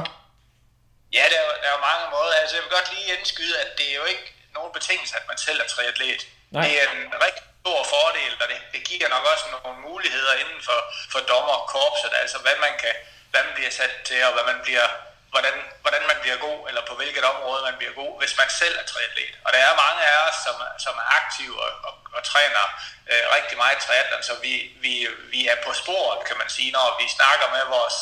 Ja, 1.18 1.24
der 1.32 1.38
er, 1.44 1.48
der 1.64 1.70
er 1.76 1.80
mange 1.90 2.06
måder. 2.16 2.34
Altså, 2.40 2.52
jeg 2.56 2.62
vil 2.64 2.76
godt 2.78 2.88
lige 2.94 3.08
indskyde, 3.16 3.54
at 3.64 3.70
det 3.78 3.86
er 3.92 3.96
jo 4.02 4.06
ikke 4.12 4.26
nogen 4.56 4.70
betingelse, 4.76 5.12
at 5.20 5.24
man 5.30 5.38
selv 5.46 5.58
er 5.64 5.68
triatlet. 5.74 6.22
Nej. 6.54 6.62
Det 6.64 6.72
er 6.80 6.86
en 6.96 7.14
rigtig 7.26 7.44
stor 7.62 7.80
fordel, 7.94 8.32
og 8.42 8.46
det, 8.50 8.58
det 8.74 8.82
giver 8.90 9.08
nok 9.14 9.24
også 9.32 9.44
nogle 9.54 9.78
muligheder 9.88 10.34
inden 10.42 10.60
for, 10.68 10.78
for 11.12 11.20
dommerkorpset, 11.32 12.12
altså 12.22 12.36
hvad 12.44 12.56
man 12.66 12.74
kan, 12.82 12.94
hvad 13.30 13.42
man 13.46 13.54
bliver 13.58 13.72
sat 13.80 13.92
til, 14.08 14.20
og 14.28 14.32
hvad 14.36 14.46
man 14.52 14.58
bliver, 14.66 14.86
hvordan, 15.34 15.54
hvordan 15.84 16.02
man 16.10 16.18
bliver 16.22 16.38
god, 16.46 16.58
eller 16.68 16.82
på 16.90 16.94
hvilket 17.00 17.24
område 17.32 17.60
man 17.68 17.76
bliver 17.80 17.94
god, 18.02 18.12
hvis 18.20 18.34
man 18.40 18.48
selv 18.60 18.74
er 18.82 18.86
triatlet. 18.92 19.32
Og 19.44 19.50
der 19.54 19.60
er 19.68 19.82
mange 19.84 20.02
af 20.12 20.16
os, 20.26 20.36
som, 20.46 20.56
som 20.84 20.94
er 21.02 21.06
aktive 21.20 21.56
og, 21.64 21.72
og 21.86 21.92
træner 22.30 22.64
øh, 23.10 23.24
rigtig 23.36 23.56
meget 23.62 23.78
triathlon, 23.84 24.22
så 24.22 24.34
vi, 24.44 24.54
vi, 24.84 24.92
vi 25.34 25.40
er 25.52 25.58
på 25.66 25.72
sporet, 25.82 26.26
kan 26.28 26.38
man 26.42 26.50
sige, 26.56 26.70
når 26.76 26.86
vi 27.00 27.06
snakker 27.18 27.46
med 27.56 27.64
vores 27.76 27.96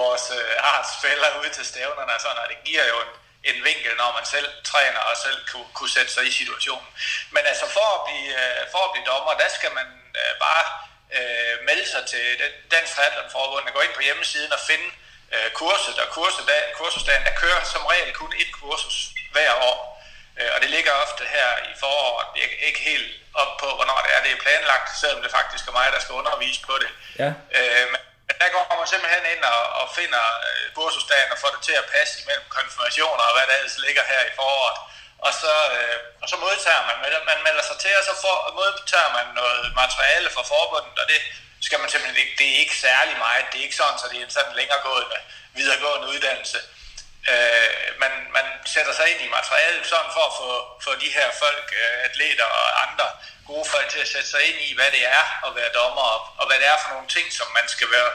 vores 0.00 0.26
øh, 0.38 0.54
artsfælder 0.72 1.30
ude 1.40 1.50
til 1.56 1.66
stævnerne 1.66 2.12
og 2.16 2.20
sådan, 2.20 2.42
og 2.42 2.48
det 2.52 2.58
giver 2.64 2.84
jo 2.92 2.96
en, 3.04 3.12
en 3.50 3.64
vinkel, 3.64 3.92
når 3.96 4.10
man 4.18 4.26
selv 4.34 4.48
træner 4.64 5.00
og 5.10 5.16
selv 5.24 5.38
kunne, 5.50 5.70
kunne 5.76 5.94
sætte 5.96 6.12
sig 6.12 6.24
i 6.26 6.32
situationen. 6.40 6.88
Men 7.30 7.42
altså 7.50 7.66
for 7.76 7.88
at 7.96 8.00
blive, 8.06 8.30
øh, 8.42 8.60
for 8.72 8.82
at 8.84 8.92
blive 8.92 9.06
dommer, 9.10 9.34
der 9.42 9.50
skal 9.58 9.72
man 9.78 9.88
øh, 10.20 10.34
bare 10.46 10.64
øh, 11.16 11.54
melde 11.68 11.86
sig 11.90 12.02
til 12.12 12.24
den, 12.40 12.52
Dansk 12.70 12.94
Triathlon 12.94 13.30
Forbund, 13.34 13.70
gå 13.74 13.80
ind 13.80 13.94
på 13.94 14.02
hjemmesiden 14.08 14.52
og 14.52 14.60
finde 14.70 14.88
øh, 15.34 15.50
kurset, 15.60 15.98
og 15.98 16.08
kursusdagen, 16.78 17.24
der 17.28 17.34
kører 17.42 17.64
som 17.64 17.86
regel 17.86 18.12
kun 18.14 18.32
et 18.42 18.52
kursus 18.60 18.96
hver 19.32 19.52
år. 19.70 19.93
Øh, 20.38 20.50
og 20.54 20.58
det 20.62 20.70
ligger 20.76 20.92
ofte 21.04 21.24
her 21.36 21.48
i 21.70 21.72
foråret, 21.82 22.26
jeg 22.36 22.44
er 22.44 22.66
ikke 22.70 22.82
helt 22.90 23.10
op 23.42 23.52
på, 23.62 23.68
hvornår 23.78 23.98
det 24.04 24.10
er, 24.16 24.20
det 24.24 24.32
er 24.32 24.44
planlagt, 24.46 24.88
selvom 25.00 25.22
det 25.22 25.30
faktisk 25.38 25.64
er 25.68 25.78
mig, 25.80 25.88
der 25.94 26.00
skal 26.00 26.18
undervise 26.20 26.60
på 26.68 26.74
det. 26.82 26.90
Ja. 27.22 27.30
Øh, 27.58 27.86
men 28.26 28.34
der 28.40 28.48
går 28.54 28.76
man 28.80 28.92
simpelthen 28.92 29.24
ind 29.34 29.42
og, 29.54 29.62
og 29.80 29.84
finder 29.98 30.24
øh, 30.48 30.64
kursusdagen 30.76 31.32
og 31.34 31.38
får 31.42 31.50
det 31.54 31.62
til 31.68 31.76
at 31.82 31.90
passe 31.94 32.14
imellem 32.22 32.46
konfirmationer 32.58 33.24
og 33.28 33.34
hvad 33.34 33.46
der 33.48 33.56
ellers 33.60 33.78
ligger 33.86 34.04
her 34.12 34.22
i 34.30 34.36
foråret. 34.38 34.78
Og 35.26 35.32
så, 35.42 35.54
øh, 35.76 35.98
og 36.22 36.26
så 36.30 36.36
modtager 36.44 36.82
man, 36.88 36.96
man 37.32 37.40
melder 37.46 37.64
sig 37.70 37.78
til, 37.84 37.94
og 38.00 38.04
så 38.08 38.14
får, 38.24 38.36
modtager 38.60 39.10
man 39.18 39.26
noget 39.40 39.62
materiale 39.82 40.30
fra 40.36 40.44
forbundet, 40.52 40.96
og 41.02 41.06
det 41.12 41.20
skal 41.66 41.80
man 41.80 41.88
simpelthen 41.90 42.22
ikke, 42.22 42.34
det 42.40 42.46
er 42.52 42.58
ikke 42.62 42.76
særlig 42.86 43.16
meget, 43.26 43.50
det 43.50 43.58
er 43.58 43.66
ikke 43.68 43.80
sådan, 43.82 43.98
så 43.98 44.06
det 44.10 44.18
er 44.18 44.24
en 44.24 44.38
sådan 44.38 44.56
længeregående, 44.58 45.18
videregående 45.58 46.06
uddannelse. 46.12 46.58
Øh, 47.32 47.70
man, 48.02 48.12
man 48.36 48.46
sætter 48.74 48.92
sig 48.98 49.06
ind 49.12 49.20
i 49.26 49.34
materialet 49.38 49.86
sådan 49.86 50.12
for 50.16 50.24
at 50.30 50.34
få, 50.40 50.48
få 50.86 50.90
de 51.04 51.10
her 51.16 51.28
folk, 51.44 51.66
øh, 51.82 51.96
atleter 52.08 52.48
og 52.58 52.66
andre 52.86 53.06
gode 53.50 53.66
folk 53.74 53.88
til 53.90 54.00
at 54.04 54.08
sætte 54.14 54.28
sig 54.28 54.42
ind 54.48 54.58
i, 54.68 54.74
hvad 54.78 54.90
det 54.96 55.04
er 55.18 55.24
at 55.46 55.50
være 55.58 55.70
dommer, 55.80 56.06
og, 56.14 56.20
og 56.38 56.44
hvad 56.46 56.58
det 56.60 56.66
er 56.66 56.78
for 56.82 56.90
nogle 56.94 57.08
ting, 57.16 57.26
som 57.38 57.46
man 57.58 57.66
skal 57.74 57.88
være 57.96 58.10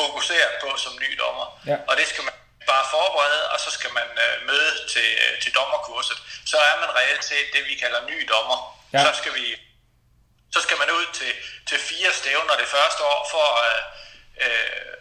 fokuseret 0.00 0.52
på 0.62 0.68
som 0.76 0.92
ny 1.04 1.10
dommer. 1.22 1.46
Ja. 1.70 1.76
Og 1.88 1.96
det 1.96 2.06
skal 2.08 2.24
man 2.24 2.34
bare 2.72 2.86
forberede, 2.90 3.42
og 3.52 3.58
så 3.64 3.70
skal 3.76 3.90
man 3.98 4.08
øh, 4.24 4.46
møde 4.46 4.72
til, 4.92 5.08
øh, 5.24 5.40
til 5.42 5.54
dommerkurset. 5.58 6.18
Så 6.52 6.56
er 6.70 6.74
man 6.82 6.90
reelt 6.98 7.24
set 7.24 7.46
det, 7.54 7.62
vi 7.70 7.74
kalder 7.74 8.00
ny 8.12 8.18
dommer. 8.32 8.58
Ja. 8.92 9.04
Så 9.04 9.12
skal 9.20 9.34
vi 9.34 9.46
så 10.54 10.60
skal 10.60 10.78
man 10.78 10.90
ud 10.90 11.06
til, 11.18 11.32
til 11.68 11.78
fire 11.78 12.12
stævner 12.12 12.56
det 12.56 12.68
første 12.68 13.02
år 13.04 13.28
for 13.30 13.46
øh, 13.68 13.82
øh, 14.44 14.92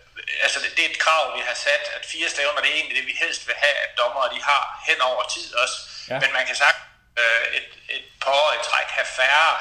altså 0.46 0.60
det, 0.60 0.70
det 0.78 0.86
er 0.86 0.90
et 0.90 1.00
krav, 1.06 1.24
vi 1.38 1.42
har 1.50 1.54
sat, 1.54 1.84
at 1.98 2.04
fire 2.14 2.30
stævner, 2.30 2.62
det 2.62 2.70
er 2.72 2.76
egentlig 2.76 2.98
det, 3.00 3.06
vi 3.12 3.16
helst 3.24 3.48
vil 3.48 3.56
have, 3.64 3.78
at 3.86 3.98
dommere 3.98 4.34
de 4.36 4.42
har 4.52 4.64
hen 4.88 5.02
over 5.02 5.24
tid 5.36 5.56
også. 5.56 5.78
Ja. 6.10 6.20
Men 6.20 6.30
man 6.38 6.46
kan 6.46 6.56
sagt 6.56 6.80
øh, 7.22 7.46
et, 7.58 7.70
et 7.90 8.06
par 8.24 8.32
år 8.32 8.50
i 8.54 8.60
træk 8.70 8.88
have 8.98 9.10
færre, 9.20 9.52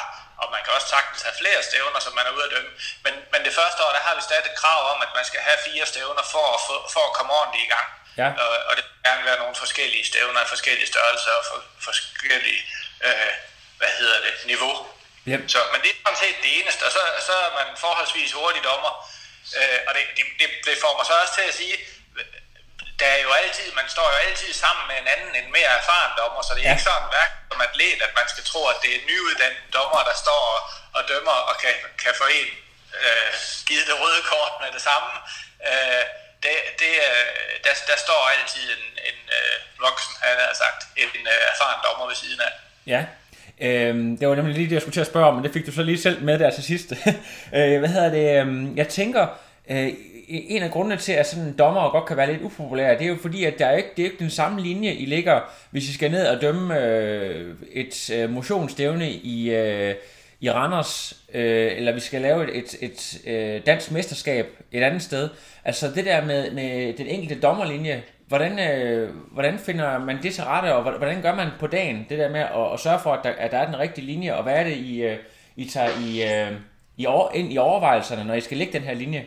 og 0.43 0.47
man 0.55 0.61
kan 0.65 0.73
også 0.77 0.89
sagtens 0.89 1.23
have 1.23 1.37
flere 1.43 1.63
stævner, 1.63 2.01
som 2.01 2.13
man 2.19 2.27
er 2.27 2.33
ude 2.37 2.45
at 2.45 2.51
dømme. 2.55 2.71
Men, 3.05 3.15
men 3.33 3.41
det 3.47 3.55
første 3.61 3.81
år, 3.85 3.93
der 3.97 4.03
har 4.07 4.15
vi 4.15 4.23
stadig 4.23 4.47
et 4.51 4.59
krav 4.63 4.81
om, 4.93 4.99
at 5.07 5.13
man 5.19 5.25
skal 5.25 5.41
have 5.41 5.59
fire 5.69 5.87
stævner 5.87 6.25
for 6.35 6.47
at, 6.57 6.61
få, 6.67 6.75
for 6.95 7.03
at 7.09 7.13
komme 7.17 7.33
ordentligt 7.39 7.65
i 7.67 7.71
gang. 7.75 7.89
Ja. 8.21 8.29
Og, 8.43 8.51
og 8.69 8.73
det 8.77 8.85
kan 8.85 9.03
gerne 9.09 9.25
være 9.29 9.39
nogle 9.43 9.57
forskellige 9.65 10.05
stævner 10.11 10.41
af 10.41 10.49
forskellige 10.49 10.87
størrelser 10.93 11.33
og 11.41 11.45
for, 11.51 11.59
forskellige, 11.89 12.63
øh, 13.07 13.33
hvad 13.79 13.93
hedder 13.99 14.19
det, 14.27 14.35
niveau. 14.53 14.75
Yep. 15.31 15.41
Så, 15.53 15.59
men 15.73 15.81
det 15.83 15.91
er 15.91 15.99
sådan 16.05 16.19
set 16.25 16.37
det 16.45 16.51
eneste, 16.61 16.83
og 16.89 16.93
så, 16.93 17.03
så 17.29 17.35
er 17.47 17.53
man 17.61 17.69
forholdsvis 17.77 18.33
hurtig 18.33 18.63
dommer. 18.65 18.93
Øh, 19.57 19.79
og 19.89 19.93
det, 19.97 20.03
det, 20.17 20.25
det, 20.41 20.49
det 20.67 20.75
får 20.85 20.93
mig 20.97 21.07
så 21.07 21.15
også 21.23 21.35
til 21.39 21.47
at 21.51 21.55
sige, 21.55 21.77
der 23.01 23.07
er 23.07 23.21
jo 23.27 23.33
altid, 23.33 23.73
man 23.73 23.89
står 23.89 24.07
jo 24.13 24.17
altid 24.29 24.53
sammen 24.53 24.85
med 24.91 24.97
en 25.03 25.09
anden, 25.15 25.33
en 25.45 25.53
mere 25.53 25.71
erfaren 25.81 26.13
dommer, 26.19 26.43
så 26.43 26.55
det 26.55 26.61
er 26.61 26.69
Ja. 26.69 26.71
ikke 26.75 26.83
sådan 26.91 27.09
hverken 27.15 27.39
som 27.51 27.61
atlet, 27.61 28.03
at 28.07 28.13
man 28.21 28.29
skal 28.33 28.45
tro, 28.45 28.61
at 28.73 28.79
det 28.83 28.91
er 28.97 29.07
nyuddannede 29.11 29.61
dommer, 29.73 30.01
der 30.11 30.15
står 30.25 30.43
og, 30.57 30.61
og 30.97 31.03
dømmer 31.09 31.37
og 31.51 31.55
kan, 31.63 31.75
kan 32.03 32.15
få 32.21 32.27
en 32.41 32.49
øh, 33.05 33.31
givet 33.69 33.87
det 33.87 34.01
røde 34.01 34.23
kort 34.33 34.53
med 34.63 34.71
det 34.77 34.83
samme. 34.83 35.09
Øh, 35.69 36.05
det, 36.43 36.55
det, 36.79 36.93
øh, 37.11 37.27
der, 37.65 37.75
der 37.91 37.97
står 38.07 38.23
altid 38.37 38.65
en, 38.77 38.85
en 39.11 39.19
øh, 39.39 39.57
voksen, 39.87 40.15
han 40.23 40.37
har 40.39 40.55
sagt, 40.65 40.81
en 40.97 41.27
øh, 41.35 41.41
erfaren 41.53 41.81
dommer 41.87 42.07
ved 42.07 42.17
siden 42.17 42.41
af. 42.41 42.53
Ja. 42.87 43.03
Øhm, 43.61 44.17
det 44.17 44.29
var 44.29 44.35
nemlig 44.35 44.55
lige 44.55 44.67
det, 44.67 44.73
jeg 44.73 44.81
skulle 44.81 44.93
til 44.93 45.01
at 45.01 45.07
spørge 45.07 45.27
om, 45.27 45.35
men 45.35 45.45
det 45.45 45.53
fik 45.53 45.67
du 45.67 45.73
så 45.73 45.83
lige 45.83 45.99
selv 45.99 46.25
med 46.25 46.39
der 46.39 46.51
til 46.51 46.65
sidst. 46.65 46.93
øh, 47.57 47.79
hvad 47.79 47.89
hedder 47.89 48.11
det? 48.11 48.41
øhm, 48.41 48.77
Jeg 48.77 48.89
tænker, 48.89 49.27
øh, 49.71 49.89
en 50.29 50.63
af 50.63 50.71
grundene 50.71 50.97
til, 50.97 51.13
at 51.13 51.27
sådan 51.27 51.45
en 51.45 51.55
dommer 51.59 51.91
godt 51.91 52.07
kan 52.07 52.17
være 52.17 52.33
lidt 52.33 52.43
upopulær, 52.43 52.99
det 52.99 53.05
er 53.05 53.09
jo 53.09 53.17
fordi, 53.23 53.45
at 53.45 53.59
der 53.59 53.67
er 53.67 53.77
ikke, 53.77 53.89
det 53.97 54.03
er 54.03 54.07
ikke 54.07 54.19
den 54.19 54.31
samme 54.31 54.61
linje, 54.63 54.93
I 54.93 55.05
ligger, 55.05 55.41
hvis 55.71 55.89
I 55.89 55.93
skal 55.93 56.11
ned 56.11 56.27
og 56.27 56.41
dømme 56.41 56.81
øh, 56.85 57.55
et 57.73 58.11
øh, 58.15 58.31
motionsstævne 58.31 59.11
i, 59.11 59.51
øh, 59.55 59.95
i 60.41 60.51
Randers, 60.51 61.17
øh, 61.35 61.73
eller 61.77 61.93
vi 61.93 62.01
skal 62.01 62.21
lave 62.21 62.57
et, 62.57 62.65
et, 62.65 62.77
et 62.81 63.21
øh, 63.27 63.61
dansk 63.67 63.91
mesterskab 63.91 64.47
et 64.73 64.83
andet 64.83 65.03
sted. 65.03 65.29
Altså 65.65 65.91
det 65.95 66.05
der 66.05 66.25
med, 66.25 66.51
med 66.51 66.93
den 66.93 67.07
enkelte 67.07 67.41
dommerlinje, 67.41 68.03
hvordan, 68.29 68.59
øh, 68.59 69.15
hvordan 69.33 69.59
finder 69.67 69.99
man 69.99 70.23
det 70.23 70.35
til 70.35 70.45
rette, 70.45 70.75
og 70.75 70.83
hvordan 70.83 71.23
gør 71.23 71.35
man 71.35 71.51
på 71.61 71.67
dagen, 71.67 72.07
det 72.09 72.19
der 72.19 72.29
med 72.29 72.41
at, 72.41 72.67
at 72.75 72.81
sørge 72.81 73.01
for, 73.03 73.15
at 73.15 73.25
der, 73.25 73.33
at 73.45 73.51
der 73.53 73.59
er 73.59 73.69
den 73.71 73.79
rigtige 73.79 74.07
linje, 74.07 74.35
og 74.35 74.43
hvad 74.43 74.57
er 74.61 74.65
det, 74.65 74.77
I, 74.77 74.93
øh, 75.03 75.19
I 75.57 75.65
tager 75.75 75.93
i, 76.07 76.11
øh, 76.31 76.53
i 76.97 77.07
over, 77.07 77.27
ind 77.39 77.53
i 77.55 77.59
overvejelserne, 77.59 78.25
når 78.25 78.35
I 78.35 78.47
skal 78.47 78.57
lægge 78.57 78.73
den 78.79 78.89
her 78.89 78.95
linje? 78.95 79.23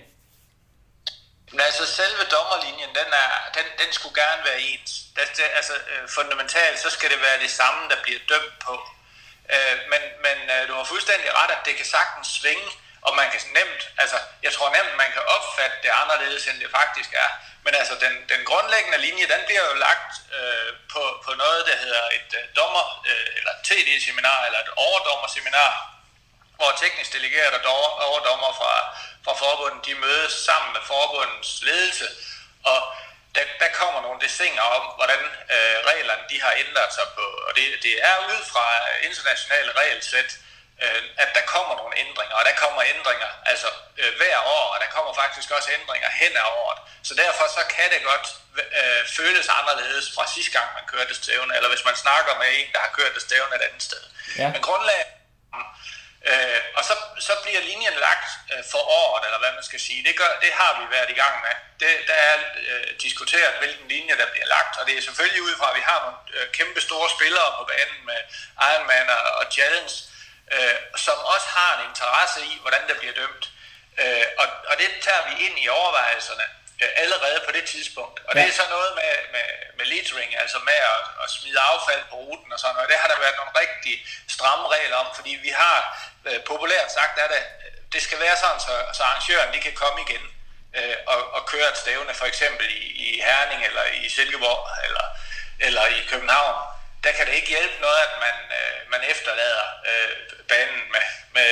Men 1.51 1.61
altså 1.69 1.85
selve 1.99 2.23
dommerlinjen, 2.35 2.91
den, 2.99 3.09
er, 3.23 3.31
den, 3.57 3.67
den 3.81 3.89
skulle 3.97 4.15
gerne 4.23 4.41
være 4.49 4.59
ens. 4.69 4.91
Det, 5.15 5.25
det, 5.37 5.45
altså 5.59 5.73
øh, 5.91 6.03
fundamentalt, 6.17 6.77
så 6.85 6.89
skal 6.95 7.09
det 7.13 7.19
være 7.27 7.37
det 7.45 7.51
samme, 7.59 7.79
der 7.91 7.97
bliver 8.05 8.21
dømt 8.31 8.55
på. 8.67 8.75
Øh, 9.55 9.75
men 9.91 10.01
men 10.25 10.37
øh, 10.53 10.61
du 10.67 10.73
har 10.79 10.85
fuldstændig 10.93 11.29
ret, 11.39 11.51
at 11.57 11.61
det 11.67 11.73
kan 11.79 11.87
sagtens 11.97 12.27
svinge, 12.37 12.67
og 13.05 13.11
man 13.19 13.27
kan 13.31 13.41
nemt, 13.59 13.81
altså 14.03 14.17
jeg 14.45 14.51
tror 14.55 14.67
nemt, 14.77 14.93
man 15.03 15.11
kan 15.15 15.23
opfatte 15.35 15.77
det 15.83 15.91
anderledes, 16.01 16.43
end 16.49 16.57
det 16.63 16.69
faktisk 16.79 17.11
er. 17.25 17.29
Men 17.65 17.75
altså 17.75 17.95
den, 18.05 18.13
den 18.33 18.41
grundlæggende 18.45 18.97
linje, 18.97 19.27
den 19.33 19.41
bliver 19.45 19.65
jo 19.69 19.73
lagt 19.87 20.11
øh, 20.37 20.71
på, 20.93 21.01
på 21.25 21.31
noget, 21.43 21.61
der 21.69 21.75
hedder 21.83 22.05
et 22.19 22.31
øh, 22.39 22.43
dommer, 22.55 22.85
øh, 23.09 23.29
eller 23.37 23.53
TD-seminar, 23.67 24.45
eller 24.45 24.59
et 24.59 24.71
overdommerseminar, 24.87 25.71
hvor 26.55 26.71
teknisk 26.83 27.13
delegerede 27.13 27.55
og 27.57 27.63
dog- 27.63 27.99
overdommer 28.09 28.51
fra, 28.59 28.73
fra 29.25 29.33
forbundet, 29.43 29.85
de 29.85 29.95
mødes 29.95 30.33
sammen 30.47 30.69
med 30.73 30.81
forbundets 30.93 31.51
ledelse, 31.61 32.07
og 32.63 32.79
der, 33.35 33.45
der 33.59 33.69
kommer 33.81 34.01
nogle 34.01 34.21
desinger 34.21 34.61
om, 34.61 34.83
hvordan 34.97 35.21
øh, 35.55 35.77
reglerne 35.91 36.23
de 36.31 36.41
har 36.41 36.53
ændret 36.63 36.93
sig 36.97 37.07
på, 37.17 37.25
og 37.47 37.51
det, 37.55 37.65
det 37.83 37.93
er 38.09 38.15
ud 38.31 38.41
fra 38.51 38.65
internationale 39.09 39.71
regelsæt, 39.81 40.31
øh, 40.83 41.01
at 41.23 41.29
der 41.37 41.43
kommer 41.53 41.73
nogle 41.81 41.93
ændringer, 42.03 42.35
og 42.39 42.45
der 42.45 42.55
kommer 42.63 42.81
ændringer 42.93 43.29
altså 43.51 43.67
øh, 44.01 44.11
hver 44.19 44.37
år, 44.57 44.65
og 44.73 44.77
der 44.83 44.89
kommer 44.95 45.13
faktisk 45.21 45.51
også 45.57 45.69
ændringer 45.79 46.09
hen 46.21 46.33
ad 46.41 46.47
året. 46.63 46.79
Så 47.03 47.13
derfor 47.23 47.45
så 47.57 47.63
kan 47.75 47.87
det 47.93 48.01
godt 48.11 48.27
øh, 48.79 49.01
føles 49.17 49.47
anderledes 49.59 50.05
fra 50.15 50.23
sidste 50.35 50.51
gang, 50.57 50.67
man 50.77 50.85
kørte 50.93 51.13
stævne, 51.15 51.55
eller 51.57 51.69
hvis 51.69 51.85
man 51.85 51.95
snakker 51.95 52.33
med 52.41 52.47
en, 52.57 52.67
der 52.73 52.79
har 52.85 52.91
kørt 52.97 53.13
det 53.15 53.21
stævne 53.21 53.55
et 53.55 53.61
andet 53.67 53.83
sted. 53.83 54.03
Ja. 54.37 54.47
Men 54.53 54.61
grundlaget 54.61 55.07
Øh, 56.31 56.61
og 56.77 56.83
så, 56.89 56.95
så 57.27 57.33
bliver 57.43 57.61
linjen 57.69 57.93
lagt 58.07 58.29
øh, 58.53 58.63
for 58.71 58.81
året, 59.01 59.21
eller 59.25 59.39
hvad 59.39 59.51
man 59.59 59.63
skal 59.69 59.79
sige. 59.79 60.03
Det, 60.07 60.15
gør, 60.21 60.31
det 60.41 60.51
har 60.59 60.71
vi 60.79 60.85
været 60.95 61.09
i 61.09 61.19
gang 61.23 61.35
med. 61.45 61.55
Det, 61.81 61.93
der 62.09 62.13
er 62.13 62.35
øh, 62.67 62.87
diskuteret, 63.05 63.59
hvilken 63.61 63.87
linje 63.87 64.17
der 64.21 64.27
bliver 64.33 64.47
lagt, 64.55 64.73
og 64.79 64.83
det 64.87 64.97
er 64.97 65.01
selvfølgelig 65.01 65.41
ud 65.41 65.55
fra, 65.59 65.69
at 65.69 65.75
vi 65.79 65.83
har 65.89 65.99
nogle 66.05 66.19
øh, 66.37 66.51
kæmpe 66.57 66.81
store 66.81 67.09
spillere 67.15 67.49
på 67.57 67.63
banen 67.71 67.99
med 68.09 68.19
Ironman 68.69 69.09
og, 69.09 69.23
og 69.39 69.45
Challenge, 69.55 69.93
øh, 69.93 70.10
som 70.95 71.17
også 71.33 71.47
har 71.57 71.71
en 71.77 71.89
interesse 71.89 72.39
i, 72.51 72.57
hvordan 72.61 72.83
der 72.89 72.95
bliver 72.99 73.13
dømt. 73.13 73.45
Øh, 74.01 74.25
og, 74.41 74.47
og 74.69 74.75
det 74.81 74.89
tager 75.01 75.23
vi 75.29 75.33
ind 75.45 75.55
i 75.63 75.67
overvejelserne 75.67 76.45
øh, 76.81 76.89
allerede 77.03 77.39
på 77.45 77.51
det 77.51 77.65
tidspunkt. 77.73 78.17
Og 78.27 78.31
ja. 78.35 78.39
det 78.39 78.47
er 78.49 78.55
så 78.61 78.65
noget 78.69 78.91
med, 78.99 79.13
med, 79.35 79.47
med 79.77 79.85
littering, 79.85 80.29
altså 80.43 80.57
med 80.69 80.79
at, 80.93 81.03
at 81.23 81.29
smide 81.37 81.59
affald 81.71 82.03
på 82.09 82.15
ruten 82.15 82.53
og 82.53 82.59
sådan 82.59 82.75
noget. 82.75 82.89
Det 82.89 82.97
har 83.01 83.07
der 83.07 83.19
været 83.19 83.39
nogle 83.39 83.59
rigtig 83.63 83.95
stramme 84.35 84.65
regler 84.75 84.97
om, 85.03 85.07
fordi 85.15 85.33
vi 85.47 85.51
har 85.63 85.77
øh, 86.27 86.39
populært 86.51 86.91
sagt, 86.91 87.19
at 87.19 87.29
det, 87.33 87.43
det 87.93 88.01
skal 88.01 88.19
være 88.19 88.37
sådan, 88.37 88.59
så, 88.59 88.73
så 88.97 89.03
arrangøren 89.03 89.53
de 89.53 89.59
kan 89.59 89.75
komme 89.83 89.99
igen 90.07 90.23
øh, 90.77 90.97
og, 91.07 91.33
og 91.35 91.41
køre 91.45 91.69
et 91.69 91.77
stævne, 91.77 92.13
for 92.13 92.25
eksempel 92.25 92.65
i, 92.69 92.83
i 93.05 93.21
Herning 93.27 93.65
eller 93.65 93.83
i 93.83 94.09
Silkeborg 94.09 94.61
eller, 94.87 95.05
eller 95.59 95.85
i 95.85 95.99
København. 96.11 96.55
Der 97.03 97.11
kan 97.11 97.27
det 97.27 97.33
ikke 97.39 97.47
hjælpe 97.47 97.77
noget, 97.81 97.99
at 98.07 98.13
man, 98.25 98.37
øh, 98.57 98.91
man 98.93 99.01
efterlader 99.13 99.65
øh, 99.89 100.11
banen 100.51 100.81
med, 100.91 101.05
med 101.37 101.49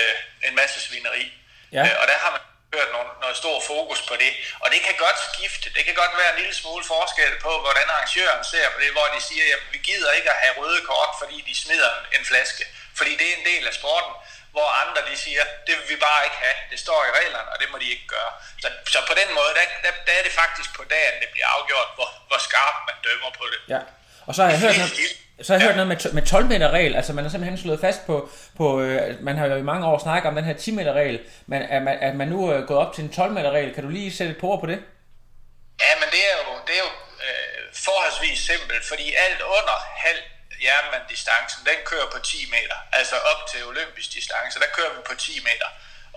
en 0.47 0.55
masse 0.55 0.81
svineri. 0.81 1.25
Ja. 1.71 1.83
Øh, 1.85 1.95
og 2.01 2.05
der 2.07 2.17
har 2.23 2.31
man 2.35 2.41
hørt 2.73 2.89
noget, 2.95 3.07
noget 3.23 3.37
stor 3.43 3.57
fokus 3.71 4.01
på 4.09 4.15
det. 4.23 4.31
Og 4.63 4.67
det 4.73 4.79
kan 4.87 4.95
godt 5.05 5.19
skifte. 5.29 5.67
Det 5.75 5.83
kan 5.85 5.95
godt 6.01 6.13
være 6.21 6.31
en 6.33 6.39
lille 6.41 6.55
smule 6.61 6.85
forskel 6.93 7.31
på, 7.45 7.51
hvordan 7.65 7.87
arrangøren 7.95 8.43
ser 8.51 8.65
på 8.73 8.79
det, 8.83 8.91
hvor 8.97 9.07
de 9.15 9.21
siger, 9.29 9.43
at 9.55 9.63
vi 9.73 9.77
gider 9.89 10.11
ikke 10.17 10.29
at 10.35 10.39
have 10.43 10.53
røde 10.59 10.81
kort, 10.91 11.11
fordi 11.21 11.37
de 11.49 11.53
smider 11.63 11.89
en, 11.97 12.05
en 12.19 12.25
flaske. 12.25 12.63
Fordi 12.97 13.11
det 13.19 13.25
er 13.29 13.35
en 13.39 13.45
del 13.51 13.63
af 13.67 13.73
sporten, 13.73 14.13
hvor 14.55 14.67
andre 14.83 15.01
de 15.09 15.15
siger, 15.25 15.43
det 15.67 15.73
vil 15.77 15.89
vi 15.93 15.97
bare 16.07 16.21
ikke 16.27 16.39
have. 16.45 16.57
Det 16.71 16.79
står 16.85 16.99
i 17.09 17.11
reglerne, 17.19 17.49
og 17.53 17.57
det 17.61 17.67
må 17.71 17.77
de 17.83 17.89
ikke 17.95 18.07
gøre. 18.15 18.31
Så, 18.61 18.67
så 18.93 18.99
på 19.09 19.13
den 19.21 19.29
måde, 19.37 19.51
der, 19.57 19.65
der, 19.83 19.91
der 20.07 20.13
er 20.19 20.23
det 20.27 20.33
faktisk 20.41 20.69
på 20.79 20.83
dagen, 20.95 21.15
det 21.21 21.29
bliver 21.33 21.47
afgjort, 21.55 21.89
hvor, 21.95 22.09
hvor 22.27 22.39
skarpt 22.47 22.79
man 22.89 22.97
dømmer 23.07 23.31
på 23.39 23.45
det. 23.53 23.59
Ja. 23.75 23.81
Og 24.27 24.35
så 24.35 24.39
har 24.43 24.49
jeg 24.49 24.59
hørt 24.59 24.77
noget, 24.77 24.93
så 25.41 25.53
har 25.53 25.59
jeg 25.59 25.67
hørt 25.67 25.75
noget 25.75 25.87
med, 25.87 26.13
med 26.13 26.25
12 26.25 26.45
meter 26.45 26.69
regel, 26.69 26.95
altså 26.95 27.13
man 27.13 27.23
har 27.23 27.31
simpelthen 27.31 27.57
slået 27.57 27.79
fast 27.79 28.05
på, 28.05 28.29
på 28.57 28.81
øh, 28.81 29.23
man 29.23 29.37
har 29.37 29.47
jo 29.47 29.55
i 29.55 29.61
mange 29.71 29.87
år 29.87 29.97
snakket 29.97 30.27
om 30.29 30.35
den 30.35 30.45
her 30.45 30.53
10 30.53 30.71
meter 30.71 30.93
regel, 30.93 31.19
men 31.47 31.61
er 31.61 31.79
man, 31.79 31.97
er 32.01 32.13
man 32.13 32.27
nu 32.27 32.53
øh, 32.53 32.67
gået 32.67 32.79
op 32.79 32.93
til 32.93 33.03
en 33.03 33.13
12 33.13 33.31
meter 33.31 33.51
regel? 33.51 33.73
Kan 33.73 33.83
du 33.83 33.89
lige 33.89 34.15
sætte 34.17 34.31
et 34.33 34.39
på 34.41 34.47
ord 34.47 34.59
på 34.59 34.65
det? 34.65 34.79
Ja, 35.85 35.93
men 36.01 36.07
det 36.15 36.21
er 36.29 36.35
jo, 36.39 36.43
det 36.67 36.73
er 36.79 36.83
jo 36.87 36.91
øh, 37.27 37.61
forholdsvis 37.85 38.39
simpelt, 38.51 38.83
fordi 38.91 39.05
alt 39.25 39.41
under 39.57 39.77
halv 40.05 40.21
jernmanddistancen, 40.65 41.59
den 41.69 41.79
kører 41.89 42.07
på 42.15 42.19
10 42.19 42.37
meter. 42.55 42.77
Altså 42.99 43.15
op 43.31 43.41
til 43.51 43.59
olympisk 43.71 44.09
distance, 44.17 44.59
der 44.63 44.69
kører 44.77 44.91
vi 44.95 45.01
på 45.09 45.15
10 45.15 45.31
meter. 45.49 45.69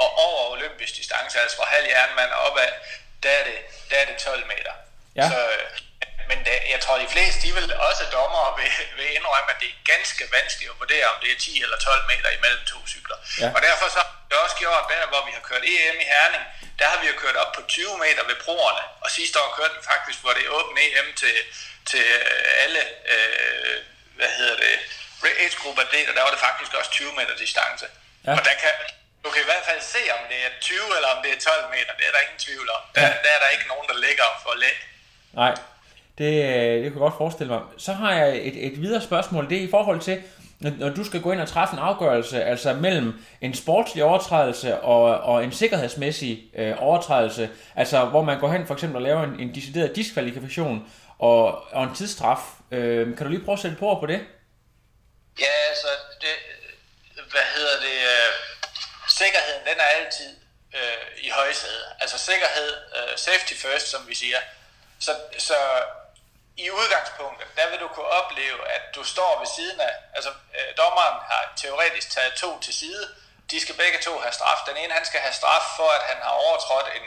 Og 0.03 0.09
over 0.27 0.41
olympisk 0.57 0.93
distance, 1.01 1.35
altså 1.43 1.57
fra 1.57 1.67
halv 1.75 1.87
jernmand 1.95 2.31
og 2.37 2.41
opad, 2.49 2.73
der 3.23 3.31
er 3.39 3.45
det, 3.49 3.59
der 3.91 3.97
er 4.03 4.07
det 4.11 4.17
12 4.17 4.47
meter. 4.53 4.75
Ja. 5.17 5.27
Så, 5.31 5.39
øh, 5.57 5.67
men 6.31 6.39
da, 6.47 6.53
jeg 6.75 6.81
tror, 6.85 6.97
de 7.05 7.09
fleste, 7.15 7.39
de 7.47 7.51
vil 7.57 7.67
også 7.89 8.05
dommer 8.17 8.57
vil, 8.59 8.71
vil 8.99 9.09
indrømme, 9.19 9.51
at 9.55 9.59
det 9.63 9.69
er 9.73 9.79
ganske 9.93 10.25
vanskeligt 10.37 10.71
at 10.73 10.79
vurdere, 10.83 11.07
om 11.13 11.17
det 11.23 11.31
er 11.35 11.39
10 11.39 11.63
eller 11.65 11.79
12 11.79 12.07
meter 12.13 12.31
imellem 12.39 12.65
to 12.73 12.79
cykler. 12.95 13.17
Ja. 13.41 13.49
Og 13.57 13.61
derfor 13.69 13.87
så 13.95 13.99
har 14.07 14.13
vi 14.31 14.35
også 14.45 14.57
gjort 14.63 14.85
der, 14.93 15.03
hvor 15.13 15.23
vi 15.29 15.33
har 15.37 15.43
kørt 15.51 15.63
EM 15.73 15.99
i 16.05 16.07
Herning, 16.15 16.45
der 16.79 16.87
har 16.93 16.99
vi 17.03 17.07
jo 17.13 17.15
kørt 17.25 17.37
op 17.43 17.53
på 17.57 17.63
20 17.69 17.99
meter 18.05 18.23
ved 18.31 18.37
broerne. 18.45 18.85
Og 19.05 19.09
sidste 19.19 19.37
år 19.43 19.49
kørte 19.59 19.75
vi 19.79 19.83
faktisk, 19.93 20.19
hvor 20.23 20.33
det 20.37 20.43
er 20.47 20.51
åbent 20.59 20.79
EM 20.87 21.09
til, 21.23 21.37
til 21.91 22.05
alle, 22.65 22.81
øh, 23.15 23.77
hvad 24.19 24.31
hedder 24.39 24.57
det, 24.65 24.75
age 25.45 25.57
group 25.63 25.79
atleter, 25.79 26.13
der 26.15 26.23
var 26.27 26.31
det 26.31 26.41
faktisk 26.49 26.73
også 26.75 26.91
20 26.91 27.13
meter 27.19 27.35
distance. 27.45 27.87
Ja. 28.27 28.33
Og 28.39 28.45
der 28.49 28.55
kan, 28.63 28.73
du 29.25 29.31
kan 29.31 29.41
i 29.43 29.45
hvert 29.45 29.65
fald 29.71 29.81
se, 29.95 30.03
om 30.17 30.21
det 30.31 30.39
er 30.47 30.51
20 30.61 30.97
eller 30.97 31.09
om 31.15 31.23
det 31.25 31.31
er 31.37 31.41
12 31.41 31.71
meter. 31.71 31.93
Det 31.99 32.05
er 32.09 32.13
der 32.15 32.19
ingen 32.27 32.39
tvivl 32.39 32.71
om. 32.77 32.83
Der, 32.95 33.01
Ja. 33.01 33.07
der 33.25 33.31
er 33.37 33.41
der 33.45 33.49
ikke 33.49 33.69
nogen, 33.73 33.87
der 33.89 33.97
ligger 34.07 34.29
for 34.43 34.55
læ. 34.55 34.71
Nej, 35.33 35.55
det, 36.19 36.45
øh, 36.45 36.75
det 36.75 36.83
kan 36.83 36.85
jeg 36.85 36.93
godt 36.93 37.15
forestille 37.19 37.53
mig. 37.53 37.61
Så 37.77 37.93
har 37.93 38.15
jeg 38.15 38.37
et, 38.37 38.67
et 38.67 38.83
videre 38.83 39.03
spørgsmål. 39.03 39.51
Det 39.51 39.59
er 39.59 39.63
i 39.63 39.71
forhold 39.71 40.01
til, 40.01 40.23
når, 40.61 40.89
du 40.89 41.05
skal 41.05 41.21
gå 41.21 41.33
ind 41.33 41.41
og 41.41 41.49
træffe 41.49 41.73
en 41.73 41.79
afgørelse, 41.79 42.45
altså 42.45 42.73
mellem 42.73 43.25
en 43.41 43.55
sportslig 43.55 44.05
overtrædelse 44.05 44.81
og, 44.81 45.05
og 45.21 45.45
en 45.45 45.53
sikkerhedsmæssig 45.53 46.51
øh, 46.55 46.75
overtrædelse, 46.79 47.51
altså 47.77 48.05
hvor 48.05 48.23
man 48.23 48.41
går 48.41 48.53
hen 48.53 48.67
for 48.67 48.75
eksempel 48.75 48.97
og 48.97 49.03
laver 49.03 49.23
en, 49.23 49.41
en 49.41 49.55
decideret 49.55 49.97
diskvalifikation 49.97 50.93
og, 51.19 51.73
og 51.73 51.85
en 51.85 51.95
tidsstraf. 51.95 52.41
Øh, 52.71 53.17
kan 53.17 53.27
du 53.27 53.31
lige 53.31 53.45
prøve 53.45 53.57
at 53.57 53.63
sætte 53.63 53.77
på 53.77 53.97
på 54.01 54.07
det? 54.07 54.21
Ja, 55.41 55.55
altså, 55.69 55.89
det, 56.21 56.35
hvad 57.15 57.47
hedder 57.57 57.77
det, 57.81 57.99
øh, 58.15 58.33
sikkerheden, 59.09 59.63
den 59.71 59.79
er 59.85 59.89
altid 59.99 60.31
øh, 60.79 61.25
i 61.27 61.29
højsædet. 61.31 61.85
Altså 62.01 62.19
sikkerhed, 62.19 62.71
øh, 62.97 63.19
safety 63.19 63.55
first, 63.55 63.87
som 63.91 64.01
vi 64.09 64.15
siger. 64.15 64.41
Så, 64.99 65.13
så 65.39 65.55
i 66.57 66.71
udgangspunktet, 66.71 67.47
der 67.57 67.71
vil 67.71 67.81
du 67.81 67.89
kunne 67.89 68.07
opleve, 68.07 68.69
at 68.69 68.83
du 68.95 69.05
står 69.05 69.39
ved 69.39 69.49
siden 69.57 69.81
af, 69.81 69.95
altså 70.15 70.31
øh, 70.31 70.77
dommeren 70.77 71.19
har 71.31 71.53
teoretisk 71.57 72.11
taget 72.11 72.35
to 72.35 72.61
til 72.61 72.75
side, 72.75 73.15
de 73.51 73.61
skal 73.61 73.75
begge 73.75 73.99
to 73.99 74.19
have 74.19 74.33
straf. 74.33 74.59
Den 74.67 74.77
ene, 74.77 74.93
han 74.93 75.05
skal 75.05 75.21
have 75.21 75.33
straf 75.33 75.63
for, 75.77 75.89
at 75.99 76.03
han 76.11 76.23
har 76.23 76.31
overtrådt 76.31 76.89
en, 76.99 77.07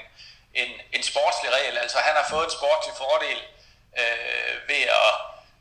en, 0.54 0.82
en 0.92 1.04
sportslig 1.04 1.52
regel, 1.54 1.78
altså 1.78 1.98
han 2.00 2.16
har 2.16 2.28
fået 2.30 2.46
en 2.46 2.58
sportslig 2.60 2.96
fordel 2.98 3.40
øh, 4.02 4.68
ved 4.70 4.84
at 5.02 5.14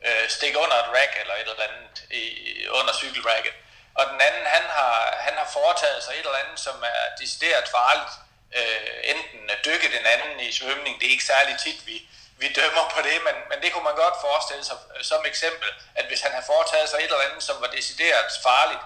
øh, 0.06 0.28
stikke 0.28 0.58
under 0.58 0.76
et 0.76 0.88
rack 0.96 1.12
eller 1.20 1.34
et 1.34 1.40
eller 1.40 1.68
andet 1.68 2.04
i, 2.10 2.24
under 2.68 2.94
cykelracket. 2.94 3.54
Og 3.94 4.04
den 4.12 4.20
anden, 4.20 4.46
han 4.46 4.62
har, 4.62 5.16
han 5.20 5.34
har 5.34 5.48
foretaget 5.52 6.04
sig 6.04 6.12
et 6.12 6.18
eller 6.18 6.44
andet, 6.44 6.60
som 6.60 6.82
er 6.82 7.16
decideret 7.20 7.68
farligt. 7.68 8.12
Øh, 8.58 8.96
enten 9.02 9.50
dykke 9.64 9.88
den 9.96 10.06
anden 10.06 10.40
i 10.40 10.52
svømning, 10.52 11.00
det 11.00 11.06
er 11.06 11.10
ikke 11.10 11.24
særlig 11.24 11.56
tit, 11.64 11.86
vi, 11.86 12.08
vi 12.36 12.52
dømmer 12.52 12.90
på 12.94 13.00
det, 13.02 13.18
men, 13.26 13.36
men 13.50 13.62
det 13.62 13.72
kunne 13.72 13.84
man 13.84 13.94
godt 13.94 14.16
forestille 14.20 14.64
sig 14.64 14.76
øh, 14.96 15.04
som 15.04 15.26
eksempel, 15.26 15.68
at 15.94 16.06
hvis 16.06 16.20
han 16.20 16.32
har 16.32 16.44
foretaget 16.46 16.88
sig 16.88 16.98
et 16.98 17.04
eller 17.04 17.28
andet, 17.28 17.42
som 17.42 17.60
var 17.60 17.66
decideret 17.66 18.30
farligt, 18.42 18.84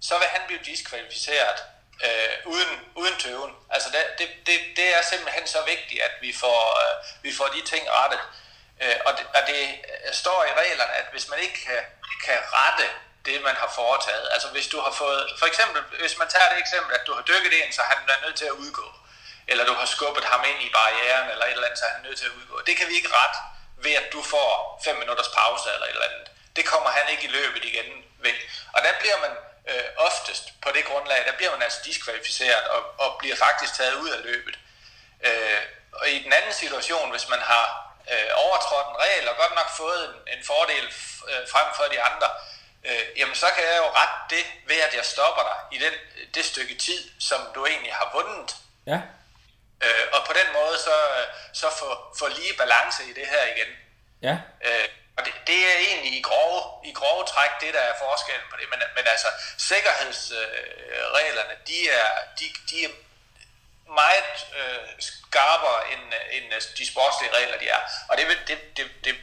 så 0.00 0.18
vil 0.18 0.28
han 0.28 0.42
blive 0.46 0.60
diskvalificeret 0.64 1.58
øh, 2.06 2.34
uden, 2.44 2.72
uden 2.94 3.16
tøven. 3.18 3.52
Altså 3.70 3.88
det, 3.94 4.02
det, 4.18 4.28
det, 4.46 4.58
det 4.76 4.96
er 4.96 5.02
simpelthen 5.02 5.46
så 5.46 5.60
vigtigt, 5.62 6.00
at 6.02 6.14
vi 6.20 6.32
får, 6.32 6.60
øh, 6.82 6.94
vi 7.22 7.32
får 7.38 7.46
de 7.46 7.60
ting 7.72 7.84
rettet. 7.90 8.20
Øh, 8.82 8.96
og, 9.06 9.12
det, 9.18 9.26
og 9.36 9.42
det 9.46 9.62
øh, 9.90 10.12
står 10.12 10.44
i 10.44 10.52
reglerne, 10.60 10.92
at 10.92 11.06
hvis 11.12 11.28
man 11.28 11.38
ikke 11.38 11.58
kan, 11.66 11.82
kan 12.26 12.38
rette 12.58 12.88
det, 13.26 13.42
man 13.42 13.56
har 13.62 13.70
foretaget, 13.74 14.28
altså 14.32 14.48
hvis 14.48 14.66
du 14.66 14.80
har 14.80 14.92
fået, 14.92 15.32
for 15.38 15.46
eksempel, 15.46 15.82
hvis 16.00 16.18
man 16.18 16.28
tager 16.28 16.48
det 16.50 16.58
eksempel, 16.58 16.94
at 16.94 17.06
du 17.06 17.12
har 17.14 17.22
dykket 17.22 17.52
ind, 17.52 17.72
så 17.72 17.82
han 17.82 17.98
er 18.08 18.26
nødt 18.26 18.36
til 18.36 18.44
at 18.44 18.50
udgå, 18.50 18.86
eller 19.48 19.64
du 19.64 19.74
har 19.74 19.86
skubbet 19.86 20.24
ham 20.24 20.44
ind 20.50 20.62
i 20.62 20.70
barrieren, 20.72 21.30
eller 21.30 21.44
et 21.44 21.52
eller 21.52 21.66
andet, 21.66 21.78
så 21.78 21.84
han 21.84 22.00
er 22.00 22.08
nødt 22.08 22.18
til 22.18 22.26
at 22.26 22.36
udgå. 22.38 22.60
Det 22.66 22.76
kan 22.76 22.88
vi 22.88 22.94
ikke 22.94 23.08
rette 23.18 23.38
ved, 23.76 23.94
at 24.02 24.12
du 24.12 24.22
får 24.22 24.80
fem 24.84 24.96
minutters 24.96 25.28
pause, 25.28 25.68
eller 25.74 25.86
et 25.86 25.90
eller 25.90 26.08
andet. 26.10 26.28
Det 26.56 26.64
kommer 26.66 26.90
han 26.90 27.08
ikke 27.12 27.24
i 27.24 27.34
løbet 27.38 27.64
igen 27.64 28.04
ved. 28.18 28.36
Og 28.72 28.82
der 28.82 28.92
bliver 29.00 29.18
man 29.24 29.32
øh, 29.70 29.88
oftest 29.96 30.44
på 30.62 30.68
det 30.74 30.84
grundlag, 30.84 31.24
der 31.26 31.36
bliver 31.36 31.50
man 31.50 31.62
altså 31.62 31.80
diskvalificeret 31.84 32.64
og, 32.74 32.82
og 32.98 33.18
bliver 33.18 33.36
faktisk 33.36 33.74
taget 33.74 33.94
ud 33.94 34.10
af 34.10 34.22
løbet. 34.22 34.58
Øh, 35.24 35.62
og 35.92 36.08
i 36.08 36.18
den 36.24 36.32
anden 36.32 36.52
situation, 36.52 37.10
hvis 37.10 37.28
man 37.28 37.40
har 37.40 37.66
øh, 38.12 38.30
overtrådt 38.34 38.88
en 38.88 39.02
regel 39.04 39.28
og 39.28 39.36
godt 39.36 39.54
nok 39.54 39.70
fået 39.76 40.04
en, 40.08 40.38
en 40.38 40.44
fordel 40.44 40.86
øh, 41.28 41.48
frem 41.52 41.66
for 41.76 41.84
de 41.84 42.02
andre, 42.02 42.28
øh, 42.84 43.04
jamen 43.16 43.34
så 43.34 43.46
kan 43.54 43.64
jeg 43.64 43.76
jo 43.76 43.88
rette 43.98 44.36
det 44.36 44.44
ved, 44.66 44.80
at 44.80 44.94
jeg 44.94 45.04
stopper 45.04 45.42
dig 45.42 45.78
i 45.78 45.84
den, 45.84 45.94
det 46.34 46.44
stykke 46.44 46.74
tid, 46.78 47.10
som 47.20 47.40
du 47.54 47.66
egentlig 47.66 47.94
har 47.94 48.10
vundet. 48.14 48.56
Ja. 48.86 49.00
Øh, 49.82 50.06
og 50.12 50.26
på 50.26 50.32
den 50.32 50.52
måde 50.52 50.78
så, 50.78 50.96
så 51.52 51.70
få, 51.78 52.16
få 52.18 52.28
lige 52.28 52.54
balance 52.56 53.04
i 53.04 53.12
det 53.12 53.26
her 53.26 53.44
igen. 53.54 53.70
Ja. 54.22 54.36
Øh, 54.68 54.88
og 55.16 55.24
det, 55.24 55.34
det 55.46 55.58
er 55.72 55.76
egentlig 55.88 56.12
i 56.18 56.22
grove, 56.22 56.62
i 56.84 56.92
grove 56.92 57.24
træk 57.26 57.50
det, 57.60 57.74
der 57.74 57.80
er 57.80 57.94
forskellen 57.98 58.46
på 58.50 58.56
det. 58.60 58.66
Men, 58.70 58.78
men 58.96 59.06
altså, 59.06 59.28
sikkerhedsreglerne, 59.58 61.52
øh, 61.52 61.66
de, 61.66 61.90
er, 61.90 62.08
de, 62.38 62.44
de 62.70 62.84
er 62.84 62.90
meget 63.88 64.46
øh, 64.58 64.88
skarpere 65.00 65.92
end, 65.92 66.02
end 66.32 66.44
de 66.78 66.86
sportslige 66.92 67.34
regler, 67.34 67.58
de 67.58 67.68
er. 67.68 67.80
Og 68.08 68.16
det, 68.16 68.26
det, 68.48 68.58
det, 68.76 68.86
det, 69.04 69.14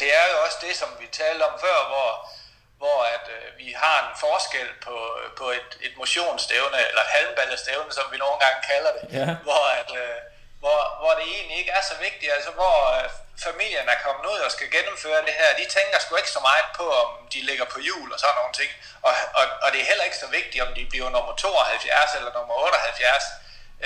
det 0.00 0.16
er 0.16 0.26
jo 0.32 0.36
også 0.44 0.56
det, 0.60 0.76
som 0.76 0.88
vi 1.00 1.06
talte 1.06 1.42
om 1.42 1.60
før, 1.60 1.86
hvor, 1.86 2.32
hvor 2.80 2.98
at, 3.16 3.24
øh, 3.36 3.58
vi 3.58 3.68
har 3.82 3.96
en 4.06 4.12
forskel 4.26 4.68
på, 4.86 4.96
på 5.38 5.46
et, 5.58 5.70
et 5.86 5.94
motionsstævne, 5.96 6.78
eller 6.88 7.02
et 7.06 7.12
halmballestævne, 7.18 7.92
som 7.92 8.06
vi 8.12 8.16
nogle 8.24 8.38
gange 8.44 8.58
kalder 8.70 8.92
det, 8.96 9.02
Ja. 9.18 9.26
hvor, 9.46 9.64
at, 9.80 9.90
øh, 10.02 10.18
hvor, 10.62 10.78
hvor 11.00 11.12
det 11.18 11.24
egentlig 11.36 11.56
ikke 11.58 11.70
er 11.70 11.84
så 11.90 11.94
vigtigt, 12.06 12.32
altså 12.36 12.50
hvor 12.50 12.76
øh, 12.96 13.08
familien 13.48 13.88
er 13.88 13.98
kommet 14.04 14.24
ud 14.32 14.38
og 14.46 14.50
skal 14.56 14.70
gennemføre 14.76 15.20
det 15.26 15.34
her, 15.40 15.48
de 15.60 15.64
tænker 15.76 15.98
sgu 15.98 16.16
ikke 16.16 16.30
så 16.38 16.40
meget 16.50 16.66
på, 16.80 16.86
om 17.02 17.08
de 17.32 17.40
ligger 17.50 17.64
på 17.74 17.78
jul 17.80 18.12
og 18.12 18.18
sådan 18.20 18.34
nogle 18.40 18.54
ting, 18.60 18.70
og, 19.02 19.12
og, 19.34 19.44
og 19.62 19.68
det 19.72 19.80
er 19.80 19.84
heller 19.90 20.04
ikke 20.04 20.16
så 20.24 20.26
vigtigt, 20.38 20.64
om 20.66 20.74
de 20.74 20.86
bliver 20.92 21.10
nummer 21.10 21.34
72 21.36 22.14
eller 22.18 22.32
nummer 22.38 22.54
78 22.54 23.24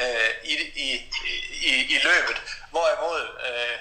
øh, 0.01 0.31
i, 0.43 0.55
i, 0.87 0.89
i, 1.71 1.73
i 1.95 1.99
løbet, 2.09 2.37
hvorimod 2.71 3.23
øh, 3.49 3.77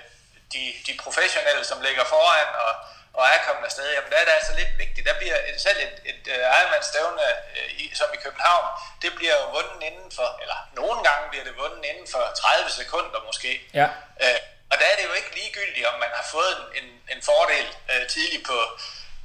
de, 0.54 0.64
de 0.88 0.94
professionelle, 1.04 1.64
som 1.66 1.82
ligger 1.82 2.04
foran 2.06 2.50
og, 2.68 2.74
og 3.22 3.28
er 3.36 3.40
kommet 3.48 3.66
afsted, 3.70 3.88
jamen 3.96 4.12
der 4.12 4.20
er 4.22 4.26
det 4.30 4.36
altså 4.40 4.54
lidt 4.62 4.74
vigtigt. 4.84 5.04
Der 5.10 5.16
bliver 5.22 5.38
selv 5.68 5.80
et, 5.88 5.96
et 6.12 6.24
uh, 6.34 6.58
Ironman-stævne, 6.58 7.26
uh, 7.58 7.70
i, 7.82 7.86
som 8.00 8.10
i 8.18 8.20
København, 8.26 8.66
det 9.04 9.12
bliver 9.18 9.36
jo 9.42 9.46
vundet 9.58 9.80
inden 9.90 10.10
for, 10.18 10.28
eller 10.44 10.58
nogle 10.80 11.00
gange 11.08 11.24
bliver 11.32 11.46
det 11.50 11.56
vundet 11.64 11.84
inden 11.92 12.08
for 12.14 12.24
30 12.42 12.70
sekunder 12.80 13.20
måske. 13.30 13.52
Ja. 13.80 13.88
Uh, 14.24 14.40
og 14.72 14.76
der 14.80 14.88
er 14.92 14.96
det 14.98 15.06
jo 15.10 15.14
ikke 15.20 15.32
ligegyldigt, 15.40 15.86
om 15.92 15.98
man 16.04 16.12
har 16.18 16.26
fået 16.36 16.54
en, 16.60 16.66
en, 16.80 16.88
en 17.14 17.22
fordel 17.30 17.68
uh, 17.92 18.04
tidligt 18.14 18.44
på, 18.52 18.60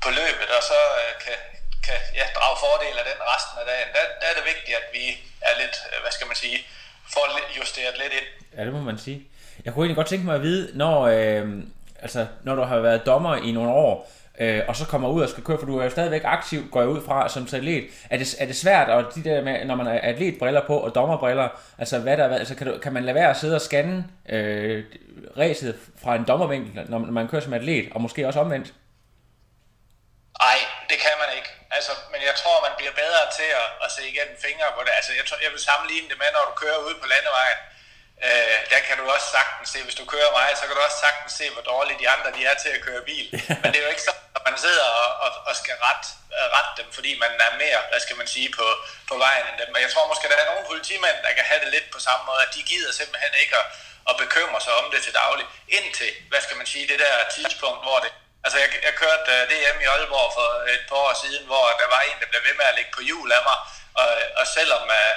på 0.05 0.09
løbet, 0.21 0.49
og 0.57 0.63
så 0.71 0.79
uh, 1.03 1.13
kan, 1.25 1.39
kan 1.87 1.99
ja, 2.19 2.25
drage 2.37 2.57
fordel 2.65 2.95
af 3.01 3.05
den 3.11 3.19
resten 3.33 3.57
af 3.63 3.67
dagen. 3.73 3.89
Der, 3.97 4.03
der 4.21 4.27
er 4.31 4.37
det 4.39 4.45
vigtigt, 4.53 4.75
at 4.81 4.87
vi 4.97 5.05
er 5.49 5.55
lidt, 5.63 5.77
uh, 5.91 5.97
hvad 6.03 6.13
skal 6.17 6.29
man 6.31 6.39
sige, 6.45 6.59
får 7.15 7.25
justeret 7.59 7.95
lidt 8.03 8.13
ind. 8.21 8.29
Ja, 8.57 8.61
det 8.67 8.73
må 8.79 8.83
man 8.91 8.99
sige. 9.07 9.19
Jeg 9.65 9.71
kunne 9.73 9.83
egentlig 9.85 10.01
godt 10.03 10.11
tænke 10.13 10.27
mig 10.27 10.35
at 10.41 10.43
vide, 10.43 10.65
når, 10.83 10.97
øh, 11.17 11.45
altså, 12.03 12.27
når 12.43 12.55
du 12.55 12.63
har 12.63 12.79
været 12.79 13.07
dommer 13.07 13.37
i 13.37 13.53
nogle 13.53 13.71
år, 13.71 14.13
øh, 14.39 14.63
og 14.69 14.77
så 14.77 14.87
kommer 14.87 15.09
ud 15.09 15.23
og 15.23 15.29
skal 15.29 15.45
køre, 15.45 15.59
for 15.59 15.67
du 15.67 15.79
er 15.79 15.85
jo 15.85 15.91
stadigvæk 15.91 16.23
aktiv, 16.25 16.71
går 16.71 16.81
jeg 16.81 16.89
ud 16.89 17.03
fra 17.07 17.29
som 17.29 17.49
atlet. 17.53 17.85
Er 18.11 18.19
det, 18.19 18.35
er 18.39 18.47
det 18.47 18.57
svært, 18.57 18.89
og 18.89 19.15
de 19.15 19.25
der 19.25 19.43
med, 19.43 19.65
når 19.65 19.75
man 19.75 19.87
har 19.87 19.99
atletbriller 20.03 20.67
på 20.67 20.77
og 20.79 20.95
dommerbriller, 20.95 21.49
altså, 21.79 21.99
hvad 21.99 22.17
der, 22.17 22.39
altså 22.39 22.55
kan, 22.55 22.67
du, 22.67 22.79
kan 22.79 22.93
man 22.93 23.05
lade 23.05 23.15
være 23.15 23.31
at 23.31 23.37
sidde 23.37 23.55
og 23.55 23.61
scanne 23.61 24.05
øh, 24.29 24.85
ræset 25.39 25.79
fra 26.03 26.15
en 26.15 26.25
dommervinkel, 26.31 26.73
når 26.91 26.99
man, 26.99 27.07
når 27.09 27.13
man 27.21 27.29
kører 27.29 27.43
som 27.43 27.53
atlet, 27.53 27.89
og 27.95 28.01
måske 28.01 28.27
også 28.27 28.41
omvendt? 28.41 28.69
Nej, 30.45 30.59
det 30.91 30.99
kan 31.05 31.17
man 31.23 31.31
ikke. 31.37 31.51
Altså, 31.77 31.93
men 32.13 32.21
jeg 32.29 32.35
tror, 32.41 32.57
man 32.67 32.75
bliver 32.79 32.95
bedre 33.03 33.23
til 33.39 33.51
at, 33.63 33.69
at 33.85 33.89
se 33.97 34.03
igennem 34.13 34.37
fingre 34.47 34.69
på 34.77 34.81
det. 34.87 34.93
Altså, 34.99 35.13
jeg, 35.19 35.25
tror, 35.29 35.39
jeg 35.47 35.53
vil 35.55 35.63
sammenligne 35.71 36.09
det 36.11 36.19
med, 36.23 36.31
når 36.37 36.45
du 36.51 36.55
kører 36.63 36.81
ud 36.89 36.95
på 37.03 37.07
landevejen. 37.15 37.61
Øh, 38.25 38.59
der 38.73 38.81
kan 38.87 38.97
du 39.01 39.05
også 39.15 39.29
sagtens 39.39 39.69
se, 39.75 39.79
hvis 39.87 39.99
du 40.01 40.05
kører 40.15 40.33
mig, 40.39 40.47
så 40.59 40.65
kan 40.67 40.75
du 40.77 40.83
også 40.89 41.01
sagtens 41.07 41.33
se, 41.41 41.47
hvor 41.55 41.65
dårlige 41.73 41.99
de 42.03 42.09
andre 42.15 42.31
de 42.37 42.41
er 42.51 42.57
til 42.63 42.69
at 42.77 42.85
køre 42.87 43.03
bil. 43.11 43.27
Men 43.61 43.69
det 43.73 43.79
er 43.79 43.85
jo 43.87 43.95
ikke 43.95 44.09
så, 44.09 44.13
at 44.37 44.43
man 44.49 44.57
sidder 44.65 44.87
og, 45.03 45.09
og, 45.25 45.31
og 45.49 45.55
skal 45.61 45.75
rette, 45.87 46.09
rette 46.55 46.73
dem, 46.81 46.89
fordi 46.97 47.11
man 47.25 47.33
er 47.47 47.53
mere, 47.65 47.81
hvad 47.91 48.01
skal 48.01 48.17
man 48.21 48.29
sige, 48.35 48.49
på, 48.59 48.67
på 49.11 49.15
vejen 49.25 49.45
end 49.49 49.59
dem. 49.63 49.75
Og 49.75 49.81
jeg 49.85 49.91
tror 49.93 50.11
måske, 50.11 50.29
der 50.29 50.39
er 50.43 50.51
nogle 50.51 50.69
politimænd, 50.71 51.17
der 51.25 51.33
kan 51.37 51.45
have 51.51 51.61
det 51.65 51.71
lidt 51.77 51.89
på 51.95 52.01
samme 52.09 52.23
måde, 52.29 52.41
at 52.47 52.55
de 52.57 52.63
gider 52.71 52.93
simpelthen 52.93 53.33
ikke 53.43 53.57
at, 53.63 53.67
at 54.11 54.15
bekymre 54.23 54.61
sig 54.67 54.75
om 54.81 54.87
det 54.93 55.01
til 55.03 55.15
daglig. 55.23 55.47
Indtil, 55.79 56.11
hvad 56.31 56.41
skal 56.41 56.57
man 56.61 56.69
sige, 56.73 56.89
det 56.93 56.99
der 57.05 57.15
tidspunkt, 57.37 57.83
hvor 57.87 57.99
det 58.05 58.13
Altså, 58.45 58.59
jeg, 58.65 58.71
jeg 58.89 58.95
kørte 59.03 59.31
uh, 59.35 59.43
DM 59.51 59.79
i 59.81 59.91
Aalborg 59.93 60.29
for 60.39 60.49
et 60.75 60.85
par 60.89 60.99
år 61.07 61.15
siden, 61.23 61.45
hvor 61.51 61.65
der 61.81 61.89
var 61.95 62.03
en, 62.09 62.21
der 62.21 62.29
blev 62.31 62.43
ved 62.49 62.55
med 62.61 62.67
at 62.71 62.77
ligge 62.79 62.93
på 62.97 63.03
hjul 63.09 63.29
af 63.39 63.43
mig, 63.49 63.59
og, 64.01 64.11
og 64.41 64.47
selvom, 64.57 64.83
uh, 65.01 65.15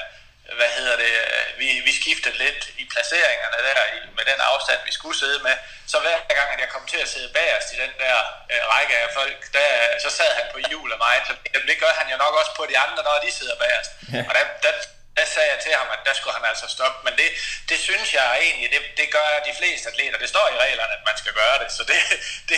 hvad 0.57 0.69
hedder 0.77 0.95
det, 1.03 1.13
uh, 1.25 1.59
vi, 1.59 1.67
vi 1.87 1.91
skiftede 2.01 2.37
lidt 2.43 2.61
i 2.81 2.83
placeringerne 2.93 3.59
der, 3.67 3.81
i, 3.95 3.99
med 4.17 4.25
den 4.31 4.39
afstand, 4.51 4.79
vi 4.89 4.93
skulle 4.99 5.17
sidde 5.23 5.39
med, 5.47 5.55
så 5.91 5.97
hver 5.99 6.19
gang, 6.39 6.49
at 6.53 6.59
jeg 6.63 6.69
kom 6.69 6.85
til 6.87 6.99
at 7.05 7.09
sidde 7.13 7.29
bagerst 7.37 7.73
i 7.73 7.77
den 7.83 7.93
der 8.03 8.15
uh, 8.53 8.61
række 8.73 8.95
af 9.03 9.09
folk, 9.19 9.39
der, 9.53 9.69
så 10.03 10.09
sad 10.17 10.31
han 10.39 10.47
på 10.53 10.59
hjul 10.69 10.91
af 10.95 10.99
mig, 11.05 11.15
så 11.27 11.33
det 11.69 11.77
gør 11.83 11.93
han 11.99 12.07
jo 12.11 12.17
nok 12.17 12.33
også 12.41 12.53
på 12.59 12.65
de 12.71 12.77
andre, 12.85 13.01
når 13.03 13.17
de 13.25 13.31
sidder 13.39 13.55
bagerst. 13.63 13.91
Og 14.29 14.33
der, 14.37 14.43
der, 14.63 14.71
der 15.19 15.25
sagde 15.35 15.49
jeg 15.53 15.59
til 15.65 15.73
ham, 15.79 15.87
at 15.95 16.01
der 16.07 16.13
skulle 16.19 16.35
han 16.39 16.45
altså 16.51 16.65
stoppe. 16.75 16.99
Men 17.07 17.13
det, 17.19 17.27
det 17.69 17.77
synes 17.87 18.07
jeg 18.17 18.25
egentlig, 18.47 18.69
det, 18.75 18.81
det 18.99 19.07
gør 19.17 19.27
de 19.49 19.53
fleste 19.59 19.85
atleter. 19.91 20.17
Det 20.23 20.29
står 20.35 20.45
i 20.53 20.57
reglerne, 20.65 20.93
at 20.97 21.03
man 21.09 21.17
skal 21.21 21.33
gøre 21.41 21.57
det. 21.63 21.69
Så 21.77 21.81
det, 21.91 21.99
det, 22.49 22.57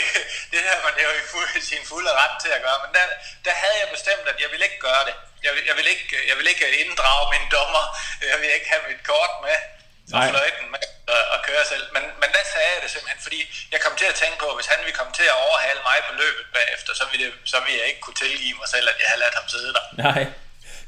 det 0.52 0.60
er 0.74 0.80
man 0.88 0.94
jo 1.06 1.10
i 1.22 1.24
fuld, 1.34 1.50
sin 1.72 1.84
fulde 1.92 2.12
ret 2.22 2.36
til 2.44 2.52
at 2.58 2.62
gøre. 2.66 2.78
Men 2.86 2.92
der, 2.98 3.06
der 3.48 3.54
havde 3.62 3.78
jeg 3.82 3.90
bestemt, 3.96 4.26
at 4.32 4.38
jeg 4.44 4.50
ville 4.54 4.66
ikke 4.70 4.80
gøre 4.90 5.04
det. 5.10 5.16
Jeg, 5.46 5.52
vil- 5.56 5.66
jeg, 5.70 5.76
vil 5.80 5.88
ikke, 5.94 6.06
jeg 6.30 6.36
vil 6.40 6.48
ikke 6.54 6.66
inddrage 6.84 7.24
min 7.34 7.46
dommer. 7.58 7.84
Jeg 8.32 8.38
vil 8.42 8.50
ikke 8.58 8.70
have 8.74 8.84
mit 8.92 9.02
kort 9.12 9.34
med. 9.48 9.58
Og 10.14 10.20
Nej. 10.20 10.30
fløjten 10.34 10.66
med 10.74 10.80
at, 11.16 11.24
at 11.36 11.40
køre 11.48 11.64
selv. 11.72 11.86
Men, 11.96 12.04
men 12.22 12.30
der 12.36 12.44
sagde 12.54 12.70
jeg 12.76 12.82
det 12.84 12.92
simpelthen, 12.92 13.22
fordi 13.28 13.40
jeg 13.74 13.80
kom 13.86 13.96
til 14.02 14.06
at 14.12 14.16
tænke 14.22 14.38
på, 14.44 14.48
at 14.52 14.56
hvis 14.58 14.70
han 14.74 14.80
ville 14.86 14.98
komme 15.00 15.14
til 15.20 15.24
at 15.24 15.38
overhale 15.48 15.80
mig 15.90 15.98
på 16.08 16.14
løbet 16.22 16.46
bagefter, 16.58 16.92
så 17.00 17.04
ville, 17.12 17.26
det, 17.26 17.34
så 17.52 17.58
ville 17.60 17.78
jeg 17.82 17.88
ikke 17.92 18.00
kunne 18.06 18.20
tilgive 18.26 18.56
mig 18.62 18.68
selv, 18.76 18.86
at 18.90 18.96
jeg 19.00 19.08
havde 19.08 19.20
ladet 19.20 19.36
ham 19.40 19.48
sidde 19.56 19.74
der. 19.78 19.84
Nej, 20.08 20.26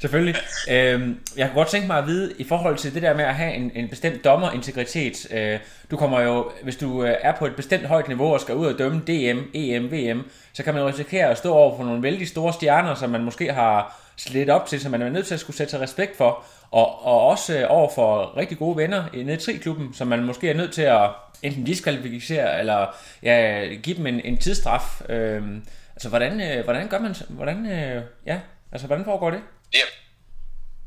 selvfølgelig. 0.00 0.34
Øhm, 0.70 1.18
jeg 1.36 1.46
kunne 1.46 1.54
godt 1.58 1.68
tænke 1.68 1.86
mig 1.86 1.98
at 1.98 2.06
vide, 2.06 2.34
i 2.38 2.44
forhold 2.44 2.76
til 2.76 2.94
det 2.94 3.02
der 3.02 3.14
med 3.14 3.24
at 3.24 3.34
have 3.34 3.54
en, 3.54 3.70
en 3.74 3.88
bestemt 3.88 4.24
dommerintegritet, 4.24 5.26
øh, 5.32 5.58
du 5.90 5.96
kommer 5.96 6.20
jo, 6.20 6.50
hvis 6.62 6.76
du 6.76 7.04
øh, 7.04 7.14
er 7.20 7.32
på 7.32 7.46
et 7.46 7.56
bestemt 7.56 7.86
højt 7.86 8.08
niveau 8.08 8.32
og 8.34 8.40
skal 8.40 8.54
ud 8.54 8.66
og 8.66 8.78
dømme 8.78 9.00
DM, 9.06 9.38
EM, 9.54 9.90
VM, 9.92 10.22
så 10.52 10.62
kan 10.62 10.74
man 10.74 10.82
jo 10.82 10.88
risikere 10.88 11.26
at 11.30 11.38
stå 11.38 11.52
over 11.54 11.76
for 11.76 11.84
nogle 11.84 12.02
vældig 12.02 12.28
store 12.28 12.52
stjerner, 12.52 12.94
som 12.94 13.10
man 13.10 13.24
måske 13.24 13.52
har 13.52 14.00
slet 14.16 14.50
op 14.50 14.66
til, 14.66 14.80
som 14.80 14.90
man 14.90 15.02
er 15.02 15.08
nødt 15.10 15.26
til 15.26 15.34
at 15.34 15.40
skulle 15.40 15.56
sætte 15.56 15.70
sig 15.70 15.80
respekt 15.80 16.16
for, 16.16 16.44
og, 16.70 17.06
og 17.06 17.20
også 17.26 17.58
øh, 17.58 17.64
over 17.68 17.90
for 17.94 18.36
rigtig 18.36 18.58
gode 18.58 18.76
venner 18.76 19.04
i- 19.14 19.22
nede 19.22 19.36
i 19.36 19.40
Tri-klubben, 19.40 19.94
som 19.94 20.06
man 20.08 20.24
måske 20.24 20.50
er 20.50 20.54
nødt 20.54 20.72
til 20.72 20.82
at 20.82 21.10
enten 21.42 21.64
diskvalificere, 21.64 22.58
eller 22.60 22.86
ja, 23.22 23.64
give 23.82 23.96
dem 23.96 24.06
en, 24.06 24.20
en 24.24 24.36
tidsstraf. 24.38 25.00
Øhm, 25.08 25.62
altså, 25.94 26.08
hvordan, 26.08 26.40
øh, 26.40 26.64
hvordan 26.64 26.88
gør 26.88 26.98
man, 26.98 27.14
hvordan, 27.28 27.66
øh, 27.66 28.02
ja, 28.26 28.38
altså, 28.72 28.86
hvordan 28.86 29.04
foregår 29.04 29.30
det? 29.30 29.40
Ja. 29.74 29.86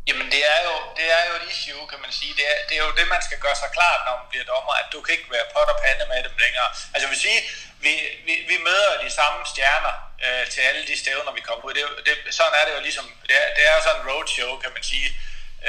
Jamen 0.08 0.28
det 0.34 0.42
er, 0.54 0.60
jo, 0.68 0.76
det 1.00 1.08
er 1.18 1.24
jo 1.30 1.34
et 1.40 1.46
issue, 1.52 1.88
kan 1.92 2.00
man 2.04 2.12
sige. 2.20 2.34
Det 2.40 2.46
er, 2.52 2.58
det 2.68 2.76
er 2.78 2.84
jo 2.88 2.92
det, 3.00 3.08
man 3.16 3.22
skal 3.28 3.40
gøre 3.46 3.58
sig 3.62 3.70
klart, 3.78 4.02
når 4.06 4.16
man 4.22 4.30
bliver 4.32 4.46
dommer, 4.54 4.74
at 4.82 4.88
du 4.94 5.00
kan 5.02 5.14
ikke 5.18 5.32
være 5.36 5.52
pot 5.54 5.70
og 5.74 5.80
pande 5.84 6.06
med 6.12 6.20
dem 6.28 6.36
længere. 6.44 6.70
Altså 6.94 7.04
jeg 7.06 7.14
vil 7.14 7.26
sige, 7.28 7.40
vi, 7.86 7.94
vi, 8.28 8.34
vi 8.52 8.58
møder 8.68 8.92
de 9.06 9.10
samme 9.20 9.40
stjerner 9.52 9.96
øh, 10.26 10.44
til 10.54 10.62
alle 10.68 10.84
de 10.90 10.96
stævner, 11.04 11.32
vi 11.40 11.44
kommer 11.48 11.64
ud. 11.68 11.74
Det, 11.78 11.84
det, 12.08 12.16
sådan 12.40 12.56
er 12.60 12.66
det 12.66 12.74
jo 12.78 12.82
ligesom, 12.88 13.06
det 13.30 13.36
er, 13.42 13.48
det 13.56 13.64
er 13.68 13.74
jo 13.76 13.82
sådan 13.84 14.02
en 14.02 14.10
roadshow, 14.12 14.52
kan 14.64 14.72
man 14.76 14.84
sige. 14.92 15.10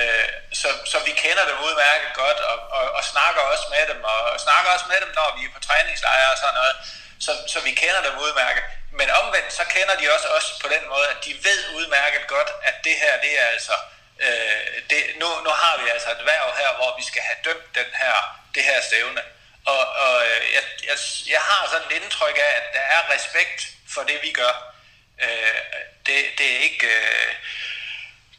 Øh, 0.00 0.28
så, 0.60 0.68
så 0.92 0.98
vi 1.06 1.12
kender 1.24 1.44
dem 1.50 1.58
udmærket 1.66 2.10
godt, 2.22 2.38
og, 2.50 2.58
og, 2.78 2.84
og 2.98 3.02
snakker 3.12 3.42
også 3.52 3.66
med 3.74 3.84
dem, 3.90 4.00
og 4.12 4.40
snakker 4.46 4.68
også 4.74 4.86
med 4.92 4.98
dem, 5.04 5.10
når 5.18 5.28
vi 5.36 5.42
er 5.44 5.54
på 5.56 5.60
træningslejre 5.68 6.32
og 6.34 6.38
sådan 6.42 6.58
noget. 6.60 6.76
Så, 7.20 7.32
så 7.52 7.60
vi 7.60 7.70
kender 7.70 8.02
dem 8.02 8.18
udmærket. 8.18 8.62
Men 8.92 9.10
omvendt, 9.10 9.52
så 9.52 9.64
kender 9.64 9.96
de 9.96 10.14
også 10.14 10.28
os 10.28 10.58
på 10.62 10.68
den 10.68 10.88
måde, 10.88 11.06
at 11.08 11.24
de 11.24 11.32
ved 11.44 11.60
udmærket 11.74 12.26
godt, 12.26 12.50
at 12.62 12.74
det 12.84 12.94
her, 13.02 13.20
det 13.20 13.40
er 13.40 13.46
altså, 13.46 13.74
øh, 14.18 14.82
det, 14.90 15.02
nu, 15.20 15.28
nu 15.46 15.50
har 15.50 15.82
vi 15.82 15.88
altså 15.88 16.10
et 16.10 16.26
værv 16.26 16.56
her, 16.56 16.70
hvor 16.76 16.96
vi 16.98 17.04
skal 17.04 17.22
have 17.22 17.38
dømt 17.44 17.74
den 17.74 17.90
her, 17.94 18.14
det 18.54 18.62
her 18.62 18.80
stævne. 18.80 19.22
Og, 19.66 19.82
og 20.04 20.26
øh, 20.26 20.54
jeg, 20.54 20.62
jeg, 20.88 20.98
jeg 21.28 21.40
har 21.40 21.68
sådan 21.68 21.86
et 21.90 22.02
indtryk 22.02 22.38
af, 22.46 22.56
at 22.56 22.66
der 22.72 22.80
er 22.80 23.14
respekt 23.14 23.68
for 23.94 24.02
det, 24.02 24.18
vi 24.22 24.32
gør. 24.32 24.74
Øh, 25.22 25.58
det, 26.06 26.24
det 26.38 26.56
er 26.56 26.58
ikke... 26.58 26.86
Øh, 26.86 27.34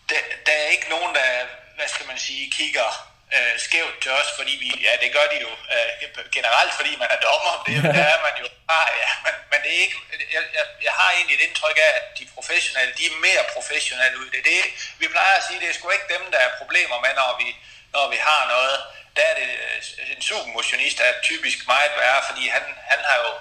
der, 0.10 0.20
der 0.46 0.52
er 0.52 0.68
ikke 0.68 0.90
nogen, 0.90 1.16
der, 1.16 1.46
hvad 1.76 1.88
skal 1.88 2.08
man 2.08 2.20
sige, 2.20 2.52
kigger 2.52 3.09
øh, 3.36 3.54
skævt 3.66 3.98
til 4.04 4.12
os, 4.12 4.30
fordi 4.38 4.54
vi, 4.64 4.70
ja, 4.86 4.94
det 5.02 5.10
gør 5.16 5.28
de 5.34 5.38
jo 5.46 5.52
øh, 5.76 5.92
generelt, 6.38 6.74
fordi 6.80 6.92
man 7.02 7.10
er 7.16 7.20
dommer, 7.28 7.54
det, 7.68 7.76
der 7.98 8.06
er 8.14 8.20
man 8.28 8.36
jo 8.42 8.48
bare, 8.72 8.88
ja, 9.04 9.12
men, 9.26 9.34
men 9.52 9.60
det 9.64 9.72
er 9.76 9.82
ikke, 9.86 9.98
jeg, 10.36 10.44
jeg, 10.58 10.66
jeg 10.88 10.94
har 11.00 11.10
egentlig 11.12 11.36
et 11.36 11.48
indtryk 11.48 11.78
af, 11.88 11.92
at 12.00 12.06
de 12.20 12.26
professionelle, 12.36 12.94
de 13.00 13.06
er 13.06 13.16
mere 13.28 13.44
professionelle 13.56 14.18
ud. 14.22 14.30
Det, 14.34 14.42
det, 14.46 14.60
vi 15.02 15.08
plejer 15.08 15.36
at 15.38 15.46
sige, 15.48 15.60
det 15.60 15.70
er 15.70 15.74
sgu 15.74 15.90
ikke 15.90 16.14
dem, 16.16 16.24
der 16.34 16.40
er 16.46 16.58
problemer 16.62 16.98
med, 17.06 17.14
når 17.22 17.32
vi, 17.42 17.48
når 17.96 18.06
vi 18.14 18.18
har 18.30 18.42
noget. 18.56 18.76
Der 19.16 19.24
er 19.32 19.36
det, 19.42 19.50
øh, 19.66 20.16
en 20.16 20.22
supermotionist 20.22 21.00
er 21.00 21.14
typisk 21.30 21.68
meget 21.68 21.92
værre, 21.98 22.22
fordi 22.30 22.48
han, 22.48 22.64
han 22.92 23.00
har 23.10 23.18
jo 23.26 23.32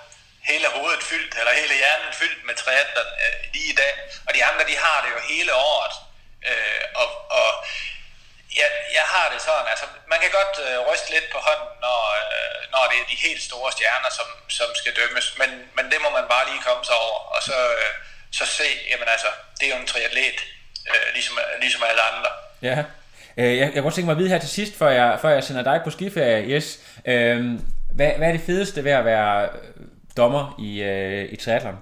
hele 0.50 0.68
hovedet 0.68 1.02
fyldt, 1.02 1.34
eller 1.38 1.52
hele 1.52 1.74
hjernen 1.74 2.12
fyldt 2.12 2.44
med 2.44 2.54
triatler 2.54 3.06
øh, 3.24 3.52
lige 3.52 3.72
i 3.72 3.74
dag, 3.82 3.94
og 4.26 4.34
de 4.34 4.44
andre, 4.44 4.64
de 4.70 4.76
har 4.76 4.98
det 5.04 5.10
jo 5.16 5.20
hele 5.34 5.54
året. 5.54 5.94
Øh, 6.48 6.84
og, 6.94 7.08
og 7.30 7.48
jeg, 8.60 8.68
jeg 8.98 9.06
har 9.14 9.26
det 9.32 9.40
sådan, 9.48 9.68
altså 9.72 9.86
man 10.12 10.18
kan 10.22 10.30
godt 10.38 10.54
øh, 10.66 10.76
ryste 10.88 11.08
lidt 11.14 11.28
på 11.34 11.38
hånden, 11.46 11.70
når, 11.86 12.00
øh, 12.20 12.58
når 12.74 12.82
det 12.90 12.96
er 13.02 13.06
de 13.12 13.24
helt 13.26 13.42
store 13.48 13.70
stjerner, 13.76 14.10
som, 14.18 14.28
som 14.58 14.68
skal 14.80 14.92
dømmes, 15.00 15.26
men, 15.40 15.50
men 15.76 15.84
det 15.92 15.98
må 16.04 16.08
man 16.18 16.26
bare 16.34 16.48
lige 16.50 16.62
komme 16.68 16.84
sig 16.88 16.96
over, 17.06 17.18
og 17.34 17.40
så, 17.48 17.58
øh, 17.80 17.92
så 18.38 18.44
se, 18.58 18.68
jamen 18.90 19.08
altså, 19.14 19.30
det 19.58 19.64
er 19.66 19.72
jo 19.74 19.80
en 19.84 19.90
triatlet, 19.92 20.38
øh, 20.90 21.06
ligesom, 21.16 21.34
ligesom 21.64 21.82
alle 21.90 22.02
andre. 22.10 22.30
Ja. 22.68 22.78
Øh, 23.40 23.52
jeg, 23.58 23.64
jeg 23.64 23.70
kunne 23.72 23.86
godt 23.88 23.94
tænke 23.94 24.08
mig 24.10 24.16
at 24.16 24.22
vide 24.22 24.34
her 24.34 24.44
til 24.44 24.54
sidst, 24.58 24.72
før 24.80 24.90
jeg, 25.00 25.18
før 25.22 25.30
jeg 25.36 25.44
sender 25.44 25.64
dig 25.70 25.80
på 25.84 25.90
skiferie, 25.90 26.40
Yes. 26.54 26.66
Øh, 27.12 27.38
hvad, 27.98 28.10
hvad 28.18 28.28
er 28.28 28.32
det 28.32 28.46
fedeste 28.46 28.84
ved 28.84 28.92
at 28.92 29.04
være 29.04 29.48
øh, 29.48 29.86
dommer 30.16 30.44
i, 30.58 30.82
øh, 30.82 31.32
i 31.32 31.36
triathlon? 31.36 31.78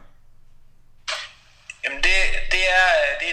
Jamen 1.85 1.99
det, 1.99 2.19
det, 2.53 2.65
er, 2.81 2.89
det 3.21 3.33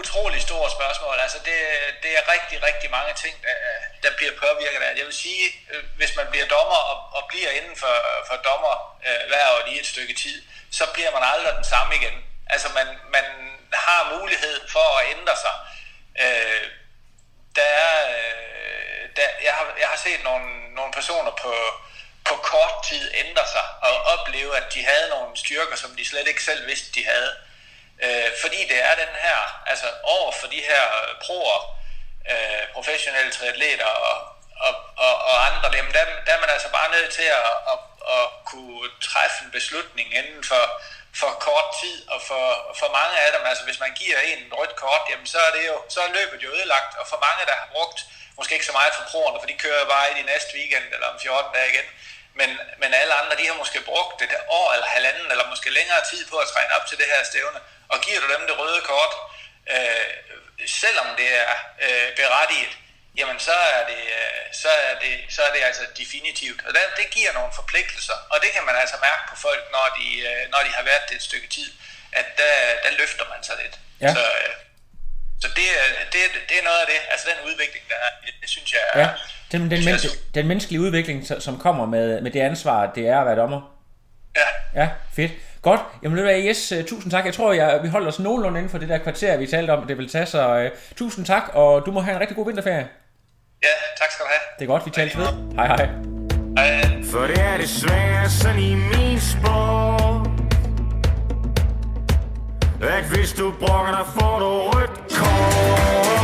utrolig 0.00 0.42
stort 0.42 0.70
spørgsmål. 0.78 1.16
Altså 1.24 1.38
det, 1.48 1.56
det 2.02 2.10
er 2.18 2.32
rigtig, 2.34 2.62
rigtig 2.68 2.90
mange 2.90 3.12
ting, 3.22 3.34
der, 3.42 3.56
der 4.04 4.16
bliver 4.16 4.32
påvirket 4.44 4.82
af. 4.86 4.96
Jeg 4.96 5.06
vil 5.06 5.14
sige, 5.24 5.44
øh, 5.70 5.84
hvis 5.96 6.16
man 6.16 6.26
bliver 6.30 6.46
dommer 6.46 6.80
og, 6.92 6.98
og 7.16 7.22
bliver 7.28 7.50
inden 7.50 7.76
for, 7.76 7.96
for 8.28 8.36
dommer 8.48 8.74
øh, 9.06 9.22
hver 9.30 9.46
år 9.54 9.66
lige 9.66 9.80
et 9.80 9.86
stykke 9.86 10.14
tid, 10.14 10.42
så 10.72 10.84
bliver 10.94 11.10
man 11.10 11.22
aldrig 11.32 11.54
den 11.54 11.64
samme 11.64 11.94
igen. 11.94 12.16
Altså 12.46 12.68
man, 12.78 12.86
man 13.16 13.24
har 13.72 14.18
mulighed 14.18 14.68
for 14.68 14.98
at 14.98 15.06
ændre 15.16 15.36
sig. 15.44 15.54
Øh, 16.24 16.64
der 17.56 17.68
er, 17.84 17.94
øh, 18.16 19.02
der, 19.16 19.28
jeg, 19.44 19.52
har, 19.52 19.66
jeg 19.80 19.88
har 19.88 19.96
set 19.96 20.24
nogle, 20.24 20.74
nogle 20.74 20.92
personer 20.92 21.30
på, 21.30 21.54
på 22.24 22.34
kort 22.36 22.74
tid 22.88 23.10
ændre 23.14 23.46
sig 23.54 23.66
og 23.82 23.94
opleve, 24.04 24.56
at 24.56 24.74
de 24.74 24.84
havde 24.84 25.08
nogle 25.10 25.36
styrker, 25.36 25.76
som 25.76 25.96
de 25.96 26.08
slet 26.08 26.28
ikke 26.28 26.44
selv 26.44 26.66
vidste, 26.66 27.00
de 27.00 27.06
havde. 27.06 27.30
Øh, 28.04 28.30
fordi 28.42 28.60
det 28.70 28.78
er 28.88 28.94
den 28.94 29.14
her, 29.24 29.38
altså 29.66 29.86
over 30.02 30.32
for 30.32 30.46
de 30.46 30.60
her 30.70 30.84
øh, 31.02 31.14
proer, 31.24 31.58
øh, 32.30 32.64
professionelle 32.74 33.32
triatleter 33.32 33.92
og, 34.08 34.16
og, 34.66 34.74
og, 34.96 35.14
og 35.30 35.36
andre 35.48 35.70
dem, 35.78 35.92
der, 35.92 36.04
der 36.26 36.32
er 36.32 36.40
man 36.40 36.50
altså 36.50 36.68
bare 36.78 36.90
nødt 36.90 37.12
til 37.12 37.28
at, 37.40 37.50
at, 37.72 37.80
at 38.16 38.26
kunne 38.44 38.88
træffe 39.00 39.44
en 39.44 39.50
beslutning 39.50 40.14
inden 40.14 40.44
for, 40.44 40.64
for 41.20 41.30
kort 41.46 41.68
tid, 41.82 42.08
og 42.08 42.20
for, 42.28 42.44
for 42.80 42.88
mange 42.98 43.16
af 43.24 43.30
dem, 43.36 43.42
altså 43.50 43.64
hvis 43.64 43.80
man 43.80 43.92
giver 44.00 44.18
en 44.18 44.38
et 44.46 44.58
rødt 44.58 44.76
kort, 44.76 45.02
jamen 45.10 45.26
så 45.26 45.38
er, 45.46 45.52
det 45.56 45.66
jo, 45.66 45.76
så 45.88 46.00
er 46.00 46.16
løbet 46.18 46.42
jo 46.42 46.48
ødelagt, 46.48 46.92
og 47.00 47.06
for 47.12 47.18
mange, 47.26 47.46
der 47.50 47.56
har 47.62 47.68
brugt 47.72 47.98
måske 48.38 48.54
ikke 48.54 48.70
så 48.70 48.76
meget 48.78 48.94
for 48.94 49.04
proerne, 49.10 49.38
for 49.40 49.46
de 49.46 49.62
kører 49.64 49.84
bare 49.94 50.10
i 50.10 50.18
de 50.20 50.28
næste 50.32 50.50
weekend, 50.58 50.86
eller 50.94 51.06
om 51.12 51.20
14 51.20 51.54
dage 51.54 51.72
igen, 51.72 51.88
men, 52.40 52.50
men 52.82 52.90
alle 53.00 53.14
andre, 53.20 53.36
de 53.40 53.46
har 53.46 53.54
måske 53.62 53.80
brugt 53.80 54.22
et 54.22 54.34
år 54.48 54.68
eller 54.74 54.86
halvanden, 54.96 55.26
eller 55.32 55.46
måske 55.52 55.70
længere 55.78 56.02
tid 56.10 56.22
på 56.30 56.36
at 56.36 56.48
træne 56.52 56.74
op 56.76 56.86
til 56.86 56.98
det 56.98 57.08
her 57.12 57.24
stævne, 57.24 57.60
og 57.92 57.96
giver 58.06 58.20
du 58.22 58.26
dem 58.34 58.42
det 58.48 58.54
røde 58.60 58.80
kort, 58.90 59.12
øh, 59.74 60.08
selvom 60.82 61.08
det 61.20 61.28
er 61.44 61.52
øh, 61.84 62.08
berettiget, 62.20 62.74
jamen 63.18 63.38
så 63.48 63.56
er 63.76 63.82
det, 63.92 64.02
øh, 64.18 64.40
så 64.62 64.70
er 64.88 64.94
det, 65.04 65.14
så 65.34 65.40
er 65.46 65.52
det 65.54 65.62
altså 65.68 65.82
definitivt. 66.02 66.60
Og 66.66 66.70
det, 66.74 66.82
det 67.00 67.06
giver 67.16 67.32
nogle 67.38 67.52
forpligtelser, 67.60 68.16
og 68.32 68.36
det 68.42 68.50
kan 68.56 68.64
man 68.68 68.76
altså 68.82 68.96
mærke 69.08 69.22
på 69.30 69.36
folk, 69.46 69.62
når 69.76 69.86
de, 69.98 70.06
øh, 70.28 70.42
når 70.52 70.60
de 70.66 70.70
har 70.78 70.84
været 70.90 71.04
det 71.08 71.16
et 71.20 71.22
stykke 71.30 71.48
tid, 71.56 71.68
at 72.20 72.26
der, 72.40 72.52
der 72.84 72.90
løfter 73.00 73.24
man 73.32 73.40
sig 73.48 73.56
lidt. 73.62 73.76
Ja. 74.04 74.12
Så, 74.16 74.22
øh, 74.40 74.52
så 75.42 75.48
det, 75.58 75.66
er- 75.80 76.04
det, 76.12 76.20
det 76.48 76.56
er 76.60 76.64
noget 76.70 76.80
af 76.84 76.86
det, 76.92 76.98
altså 77.12 77.26
den 77.32 77.38
udvikling, 77.50 77.84
der 77.88 77.94
er, 78.06 78.10
det 78.42 78.50
synes 78.50 78.72
jeg 78.72 78.80
er, 78.92 79.00
Ja, 79.00 79.08
den, 79.52 79.70
den, 79.70 79.84
men, 79.84 79.98
den 80.34 80.46
menneskelige 80.46 80.80
udvikling, 80.80 81.18
som 81.46 81.60
kommer 81.60 81.86
med, 81.86 82.20
med 82.20 82.30
det 82.30 82.40
ansvar, 82.40 82.92
det 82.94 83.08
er 83.08 83.20
at 83.20 83.26
være 83.26 83.36
dommer. 83.36 83.60
Ja. 84.36 84.48
Ja, 84.82 84.88
fedt. 85.16 85.32
Godt. 85.66 85.80
Jamen, 86.02 86.16
ved 86.16 86.22
du 86.24 86.30
hvad, 86.30 86.42
Jes, 86.42 86.72
øh, 86.72 86.84
tusind 86.84 87.12
tak. 87.12 87.24
Jeg 87.24 87.34
tror, 87.34 87.52
jeg, 87.52 87.80
vi 87.82 87.88
holder 87.88 88.08
os 88.08 88.18
nogenlunde 88.18 88.58
inden 88.58 88.70
for 88.70 88.78
det 88.78 88.88
der 88.88 88.98
kvarter, 88.98 89.36
vi 89.36 89.46
talte 89.46 89.70
om, 89.70 89.86
det 89.86 89.98
vil 89.98 90.08
tage. 90.08 90.26
Så 90.26 90.64
uh, 90.64 90.96
tusind 90.96 91.24
tak, 91.26 91.42
og 91.52 91.86
du 91.86 91.92
må 91.92 92.00
have 92.00 92.14
en 92.14 92.20
rigtig 92.20 92.36
god 92.36 92.46
vinterferie. 92.46 92.88
Ja, 93.62 93.74
tak 93.98 94.10
skal 94.10 94.24
du 94.24 94.28
have. 94.28 94.40
Det 94.58 94.64
er 94.64 94.66
godt, 94.66 94.86
vi 94.86 94.90
tales 94.90 95.18
ved. 95.18 95.26
Hej 95.54 95.66
hej. 95.66 95.88
For 97.10 97.26
det 97.26 97.38
er 97.38 97.56
desværre 97.56 98.30
sådan 98.30 98.58
i 98.58 98.74
min 98.74 99.20
sport 99.20 100.28
At 102.82 103.04
hvis 103.04 103.32
du 103.32 103.54
brokker 103.60 103.92
dig, 103.92 104.06
får 104.20 104.38
du 104.38 104.46
rødt 104.46 104.90
kort 105.14 106.15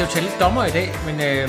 skal 0.00 0.08
jo 0.08 0.14
tale 0.14 0.26
lidt 0.26 0.40
dommer 0.40 0.64
i 0.64 0.70
dag, 0.70 0.88
men 1.06 1.14
øh, 1.14 1.48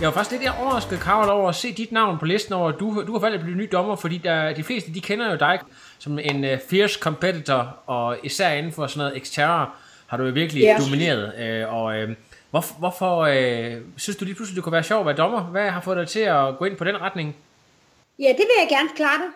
jeg 0.00 0.06
var 0.08 0.12
faktisk 0.12 0.40
lidt 0.40 0.52
overrasket, 0.60 1.00
Karl, 1.00 1.30
over 1.30 1.48
at 1.48 1.54
se 1.54 1.72
dit 1.72 1.92
navn 1.92 2.18
på 2.18 2.24
listen 2.24 2.54
over, 2.54 2.68
at 2.68 2.74
du, 2.80 3.04
du 3.06 3.12
har 3.12 3.18
valgt 3.18 3.34
at 3.34 3.42
blive 3.42 3.56
ny 3.56 3.68
dommer, 3.72 3.96
fordi 3.96 4.18
der, 4.18 4.54
de 4.54 4.64
fleste, 4.64 4.94
de 4.94 5.00
kender 5.00 5.30
jo 5.30 5.36
dig 5.36 5.58
som 5.98 6.18
en 6.18 6.44
uh, 6.44 6.50
fierce 6.70 6.98
competitor, 6.98 7.76
og 7.86 8.16
især 8.22 8.52
inden 8.52 8.72
for 8.72 8.86
sådan 8.86 8.98
noget 8.98 9.22
Xterra 9.22 9.70
har 10.06 10.16
du 10.16 10.24
jo 10.24 10.32
virkelig 10.32 10.62
Ja. 10.62 10.76
domineret. 10.84 11.38
Øh, 11.38 11.74
og 11.74 11.96
øh, 11.96 12.10
hvorfor, 12.50 12.74
hvorfor 12.78 13.20
øh, 13.20 13.80
synes 13.96 14.16
du 14.16 14.24
lige 14.24 14.34
pludselig, 14.34 14.56
det 14.56 14.64
kunne 14.64 14.72
være 14.72 14.82
sjovt 14.82 15.00
at 15.00 15.06
være 15.06 15.16
dommer? 15.16 15.40
Hvad 15.40 15.70
har 15.70 15.80
fået 15.80 15.96
dig 15.96 16.08
til 16.08 16.20
at 16.20 16.58
gå 16.58 16.64
ind 16.64 16.76
på 16.76 16.84
den 16.84 17.00
retning? 17.00 17.36
Ja, 18.18 18.28
det 18.28 18.38
vil 18.48 18.56
jeg 18.60 18.68
gerne 18.68 18.88
klare 18.96 19.18
dig. 19.18 19.30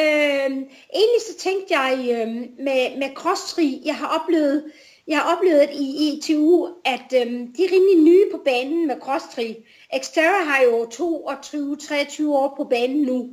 Øhm, 0.00 0.58
egentlig 0.94 1.22
så 1.28 1.38
tænkte 1.38 1.74
jeg 1.78 1.92
øhm, 2.12 2.46
med, 2.64 2.98
med 2.98 3.14
crosstri, 3.14 3.82
jeg 3.84 3.96
har 3.96 4.20
oplevet, 4.20 4.64
jeg 5.06 5.18
har 5.18 5.36
oplevet 5.36 5.68
i 5.72 6.12
ITU, 6.12 6.68
at 6.84 7.12
øhm, 7.20 7.52
de 7.52 7.64
er 7.64 7.72
rimelig 7.72 8.04
nye 8.04 8.24
på 8.32 8.40
banen 8.44 8.86
med 8.86 8.96
crosstri. 9.00 9.56
Xterra 10.02 10.44
har 10.44 10.62
jo 10.62 10.84
22-23 10.84 12.28
år 12.28 12.54
på 12.56 12.64
banen 12.64 13.02
nu. 13.02 13.30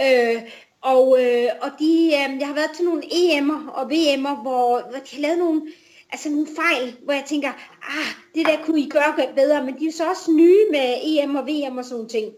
Øh, 0.00 0.42
og, 0.80 1.22
øh, 1.22 1.48
og 1.62 1.70
de, 1.78 2.04
øh, 2.06 2.40
jeg 2.40 2.46
har 2.46 2.54
været 2.54 2.70
til 2.76 2.84
nogle 2.84 3.02
EM'er 3.02 3.70
og 3.70 3.82
VM'er, 3.92 4.42
hvor, 4.42 4.90
hvor 4.90 4.98
de 5.10 5.16
har 5.16 5.20
lavet 5.20 5.38
nogle, 5.38 5.62
altså 6.12 6.30
nogle 6.30 6.46
fejl, 6.56 6.96
hvor 7.04 7.12
jeg 7.12 7.24
tænker, 7.26 7.48
ah, 7.82 8.06
det 8.34 8.46
der 8.46 8.64
kunne 8.64 8.80
I 8.80 8.88
gøre 8.88 9.14
bedre, 9.34 9.64
men 9.64 9.78
de 9.78 9.86
er 9.86 9.92
så 9.92 10.08
også 10.08 10.32
nye 10.32 10.64
med 10.70 10.94
EM 11.02 11.36
og 11.36 11.46
VM 11.46 11.78
og 11.78 11.84
sådan 11.84 11.96
nogle 11.96 12.08
ting. 12.08 12.32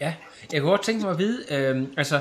Ja, 0.00 0.14
jeg 0.52 0.60
kunne 0.60 0.70
godt 0.70 0.84
tænke 0.84 1.02
mig 1.02 1.10
at 1.10 1.18
vide, 1.18 1.44
øh, 1.50 1.82
altså 1.96 2.20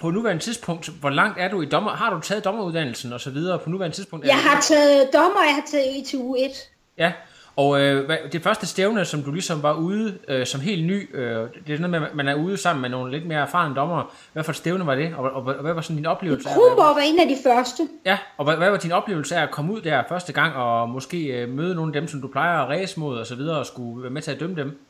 på 0.00 0.10
nuværende 0.10 0.42
tidspunkt, 0.42 0.88
hvor 1.00 1.10
langt 1.10 1.38
er 1.40 1.48
du 1.48 1.62
i 1.62 1.66
dommer? 1.66 1.90
Har 1.90 2.14
du 2.14 2.20
taget 2.20 2.44
dommeruddannelsen 2.44 3.12
og 3.12 3.20
så 3.20 3.30
videre 3.30 3.58
på 3.58 3.70
nuværende 3.70 3.96
tidspunkt? 3.96 4.26
Jeg 4.26 4.34
har 4.36 4.60
taget 4.60 5.08
dommer, 5.12 5.40
jeg 5.46 5.54
har 5.54 5.62
taget 5.70 5.98
ETU 6.00 6.34
1. 6.34 6.50
Ja, 6.98 7.12
og 7.56 7.80
øh, 7.80 8.06
hvad- 8.06 8.16
det 8.32 8.42
første 8.42 8.66
stævne, 8.66 9.04
som 9.04 9.22
du 9.22 9.32
ligesom 9.32 9.62
var 9.62 9.72
ude 9.74 10.18
øh, 10.28 10.46
som 10.46 10.60
helt 10.60 10.86
ny, 10.86 11.16
øh, 11.16 11.48
det 11.66 11.74
er 11.74 11.78
noget 11.78 11.90
med, 11.90 12.08
at 12.08 12.14
man 12.14 12.28
er 12.28 12.34
ude 12.34 12.56
sammen 12.56 12.82
med 12.82 12.90
nogle 12.90 13.12
lidt 13.12 13.26
mere 13.26 13.38
erfarne 13.40 13.74
dommere. 13.74 14.04
Hvad 14.32 14.44
for 14.44 14.52
et 14.52 14.56
stævne 14.56 14.86
var 14.86 14.94
det, 14.94 15.14
og, 15.16 15.24
og, 15.24 15.42
og 15.44 15.62
hvad 15.62 15.72
var 15.72 15.80
sådan 15.80 15.96
din 15.96 16.06
oplevelse? 16.06 16.48
Kronborg 16.48 16.96
var 16.96 17.02
en 17.06 17.20
af 17.20 17.28
de 17.28 17.36
første. 17.44 17.82
Ja, 18.06 18.18
og 18.36 18.44
hvad, 18.44 18.56
hvad 18.56 18.70
var 18.70 18.76
din 18.76 18.92
oplevelse 18.92 19.36
af 19.36 19.42
at 19.42 19.50
komme 19.50 19.72
ud 19.72 19.80
der 19.80 20.02
første 20.08 20.32
gang, 20.32 20.54
og 20.56 20.88
måske 20.88 21.26
øh, 21.26 21.48
møde 21.48 21.74
nogle 21.74 21.94
af 21.94 22.00
dem, 22.00 22.08
som 22.08 22.20
du 22.20 22.28
plejer 22.28 22.58
at 22.62 22.68
race 22.68 23.00
mod 23.00 23.18
og 23.18 23.26
så 23.26 23.34
videre, 23.34 23.58
og 23.58 23.66
skulle 23.66 24.02
være 24.02 24.10
med 24.12 24.22
til 24.22 24.30
at 24.30 24.40
dømme 24.40 24.56
dem? 24.56 24.80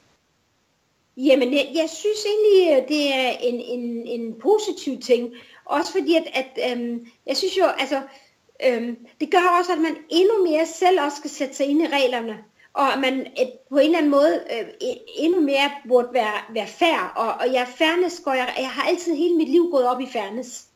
Jamen, 1.17 1.55
jeg, 1.55 1.71
jeg 1.75 1.91
synes 1.91 2.27
egentlig, 2.27 2.83
øh, 2.83 2.89
det 2.89 3.15
er 3.15 3.31
en, 3.41 3.61
en, 3.61 4.07
en 4.07 4.35
positiv 4.41 5.01
ting. 5.01 5.33
Også 5.65 5.93
fordi, 5.93 6.15
at, 6.15 6.27
at 6.35 6.71
øhm, 6.71 7.07
jeg 7.27 7.37
synes 7.37 7.59
jo, 7.59 7.65
altså, 7.65 8.01
øhm, 8.67 8.97
det 9.21 9.31
gør 9.31 9.57
også, 9.59 9.73
at 9.73 9.79
man 9.79 9.97
endnu 10.11 10.43
mere 10.45 10.67
selv 10.67 11.01
også 11.01 11.17
skal 11.17 11.31
sætte 11.31 11.55
sig 11.55 11.67
ind 11.67 11.83
i 11.83 11.87
reglerne. 11.87 12.39
Og 12.75 12.93
at 12.93 13.01
man 13.01 13.21
et, 13.21 13.53
på 13.69 13.77
en 13.79 13.85
eller 13.85 13.99
anden 13.99 14.11
måde 14.11 14.45
øh, 14.53 14.69
e, 14.81 14.95
endnu 15.17 15.41
mere 15.41 15.71
burde 15.89 16.09
være, 16.13 16.35
være 16.51 16.67
fair. 16.67 17.13
Og, 17.17 17.35
og 17.35 17.53
jeg 17.53 17.69
fairness 17.69 18.21
går 18.21 18.33
jeg, 18.33 18.55
jeg 18.59 18.71
har 18.71 18.83
altid 18.89 19.15
hele 19.15 19.37
mit 19.37 19.49
liv 19.49 19.69
gået 19.71 19.87
op 19.87 20.01
i 20.01 20.07
fairness. 20.07 20.67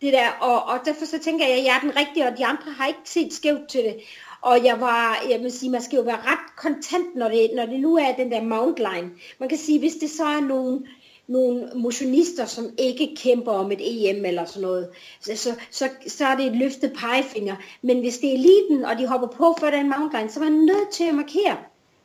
Det 0.00 0.12
der, 0.12 0.30
og, 0.40 0.62
og 0.64 0.78
derfor 0.84 1.04
så 1.04 1.18
tænker 1.18 1.46
jeg, 1.46 1.58
at 1.58 1.64
jeg 1.64 1.76
er 1.76 1.80
den 1.80 1.96
rigtige, 1.96 2.26
og 2.26 2.38
de 2.38 2.46
andre 2.46 2.72
har 2.72 2.86
ikke 2.86 3.00
set 3.04 3.32
skævt 3.32 3.68
til 3.68 3.84
det. 3.84 3.96
Og 4.44 4.64
jeg 4.64 4.80
var, 4.80 5.24
jeg 5.30 5.40
vil 5.40 5.52
sige, 5.52 5.70
man 5.70 5.82
skal 5.82 5.96
jo 5.96 6.02
være 6.02 6.16
ret 6.16 6.56
kontant, 6.56 7.16
når 7.16 7.28
det, 7.28 7.50
når 7.54 7.66
det 7.66 7.80
nu 7.80 7.96
er 7.96 8.16
den 8.16 8.30
der 8.30 8.42
mount 8.42 8.78
line. 8.78 9.10
Man 9.38 9.48
kan 9.48 9.58
sige, 9.58 9.78
hvis 9.78 9.94
det 9.94 10.10
så 10.10 10.24
er 10.24 10.40
nogle, 10.40 10.86
nogle 11.26 11.70
motionister, 11.74 12.44
som 12.44 12.64
ikke 12.78 13.16
kæmper 13.16 13.52
om 13.52 13.72
et 13.72 13.80
EM 13.80 14.24
eller 14.24 14.44
sådan 14.44 14.62
noget, 14.62 14.88
så, 15.20 15.36
så, 15.36 15.50
så, 15.70 15.88
så 16.06 16.26
er 16.26 16.36
det 16.36 16.46
et 16.46 16.56
løftet 16.56 16.92
pegefinger. 16.92 17.56
Men 17.82 18.00
hvis 18.00 18.18
det 18.18 18.30
er 18.30 18.34
eliten, 18.34 18.84
og 18.84 18.98
de 18.98 19.06
hopper 19.06 19.28
på 19.28 19.56
for 19.58 19.66
den 19.66 19.88
mount 19.88 20.12
line, 20.16 20.30
så 20.30 20.40
er 20.40 20.44
man 20.44 20.52
nødt 20.52 20.90
til 20.92 21.04
at 21.04 21.14
markere. 21.14 21.56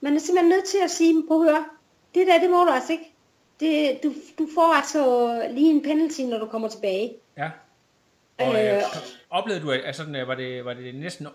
Man 0.02 0.16
er 0.16 0.20
simpelthen 0.20 0.50
nødt 0.50 0.66
til 0.66 0.80
at 0.84 0.92
sige, 0.92 1.24
på 1.28 1.44
høre, 1.44 1.66
det 2.16 2.28
der, 2.28 2.40
det 2.40 2.50
må 2.50 2.64
du 2.64 2.72
altså 2.72 2.92
ikke. 2.92 3.14
Det, 3.60 4.04
du, 4.04 4.14
du 4.40 4.48
får 4.56 4.74
altså 4.74 5.34
lige 5.52 5.70
en 5.70 5.84
penalty, 5.84 6.22
når 6.22 6.40
du 6.40 6.46
kommer 6.46 6.68
tilbage. 6.68 7.14
Ja. 7.38 7.50
Og 8.40 8.66
øh, 8.66 8.76
Øh, 8.76 8.84
oplevede 9.30 9.64
du, 9.64 9.72
at 9.72 9.80
at 9.80 10.00
øh, 10.16 10.28
var, 10.28 10.36
det, 10.36 10.66
var 10.66 10.74
det 10.74 10.96
næsten 10.96 11.28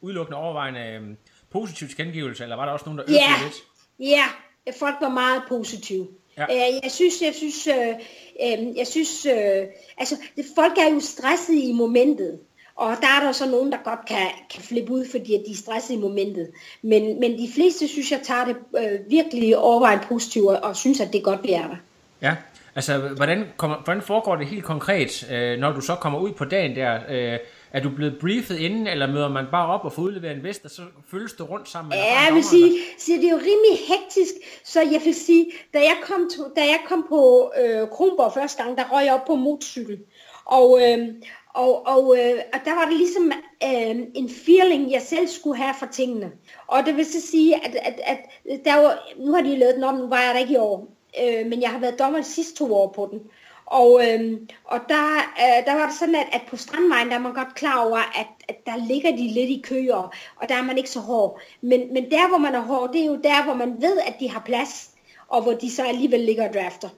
udelukkende 0.00 0.38
overvejende 0.38 0.80
øh, 0.80 1.02
positiv 1.50 1.88
tilkendegivelse, 1.88 2.42
eller 2.42 2.56
var 2.56 2.64
der 2.64 2.72
også 2.72 2.84
nogen, 2.86 2.98
der 2.98 3.04
øvede 3.08 3.20
Ja, 3.20 3.44
lidt? 3.44 3.56
ja, 3.98 4.24
folk 4.78 4.94
var 5.00 5.08
meget 5.08 5.42
positive. 5.48 6.08
Ja. 6.38 6.42
Øh, 6.44 6.80
jeg 6.82 6.90
synes, 6.90 7.22
jeg 7.22 7.34
synes, 7.34 7.66
øh, 7.66 7.88
øh, 8.44 8.76
jeg 8.76 8.86
synes, 8.86 9.26
øh, 9.26 9.66
altså, 9.98 10.16
det, 10.36 10.44
folk 10.54 10.72
er 10.78 10.94
jo 10.94 11.00
stresset 11.00 11.54
i 11.54 11.72
momentet. 11.72 12.38
Og 12.76 12.96
der 13.00 13.06
er 13.06 13.24
der 13.24 13.32
så 13.32 13.50
nogen, 13.50 13.72
der 13.72 13.78
godt 13.84 14.06
kan, 14.08 14.26
kan 14.54 14.62
flippe 14.62 14.92
ud, 14.92 15.06
fordi 15.10 15.32
de 15.32 15.52
er 15.52 15.56
stresset 15.56 15.94
i 15.94 15.98
momentet. 15.98 16.50
Men, 16.82 17.20
men 17.20 17.38
de 17.38 17.48
fleste, 17.54 17.88
synes 17.88 18.12
jeg, 18.12 18.20
tager 18.22 18.44
det 18.44 18.56
øh, 18.78 19.10
virkelig 19.10 19.56
overvejende 19.58 20.04
positivt, 20.08 20.48
og, 20.48 20.60
og 20.62 20.76
synes, 20.76 21.00
at 21.00 21.12
det 21.12 21.18
er 21.18 21.22
godt, 21.22 21.42
vi 21.42 21.52
er 21.52 21.68
der. 21.68 21.76
Ja, 22.22 22.36
altså 22.74 22.98
hvordan, 22.98 23.44
kommer, 23.56 23.76
hvordan 23.84 24.02
foregår 24.02 24.36
det 24.36 24.46
helt 24.46 24.64
konkret, 24.64 25.30
øh, 25.30 25.58
når 25.58 25.72
du 25.72 25.80
så 25.80 25.94
kommer 25.94 26.18
ud 26.18 26.32
på 26.32 26.44
dagen 26.44 26.76
der? 26.76 27.00
Øh, 27.08 27.38
er 27.72 27.80
du 27.80 27.90
blevet 27.96 28.18
briefet 28.20 28.56
inden, 28.58 28.86
eller 28.86 29.06
møder 29.06 29.28
man 29.28 29.46
bare 29.50 29.66
op 29.66 29.84
og 29.84 29.92
får 29.92 30.02
udleveret 30.02 30.36
en 30.36 30.42
vest, 30.42 30.64
og 30.64 30.70
så 30.70 30.82
følges 31.10 31.32
du 31.32 31.44
rundt 31.44 31.68
sammen 31.68 31.88
med 31.88 31.96
Ja, 31.96 32.20
jeg 32.20 32.34
vil 32.34 32.44
sige, 32.44 32.72
så 32.98 33.12
det 33.12 33.24
er 33.24 33.30
jo 33.30 33.36
rimelig 33.36 33.78
hektisk, 33.88 34.34
så 34.64 34.80
jeg 34.80 35.00
vil 35.04 35.14
sige, 35.14 35.46
da 35.74 35.78
jeg 35.78 35.96
kom, 36.02 36.30
to, 36.36 36.42
da 36.56 36.60
jeg 36.60 36.80
kom 36.88 37.06
på 37.08 37.52
øh, 37.62 37.88
Kronborg 37.88 38.32
første 38.32 38.62
gang, 38.62 38.78
der 38.78 38.84
røg 38.92 39.04
jeg 39.04 39.14
op 39.14 39.24
på 39.26 39.34
motorcykel. 39.34 39.98
Og, 40.44 40.80
øh, 40.82 41.08
og, 41.54 41.86
og, 41.86 42.16
øh, 42.18 42.40
og 42.52 42.60
der 42.64 42.74
var 42.74 42.84
det 42.84 42.96
ligesom 42.96 43.32
øh, 43.64 43.96
en 44.14 44.30
feeling, 44.46 44.92
jeg 44.92 45.02
selv 45.02 45.28
skulle 45.28 45.62
have 45.62 45.74
for 45.78 45.86
tingene. 45.86 46.30
Og 46.66 46.86
det 46.86 46.96
vil 46.96 47.06
så 47.06 47.20
sige, 47.20 47.66
at, 47.66 47.74
at, 47.74 48.00
at 48.06 48.18
der 48.64 48.76
var, 48.76 49.08
nu 49.18 49.32
har 49.32 49.42
de 49.42 49.56
lavet 49.56 49.74
den 49.74 49.84
om, 49.84 49.94
nu 49.94 50.06
var 50.06 50.20
jeg 50.20 50.34
der 50.34 50.40
ikke 50.40 50.52
i 50.52 50.56
år, 50.56 50.96
øh, 51.22 51.46
men 51.46 51.62
jeg 51.62 51.70
har 51.70 51.78
været 51.78 51.98
dommer 51.98 52.18
de 52.18 52.24
sidste 52.24 52.54
to 52.54 52.74
år 52.74 52.92
på 52.92 53.08
den. 53.12 53.20
Og, 53.70 54.00
øhm, 54.06 54.48
og 54.64 54.80
der, 54.88 55.16
øh, 55.16 55.66
der 55.66 55.74
var 55.74 55.86
det 55.86 55.94
sådan, 55.98 56.14
at, 56.14 56.26
at 56.32 56.42
på 56.48 56.56
Strandvejen, 56.56 57.08
der 57.08 57.14
er 57.14 57.18
man 57.18 57.34
godt 57.34 57.54
klar 57.54 57.86
over, 57.86 57.96
at, 57.96 58.26
at 58.48 58.66
der 58.66 58.86
ligger 58.86 59.10
de 59.10 59.28
lidt 59.28 59.50
i 59.50 59.62
køer, 59.64 60.14
og 60.36 60.48
der 60.48 60.54
er 60.54 60.62
man 60.62 60.78
ikke 60.78 60.90
så 60.90 61.00
hård. 61.00 61.40
Men, 61.60 61.80
men 61.92 62.10
der, 62.10 62.28
hvor 62.28 62.38
man 62.38 62.54
er 62.54 62.60
hård, 62.60 62.92
det 62.92 63.00
er 63.00 63.06
jo 63.06 63.20
der, 63.24 63.44
hvor 63.44 63.54
man 63.54 63.82
ved, 63.82 63.98
at 64.06 64.14
de 64.20 64.30
har 64.30 64.40
plads, 64.40 64.90
og 65.28 65.42
hvor 65.42 65.52
de 65.52 65.70
så 65.70 65.84
alligevel 65.84 66.20
ligger 66.20 66.48
og 66.48 66.54
drafter. 66.54 66.88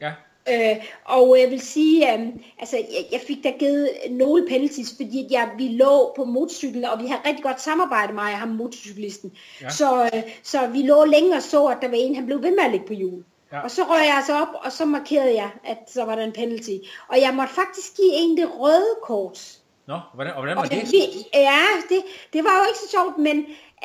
Ja. 0.00 0.12
Øh, 0.50 0.76
og 1.04 1.40
jeg 1.40 1.50
vil 1.50 1.60
sige, 1.60 2.12
øh, 2.12 2.26
altså 2.58 2.76
jeg, 2.76 3.04
jeg 3.12 3.20
fik 3.26 3.44
da 3.44 3.50
givet 3.58 3.90
nogle 4.10 4.46
penalties, 4.48 4.94
fordi 4.96 5.26
jeg, 5.30 5.50
vi 5.58 5.68
lå 5.68 6.12
på 6.16 6.24
motorcyklen, 6.24 6.84
og 6.84 7.02
vi 7.02 7.06
havde 7.06 7.22
rigtig 7.26 7.44
godt 7.44 7.60
samarbejde 7.60 8.12
med 8.12 8.22
ham 8.22 8.48
motorcyklisten. 8.48 9.32
Ja. 9.62 9.70
Så, 9.70 10.10
øh, 10.14 10.22
så 10.42 10.66
vi 10.66 10.82
lå 10.82 11.04
længe 11.04 11.36
og 11.36 11.42
så, 11.42 11.66
at 11.66 11.78
der 11.82 11.88
var 11.88 11.96
en, 11.96 12.14
han 12.14 12.26
blev 12.26 12.42
ved 12.42 12.50
med 12.50 12.64
at 12.64 12.70
ligge 12.70 12.86
på 12.86 12.92
hjul. 12.92 13.24
Ja. 13.52 13.60
Og 13.60 13.70
så 13.70 13.82
røg 13.82 14.06
jeg 14.06 14.16
altså 14.16 14.34
op, 14.34 14.48
og 14.64 14.72
så 14.72 14.84
markerede 14.84 15.34
jeg, 15.34 15.50
at 15.64 15.78
så 15.86 16.04
var 16.04 16.14
der 16.14 16.24
en 16.24 16.32
penalty. 16.32 16.76
Og 17.08 17.20
jeg 17.20 17.34
måtte 17.34 17.54
faktisk 17.54 17.96
give 17.96 18.12
en 18.12 18.36
det 18.36 18.50
røde 18.58 18.96
kort. 19.02 19.58
Nå, 19.86 20.00
hvordan, 20.14 20.34
og 20.34 20.40
hvordan 20.40 20.56
var 20.56 20.62
Og 20.62 20.70
det? 20.70 20.80
det, 20.80 21.26
ja, 21.34 21.64
det, 21.88 22.02
det 22.32 22.44
var 22.44 22.58
jo 22.58 22.64
ikke 22.68 22.78
så 22.78 22.90
sjovt, 22.90 23.18
men 23.18 23.36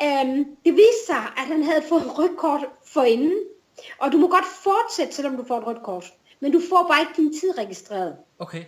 øhm, 0.02 0.56
det 0.64 0.72
viste 0.72 1.06
sig, 1.06 1.22
at 1.36 1.46
han 1.46 1.62
havde 1.62 1.82
fået 1.88 2.02
et 2.02 2.18
rødt 2.18 2.36
kort 2.36 2.60
for 2.86 3.02
inden. 3.02 3.38
Og 3.98 4.12
du 4.12 4.18
må 4.18 4.28
godt 4.28 4.44
fortsætte, 4.44 5.14
selvom 5.14 5.36
du 5.36 5.44
får 5.44 5.58
et 5.58 5.66
rødt 5.66 5.82
kort. 5.82 6.12
Men 6.40 6.52
du 6.52 6.60
får 6.68 6.86
bare 6.90 7.00
ikke 7.00 7.12
din 7.16 7.40
tid 7.40 7.58
registreret. 7.58 8.16
Okay. 8.38 8.64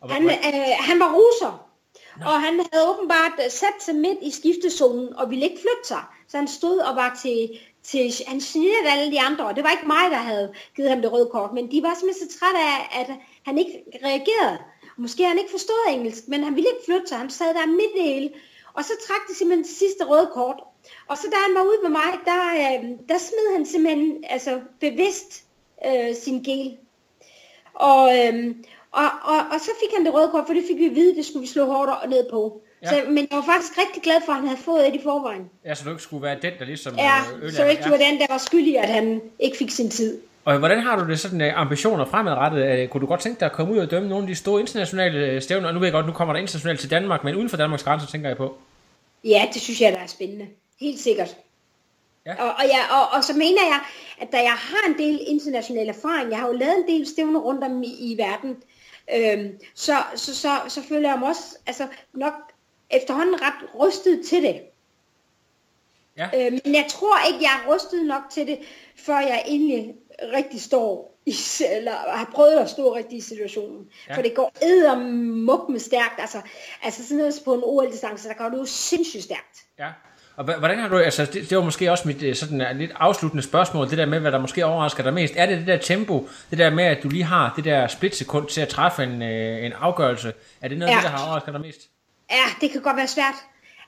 Og, 0.00 0.10
Han, 0.10 0.24
øh, 0.24 0.76
han 0.80 1.00
var 1.00 1.14
russer. 1.14 1.68
Og 2.16 2.40
han 2.40 2.54
havde 2.72 2.88
åbenbart 2.90 3.32
øh, 3.44 3.50
sat 3.50 3.78
sig 3.80 3.94
midt 3.94 4.18
i 4.22 4.30
skiftezonen 4.30 5.16
og 5.16 5.30
ville 5.30 5.44
ikke 5.44 5.60
flytte 5.60 5.88
sig. 5.88 6.02
Så 6.28 6.36
han 6.36 6.48
stod 6.48 6.78
og 6.78 6.96
var 6.96 7.18
til, 7.22 7.48
til 7.84 8.12
han 8.26 8.38
generede 8.38 8.90
alle 8.92 9.12
de 9.12 9.20
andre. 9.20 9.46
Og 9.46 9.56
det 9.56 9.64
var 9.64 9.70
ikke 9.70 9.86
mig, 9.86 10.10
der 10.10 10.22
havde 10.30 10.52
givet 10.76 10.90
ham 10.90 11.02
det 11.02 11.12
røde 11.12 11.28
kort. 11.32 11.52
Men 11.52 11.70
de 11.70 11.82
var 11.82 11.94
simpelthen 11.94 12.30
så 12.30 12.38
trætte 12.38 12.58
af, 12.58 13.00
at 13.00 13.10
han 13.42 13.58
ikke 13.58 13.84
reagerede. 14.04 14.58
Måske 14.96 15.24
han 15.24 15.38
ikke 15.38 15.50
forstod 15.50 15.90
engelsk, 15.90 16.28
men 16.28 16.44
han 16.44 16.54
ville 16.54 16.70
ikke 16.70 16.84
flytte 16.84 17.06
sig. 17.06 17.18
Han 17.18 17.30
sad 17.30 17.54
der 17.54 17.66
midt 17.66 17.94
i 17.96 18.02
hele. 18.02 18.30
Og 18.74 18.84
så 18.84 18.92
trak 19.06 19.28
de 19.28 19.34
simpelthen 19.34 19.64
det 19.64 19.76
sidste 19.76 20.04
røde 20.04 20.30
kort. 20.32 20.60
Og 21.08 21.18
så 21.18 21.26
da 21.30 21.36
han 21.46 21.54
var 21.54 21.64
ude 21.70 21.78
med 21.82 21.90
mig, 21.90 22.10
der, 22.24 22.42
øh, 22.60 22.90
der 23.08 23.18
smed 23.18 23.52
han 23.52 23.66
simpelthen 23.66 24.24
altså, 24.28 24.60
bevidst 24.80 25.44
øh, 25.86 26.14
sin 26.14 26.42
gel. 26.42 26.78
Og, 27.74 28.18
øh, 28.18 28.54
og, 28.92 29.08
og, 29.22 29.38
og 29.52 29.60
så 29.60 29.70
fik 29.80 29.96
han 29.96 30.04
det 30.04 30.14
røde 30.14 30.30
kort, 30.30 30.46
for 30.46 30.54
det 30.54 30.64
fik 30.68 30.78
vi 30.78 30.86
at 30.86 30.94
vide, 30.94 31.16
det 31.16 31.26
skulle 31.26 31.40
vi 31.40 31.46
slå 31.46 31.64
hårdt 31.64 32.10
ned 32.10 32.30
på. 32.30 32.62
Ja. 32.84 32.94
Ja. 32.96 33.04
Så, 33.04 33.10
men 33.10 33.28
jeg 33.30 33.36
var 33.38 33.44
faktisk 33.44 33.78
rigtig 33.78 34.02
glad 34.02 34.16
for, 34.26 34.32
at 34.32 34.38
han 34.38 34.48
havde 34.48 34.60
fået 34.60 34.88
et 34.88 34.94
i 34.94 35.00
forvejen. 35.02 35.50
Ja, 35.64 35.74
så 35.74 35.84
du 35.84 35.90
ikke 35.90 36.02
skulle 36.02 36.22
være 36.22 36.38
den, 36.42 36.52
der 36.58 36.64
ligesom 36.64 36.94
Ja, 36.96 37.16
øh, 37.18 37.42
ødelagde- 37.42 37.56
så 37.56 37.64
ikke 37.64 37.82
du 37.84 37.88
var 37.90 37.96
den, 37.96 38.18
der 38.20 38.26
var 38.30 38.38
skyldig, 38.38 38.78
at 38.78 38.88
han 38.88 39.20
ikke 39.38 39.56
fik 39.56 39.70
sin 39.70 39.90
tid. 39.90 40.20
Og 40.44 40.58
hvordan 40.58 40.80
har 40.80 40.98
du 41.04 41.10
det 41.10 41.20
sådan 41.20 41.40
øh, 41.40 41.60
ambitioner 41.60 42.04
fremadrettet? 42.04 42.66
Øh, 42.66 42.88
Kunne 42.88 43.00
du 43.00 43.06
godt 43.06 43.20
tænke 43.20 43.40
dig 43.40 43.46
at 43.46 43.52
komme 43.52 43.72
ud 43.74 43.78
og 43.78 43.90
dømme 43.90 44.08
nogle 44.08 44.22
af 44.24 44.28
de 44.28 44.34
store 44.34 44.60
internationale 44.60 45.40
stævner? 45.40 45.68
Og 45.68 45.74
nu 45.74 45.80
ved 45.80 45.86
jeg 45.86 45.92
godt, 45.92 46.06
nu 46.06 46.12
kommer 46.12 46.34
der 46.34 46.40
internationalt 46.40 46.80
til 46.80 46.90
Danmark, 46.90 47.24
men 47.24 47.34
uden 47.34 47.48
for 47.50 47.56
Danmarks 47.56 47.82
grænser 47.82 48.08
tænker 48.08 48.28
jeg 48.28 48.36
på. 48.36 48.56
Ja, 49.24 49.48
det 49.54 49.62
synes 49.62 49.80
jeg, 49.80 49.92
der 49.92 49.98
er 49.98 50.06
spændende. 50.06 50.46
Helt 50.80 51.00
sikkert. 51.00 51.36
Ja. 52.26 52.34
Og, 52.44 52.48
og, 52.48 52.64
ja, 52.64 52.96
og, 53.00 53.16
og 53.18 53.24
så 53.24 53.32
mener 53.32 53.62
jeg, 53.62 53.80
at 54.20 54.32
da 54.32 54.36
jeg 54.36 54.52
har 54.52 54.88
en 54.88 54.98
del 54.98 55.20
international 55.26 55.88
erfaring, 55.88 56.30
jeg 56.30 56.38
har 56.38 56.46
jo 56.46 56.52
lavet 56.52 56.74
en 56.76 56.86
del 56.94 57.06
stævner 57.06 57.40
rundt 57.40 57.64
om 57.64 57.82
i, 57.82 57.86
i 58.12 58.18
verden, 58.18 58.56
øhm, 59.16 59.52
så, 59.74 59.92
så, 60.16 60.34
så, 60.36 60.48
så 60.68 60.80
føler 60.88 61.08
jeg 61.10 61.18
mig 61.18 61.28
også 61.28 61.56
altså, 61.66 61.86
nok 62.14 62.32
efterhånden 62.90 63.34
ret 63.42 63.68
rystet 63.80 64.22
til 64.28 64.42
det. 64.42 64.60
Ja. 66.18 66.28
Øh, 66.34 66.52
men 66.64 66.74
jeg 66.74 66.86
tror 66.88 67.16
ikke, 67.28 67.38
jeg 67.42 67.50
er 67.64 67.74
rystet 67.74 68.06
nok 68.06 68.22
til 68.30 68.46
det, 68.46 68.58
før 69.06 69.18
jeg 69.18 69.42
egentlig 69.46 69.94
rigtig 70.34 70.60
står 70.62 71.18
i, 71.26 71.34
eller 71.76 71.92
har 71.92 72.30
prøvet 72.34 72.58
at 72.58 72.70
stå 72.70 72.94
rigtig 72.94 73.18
i 73.18 73.20
situationen. 73.20 73.88
Ja. 74.08 74.16
For 74.16 74.22
det 74.22 74.34
går 74.34 74.52
eddermuk 74.62 75.68
med 75.68 75.80
stærkt. 75.80 76.14
Altså, 76.18 76.38
altså 76.82 77.02
sådan 77.02 77.16
noget 77.16 77.34
på 77.44 77.54
en 77.54 77.60
OL-distance, 77.64 78.28
der 78.28 78.34
går 78.34 78.48
det 78.48 78.58
jo 78.58 78.64
sindssygt 78.64 79.22
stærkt. 79.22 79.58
Ja. 79.78 79.88
Og 80.36 80.44
hvordan 80.44 80.78
har 80.78 80.88
du, 80.88 80.98
altså 80.98 81.24
det, 81.24 81.50
det 81.50 81.58
var 81.58 81.64
måske 81.64 81.90
også 81.90 82.08
mit 82.08 82.22
øh, 82.22 82.34
sådan 82.34 82.60
øh, 82.60 82.76
lidt 82.76 82.90
afsluttende 82.94 83.42
spørgsmål, 83.42 83.90
det 83.90 83.98
der 83.98 84.06
med, 84.06 84.20
hvad 84.20 84.32
der 84.32 84.38
måske 84.38 84.66
overrasker 84.66 85.02
dig 85.02 85.14
mest. 85.14 85.34
Er 85.36 85.46
det 85.46 85.58
det 85.58 85.66
der 85.66 85.76
tempo, 85.76 86.28
det 86.50 86.58
der 86.58 86.70
med, 86.70 86.84
at 86.84 87.02
du 87.02 87.08
lige 87.08 87.24
har 87.24 87.52
det 87.56 87.64
der 87.64 87.86
splitsekund 87.86 88.48
til 88.48 88.60
at 88.60 88.68
træffe 88.68 89.02
en, 89.02 89.22
øh, 89.22 89.64
en 89.64 89.72
afgørelse? 89.72 90.32
Er 90.60 90.68
det 90.68 90.78
noget 90.78 90.90
af 90.92 90.96
Ja. 90.96 91.00
det, 91.00 91.10
der 91.10 91.16
har 91.16 91.26
overrasket 91.26 91.52
dig 91.54 91.60
mest? 91.60 91.80
Ja, 92.34 92.44
det 92.60 92.70
kan 92.70 92.82
godt 92.82 92.96
være 92.96 93.08
svært. 93.08 93.34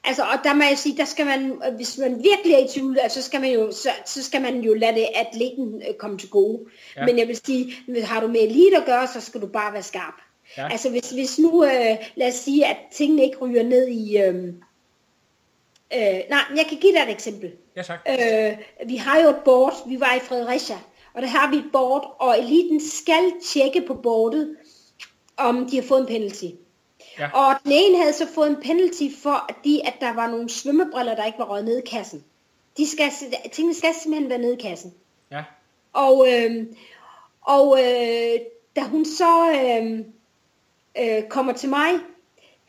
Altså, 0.04 0.22
og 0.22 0.38
der 0.44 0.54
må 0.54 0.62
jeg 0.62 0.78
sige, 0.78 0.96
der 0.96 1.04
skal 1.04 1.26
man, 1.26 1.62
hvis 1.76 1.98
man 1.98 2.22
virkelig 2.22 2.54
er 2.54 2.58
i 2.58 2.68
tvivl, 2.68 2.98
altså, 2.98 3.22
så 3.22 3.26
skal 3.26 3.40
man 3.40 3.52
jo, 3.52 3.72
så, 3.72 3.88
så 4.04 4.22
skal 4.22 4.42
man 4.42 4.60
jo 4.60 4.74
lade 4.74 4.94
det 4.94 5.06
atleten 5.14 5.82
øh, 5.88 5.94
komme 5.94 6.18
til 6.18 6.30
gode. 6.30 6.60
Ja. 6.96 7.06
Men 7.06 7.18
jeg 7.18 7.28
vil 7.28 7.40
sige, 7.46 7.74
har 8.04 8.20
du 8.20 8.28
med 8.28 8.40
elite 8.40 8.76
at 8.76 8.86
gøre, 8.86 9.06
så 9.06 9.20
skal 9.20 9.40
du 9.40 9.46
bare 9.46 9.72
være 9.72 9.82
skarp. 9.82 10.14
Ja. 10.56 10.62
Ja. 10.62 10.68
Altså, 10.68 10.90
hvis, 10.90 11.10
hvis 11.10 11.38
nu, 11.38 11.64
øh, 11.64 11.96
lad 12.14 12.28
os 12.28 12.34
sige, 12.34 12.66
at 12.66 12.76
tingene 12.92 13.24
ikke 13.24 13.38
ryger 13.38 13.62
ned 13.62 13.88
i... 13.88 14.16
Øh, 14.16 14.44
øh, 15.94 16.20
nej, 16.30 16.44
jeg 16.56 16.66
kan 16.68 16.78
give 16.80 16.92
dig 16.92 17.02
et 17.02 17.10
eksempel. 17.10 17.52
Ja, 17.76 17.82
tak. 17.82 18.08
Øh, 18.08 18.58
vi 18.88 18.96
har 18.96 19.20
jo 19.20 19.28
et 19.28 19.40
board, 19.44 19.88
vi 19.88 20.00
var 20.00 20.14
i 20.14 20.20
Fredericia, 20.20 20.78
og 21.14 21.22
der 21.22 21.28
har 21.28 21.50
vi 21.50 21.56
et 21.56 21.70
board, 21.72 22.16
og 22.18 22.38
eliten 22.38 22.80
skal 22.90 23.32
tjekke 23.44 23.84
på 23.86 23.94
boardet, 23.94 24.56
om 25.36 25.68
de 25.70 25.76
har 25.76 25.82
fået 25.82 26.00
en 26.00 26.06
penalty. 26.06 26.46
Ja. 27.18 27.30
Og 27.32 27.54
den 27.64 27.72
ene 27.72 27.98
havde 27.98 28.12
så 28.12 28.26
fået 28.34 28.50
en 28.50 28.62
penalty 28.62 29.04
for, 29.22 29.50
fordi 29.54 29.80
at 29.84 29.94
der 30.00 30.12
var 30.14 30.30
nogle 30.30 30.48
svømmebriller, 30.48 31.14
der 31.14 31.24
ikke 31.24 31.38
var 31.38 31.44
røget 31.44 31.64
ned 31.64 31.78
i 31.78 31.88
kassen. 31.88 32.24
De 32.76 32.90
skal, 32.90 33.10
tingene 33.52 33.74
skal 33.74 33.94
simpelthen 34.02 34.30
være 34.30 34.38
nede 34.38 34.54
i 34.54 34.62
kassen. 34.62 34.94
Ja. 35.30 35.44
Og, 35.92 36.26
øh, 36.32 36.66
og 37.40 37.78
øh, 37.78 38.40
da 38.76 38.80
hun 38.80 39.04
så 39.04 39.50
øh, 39.50 40.04
øh, 40.98 41.28
kommer 41.28 41.52
til 41.52 41.68
mig 41.68 41.90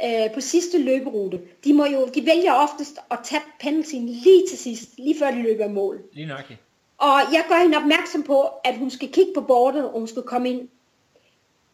øh, 0.04 0.34
på 0.34 0.42
sidste 0.42 0.78
løberute, 0.78 1.42
de, 1.64 1.74
må 1.74 1.86
jo, 1.86 2.08
de 2.08 2.26
vælger 2.26 2.54
oftest 2.54 3.00
at 3.12 3.20
tage 3.24 3.42
penaltyen 3.60 4.10
lige 4.10 4.48
til 4.50 4.58
sidst, 4.58 4.98
lige 4.98 5.20
før 5.20 5.32
de 5.32 5.42
løber 5.42 5.68
mål. 5.68 6.02
Lige 6.14 6.28
nøjagtigt. 6.28 6.60
Og 6.98 7.20
jeg 7.34 7.46
gør 7.50 7.56
hende 7.56 7.78
opmærksom 7.78 8.24
på, 8.24 8.42
at 8.64 8.78
hun 8.78 8.90
skal 8.90 9.12
kigge 9.12 9.32
på 9.36 9.42
bordet, 9.42 9.86
og 9.86 10.00
hun 10.00 10.08
skal 10.08 10.24
komme 10.24 10.50
ind. 10.50 10.70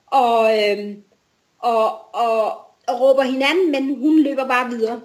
Og, 0.08 0.60
øhm, 0.60 1.04
og, 1.60 2.16
og, 2.16 2.62
og 2.88 3.02
råber 3.02 3.24
hinanden, 3.24 3.72
men 3.72 4.00
hun 4.00 4.20
løber 4.20 4.48
bare 4.48 4.70
videre. 4.70 5.02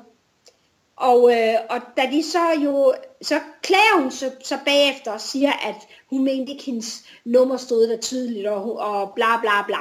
Og, 0.97 1.33
øh, 1.33 1.55
og 1.71 1.81
da 1.97 2.03
de 2.13 2.23
så 2.23 2.39
jo, 2.65 2.95
så 3.23 3.41
klager 3.63 4.01
hun 4.01 4.11
så, 4.11 4.31
så 4.45 4.59
bagefter 4.65 5.13
og 5.13 5.21
siger, 5.21 5.53
at 5.53 5.77
hun 6.11 6.25
mente 6.25 6.53
ikke 6.53 6.65
hendes 6.65 7.05
nummer 7.25 7.57
stod 7.57 7.89
der 7.89 7.97
tydeligt, 7.97 8.47
og, 8.47 8.79
og 8.79 9.13
bla 9.15 9.41
bla 9.41 9.63
bla. 9.67 9.79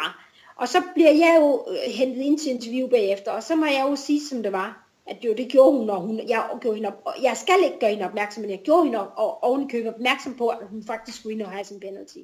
Og 0.56 0.68
så 0.68 0.82
bliver 0.93 1.12
jeg 1.12 1.38
jo 1.39 1.66
øh, 1.70 1.93
hentet 1.93 2.22
ind 2.22 2.39
til 2.39 2.52
interview 2.52 2.88
bagefter, 2.88 3.32
og 3.32 3.43
så 3.43 3.56
må 3.56 3.66
jeg 3.66 3.86
jo 3.89 3.95
sige, 3.95 4.28
som 4.30 4.43
det 4.43 4.52
var. 4.52 4.84
At 5.06 5.18
jo, 5.26 5.34
det 5.38 5.48
gjorde 5.50 5.78
hun, 5.78 5.89
og 5.89 6.02
hun, 6.02 6.22
jeg, 6.28 6.43
gjorde 6.62 6.76
hende 6.76 6.89
op, 6.89 7.02
og 7.06 7.14
jeg 7.24 7.38
skal 7.38 7.56
ikke 7.64 7.80
gøre 7.80 7.89
hende 7.89 8.06
opmærksom, 8.06 8.41
men 8.41 8.52
jeg 8.52 8.60
gjorde 8.60 8.84
hende 8.84 9.00
op, 9.00 9.14
og 9.16 9.43
ovenikøbet 9.43 9.93
opmærksom 9.93 10.36
på, 10.38 10.48
at 10.48 10.58
hun 10.70 10.84
faktisk 10.88 11.20
skulle 11.20 11.34
ind 11.34 11.41
og 11.41 11.52
have 11.52 11.66
sin 11.66 11.80
penalty. 11.80 12.18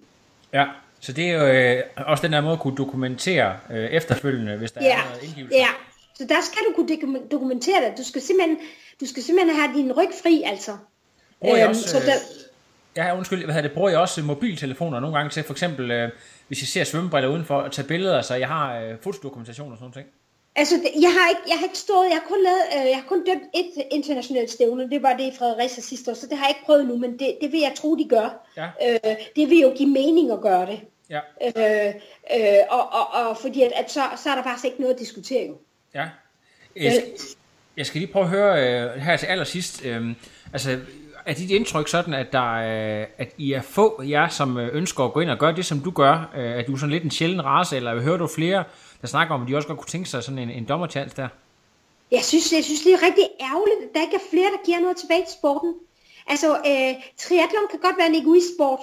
Ja, 0.53 0.65
så 1.05 1.11
det 1.13 1.29
er 1.29 1.33
jo 1.33 1.45
øh, 1.47 1.83
også 2.07 2.21
den 2.21 2.33
der 2.33 2.41
måde 2.41 2.53
at 2.53 2.59
kunne 2.59 2.75
dokumentere 2.77 3.57
øh, 3.71 3.85
efterfølgende, 3.85 4.57
hvis 4.57 4.71
der 4.71 4.81
Ja, 4.83 4.97
er 4.97 5.09
noget 5.09 5.23
indgivelse. 5.23 5.57
ja. 5.57 5.67
Så 6.15 6.25
der 6.29 6.35
skal 6.41 6.59
du 6.69 6.73
kunne 6.75 6.89
dokum- 6.93 7.27
dokumentere 7.31 7.81
det. 7.85 7.97
Du 7.97 8.03
skal 8.03 8.21
simpelthen, 8.21 8.57
du 9.01 9.05
skal 9.05 9.23
simpelthen 9.23 9.55
have 9.59 9.73
din 9.77 9.91
ryg 9.91 10.09
fri, 10.23 10.43
altså. 10.45 10.71
Bruger 11.41 11.55
I 11.57 11.61
Øhm, 11.61 11.69
også, 11.69 11.89
så 11.89 11.97
øh, 11.97 12.05
der, 12.05 12.13
Ja, 12.95 13.17
undskyld, 13.17 13.45
hvad 13.45 13.63
det, 13.63 13.71
bruger 13.71 13.89
jeg 13.89 13.99
også 13.99 14.21
mobiltelefoner 14.21 14.99
nogle 14.99 15.15
gange 15.17 15.29
til, 15.29 15.43
for 15.43 15.53
eksempel, 15.53 15.91
øh, 15.91 16.09
hvis 16.47 16.61
jeg 16.61 16.67
ser 16.67 16.83
svømmebriller 16.83 17.29
udenfor, 17.29 17.59
at 17.61 17.71
tage 17.71 17.87
billeder, 17.87 18.21
så 18.21 18.35
jeg 18.35 18.47
har 18.47 18.79
øh, 18.79 18.91
fotodokumentation 19.01 19.71
og 19.71 19.77
sådan 19.77 19.91
noget. 19.95 20.07
Altså, 20.55 20.75
jeg 21.01 21.11
har 21.17 21.29
ikke, 21.29 21.41
jeg 21.47 21.57
har 21.57 21.63
ikke 21.65 21.77
stået, 21.77 22.05
jeg 22.05 22.15
har 22.21 22.27
kun 22.27 22.43
lavet, 22.43 22.61
øh, 22.85 22.89
jeg 22.89 22.97
har 22.97 23.03
kun 23.07 23.25
dømt 23.25 23.43
et 23.55 23.71
internationalt 23.91 24.51
stævne, 24.51 24.89
det 24.89 25.03
var 25.03 25.13
det 25.13 25.23
i 25.23 25.31
Fredericia 25.39 25.81
sidste 25.81 26.11
år, 26.11 26.15
så 26.15 26.27
det 26.27 26.37
har 26.37 26.45
jeg 26.45 26.49
ikke 26.55 26.65
prøvet 26.65 26.87
nu, 26.87 26.97
men 26.97 27.11
det, 27.19 27.37
det 27.41 27.51
vil 27.51 27.59
jeg 27.59 27.73
tro, 27.75 27.95
de 27.95 28.07
gør. 28.09 28.47
Ja. 28.57 28.65
Øh, 28.87 29.15
det 29.35 29.49
vil 29.49 29.59
jo 29.59 29.73
give 29.77 29.89
mening 29.89 30.31
at 30.31 30.41
gøre 30.41 30.65
det. 30.65 30.79
Ja. 31.13 31.19
Øh, 31.41 31.93
øh, 32.35 32.59
og, 32.69 32.93
og, 32.93 33.13
og 33.13 33.37
fordi 33.37 33.61
at, 33.61 33.71
at 33.75 33.91
så, 33.91 34.01
så 34.23 34.29
er 34.29 34.35
der 34.35 34.43
faktisk 34.43 34.65
ikke 34.65 34.81
noget 34.81 34.93
at 34.93 34.99
diskutere 34.99 35.47
jo. 35.47 35.57
Ja. 35.95 36.09
Jeg 36.75 36.93
skal, 36.93 37.13
jeg 37.77 37.85
skal 37.85 38.01
lige 38.01 38.11
prøve 38.11 38.25
at 38.25 38.29
høre 38.29 38.83
øh, 38.83 39.01
her 39.01 39.17
til 39.17 39.25
allersidst. 39.25 39.85
Øh, 39.85 40.15
altså, 40.53 40.79
er 41.25 41.33
dit 41.33 41.51
indtryk 41.51 41.87
sådan, 41.87 42.13
at, 42.13 42.27
der, 42.31 42.53
øh, 42.53 43.07
at 43.17 43.33
I 43.37 43.53
er 43.53 43.61
få 43.61 44.03
jer, 44.03 44.27
som 44.27 44.57
øh, 44.57 44.75
ønsker 44.75 45.03
at 45.03 45.13
gå 45.13 45.19
ind 45.19 45.29
og 45.29 45.37
gøre 45.37 45.55
det, 45.55 45.65
som 45.65 45.79
du 45.79 45.91
gør? 45.91 46.31
Øh, 46.35 46.57
at 46.59 46.67
du 46.67 46.73
er 46.73 46.77
sådan 46.77 46.91
lidt 46.91 47.03
en 47.03 47.11
sjælden 47.11 47.45
race, 47.45 47.75
eller 47.75 48.01
hører 48.01 48.17
du 48.17 48.27
flere, 48.27 48.63
der 49.01 49.07
snakker 49.07 49.35
om, 49.35 49.41
at 49.41 49.47
de 49.47 49.55
også 49.55 49.67
godt 49.67 49.79
kunne 49.79 49.89
tænke 49.89 50.09
sig 50.09 50.23
sådan 50.23 50.39
en, 50.39 50.49
en 50.49 50.65
dommerchance 50.65 51.15
der? 51.15 51.27
Jeg 52.11 52.23
synes, 52.23 52.53
jeg 52.53 52.63
synes, 52.63 52.81
det 52.81 52.93
er 52.93 53.01
rigtig 53.07 53.27
ærgerligt, 53.41 53.79
at 53.83 53.95
der 53.95 54.01
ikke 54.01 54.15
er 54.15 54.27
flere, 54.29 54.49
der 54.55 54.65
giver 54.65 54.79
noget 54.79 54.97
tilbage 54.97 55.25
til 55.25 55.33
sporten. 55.39 55.73
Altså, 56.27 56.49
øh, 56.55 56.93
triathlon 57.17 57.67
kan 57.71 57.79
godt 57.79 57.97
være 57.97 58.07
en 58.07 58.21
egoistsport, 58.21 58.79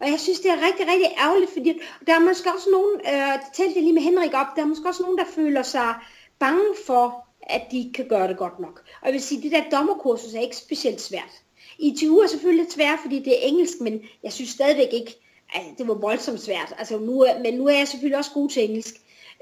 og 0.00 0.10
jeg 0.10 0.20
synes, 0.20 0.40
det 0.40 0.50
er 0.50 0.66
rigtig, 0.66 0.86
rigtig 0.92 1.10
ærgerligt, 1.18 1.52
fordi 1.52 1.80
der 2.06 2.14
er 2.14 2.20
måske 2.20 2.52
også 2.54 2.70
nogen, 2.70 3.00
øh, 3.14 3.32
det 3.32 3.52
talte 3.54 3.74
jeg 3.74 3.82
lige 3.82 3.92
med 3.92 4.02
Henrik 4.02 4.34
op, 4.34 4.46
der 4.56 4.62
er 4.62 4.66
måske 4.66 4.88
også 4.88 5.02
nogen, 5.02 5.18
der 5.18 5.24
føler 5.34 5.62
sig 5.62 5.94
bange 6.38 6.74
for, 6.86 7.26
at 7.42 7.62
de 7.70 7.78
ikke 7.78 7.92
kan 7.92 8.08
gøre 8.08 8.28
det 8.28 8.36
godt 8.36 8.60
nok. 8.60 8.82
Og 9.00 9.06
jeg 9.06 9.12
vil 9.12 9.22
sige, 9.22 9.42
det 9.42 9.52
der 9.52 9.78
dommerkursus 9.78 10.34
er 10.34 10.40
ikke 10.40 10.56
specielt 10.56 11.00
svært. 11.00 11.42
ITU 11.78 12.18
er 12.18 12.26
selvfølgelig 12.26 12.64
lidt 12.64 12.72
svært, 12.72 12.98
fordi 13.02 13.18
det 13.18 13.32
er 13.32 13.48
engelsk, 13.48 13.80
men 13.80 14.02
jeg 14.22 14.32
synes 14.32 14.50
stadigvæk 14.50 14.88
ikke, 14.92 15.16
altså, 15.54 15.70
det 15.78 15.88
var 15.88 15.94
voldsomt 15.94 16.40
svært. 16.40 16.74
Altså, 16.78 16.98
nu, 16.98 17.26
men 17.42 17.54
nu 17.54 17.66
er 17.66 17.76
jeg 17.78 17.88
selvfølgelig 17.88 18.18
også 18.18 18.30
god 18.34 18.48
til 18.48 18.64
engelsk. 18.64 18.94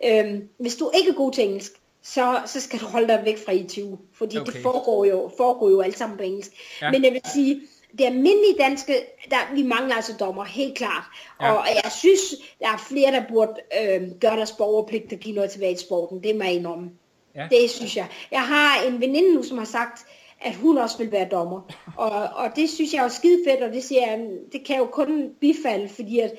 Øhm, 0.05 0.49
hvis 0.59 0.77
du 0.77 0.91
ikke 0.95 1.11
er 1.11 1.15
god 1.15 1.33
til 1.33 1.45
engelsk, 1.45 1.73
så, 2.03 2.41
så 2.47 2.61
skal 2.61 2.81
du 2.81 2.87
holde 2.87 3.09
dig 3.09 3.23
væk 3.25 3.45
fra 3.45 3.53
ITU, 3.53 3.99
fordi 4.13 4.39
okay. 4.39 4.53
Det 4.53 4.63
foregår 4.63 5.05
jo, 5.05 5.31
foregår 5.37 5.71
jo 5.71 5.81
alt 5.81 5.99
sammen 5.99 6.19
på 6.19 6.25
engelsk. 6.25 6.53
Ja. 6.83 6.91
Men 6.91 7.05
jeg 7.05 7.13
vil 7.13 7.21
sige, 7.33 7.61
det 7.99 8.05
almindelige 8.05 8.55
danske, 8.59 8.93
der, 9.31 9.55
vi 9.55 9.63
mangler 9.63 9.95
altså 9.97 10.13
dommer, 10.21 10.45
helt 10.45 10.75
klart. 10.79 11.03
Ja. 11.43 11.53
Og 11.53 11.67
jeg 11.85 11.93
synes, 11.93 12.21
der 12.61 12.67
er 12.69 12.85
flere, 12.89 13.13
der 13.13 13.23
burde 13.29 13.53
øh, 13.83 14.11
gøre 14.21 14.37
deres 14.37 14.53
borgerpligt 14.53 15.13
og 15.13 15.19
give 15.19 15.35
noget 15.35 15.51
tilbage 15.51 15.75
til 15.75 15.87
sporten. 15.87 16.23
Det 16.23 16.37
må 16.37 16.45
jeg 16.45 16.53
indrømme. 16.53 16.91
Ja. 17.35 17.49
Det 17.51 17.71
synes 17.71 17.97
jeg. 17.97 18.07
Jeg 18.31 18.43
har 18.43 18.83
en 18.83 19.01
veninde 19.01 19.35
nu, 19.35 19.43
som 19.43 19.59
har 19.59 19.65
sagt, 19.65 20.07
at 20.41 20.55
hun 20.55 20.79
også 20.79 20.99
vil 20.99 21.13
være 21.13 21.29
dommer. 21.31 21.61
Og, 21.97 22.11
og 22.11 22.51
det 22.57 22.71
synes 22.71 22.95
jeg 22.95 23.05
er 23.05 23.09
skide 23.09 23.39
fedt, 23.49 23.63
og 23.63 23.73
det, 23.73 23.85
siger 23.85 24.01
jeg, 24.07 24.21
det 24.53 24.65
kan 24.67 24.75
jeg 24.77 24.81
jo 24.81 24.87
kun 24.87 25.31
bifalde, 25.41 25.89
fordi 25.89 26.19
at, 26.19 26.33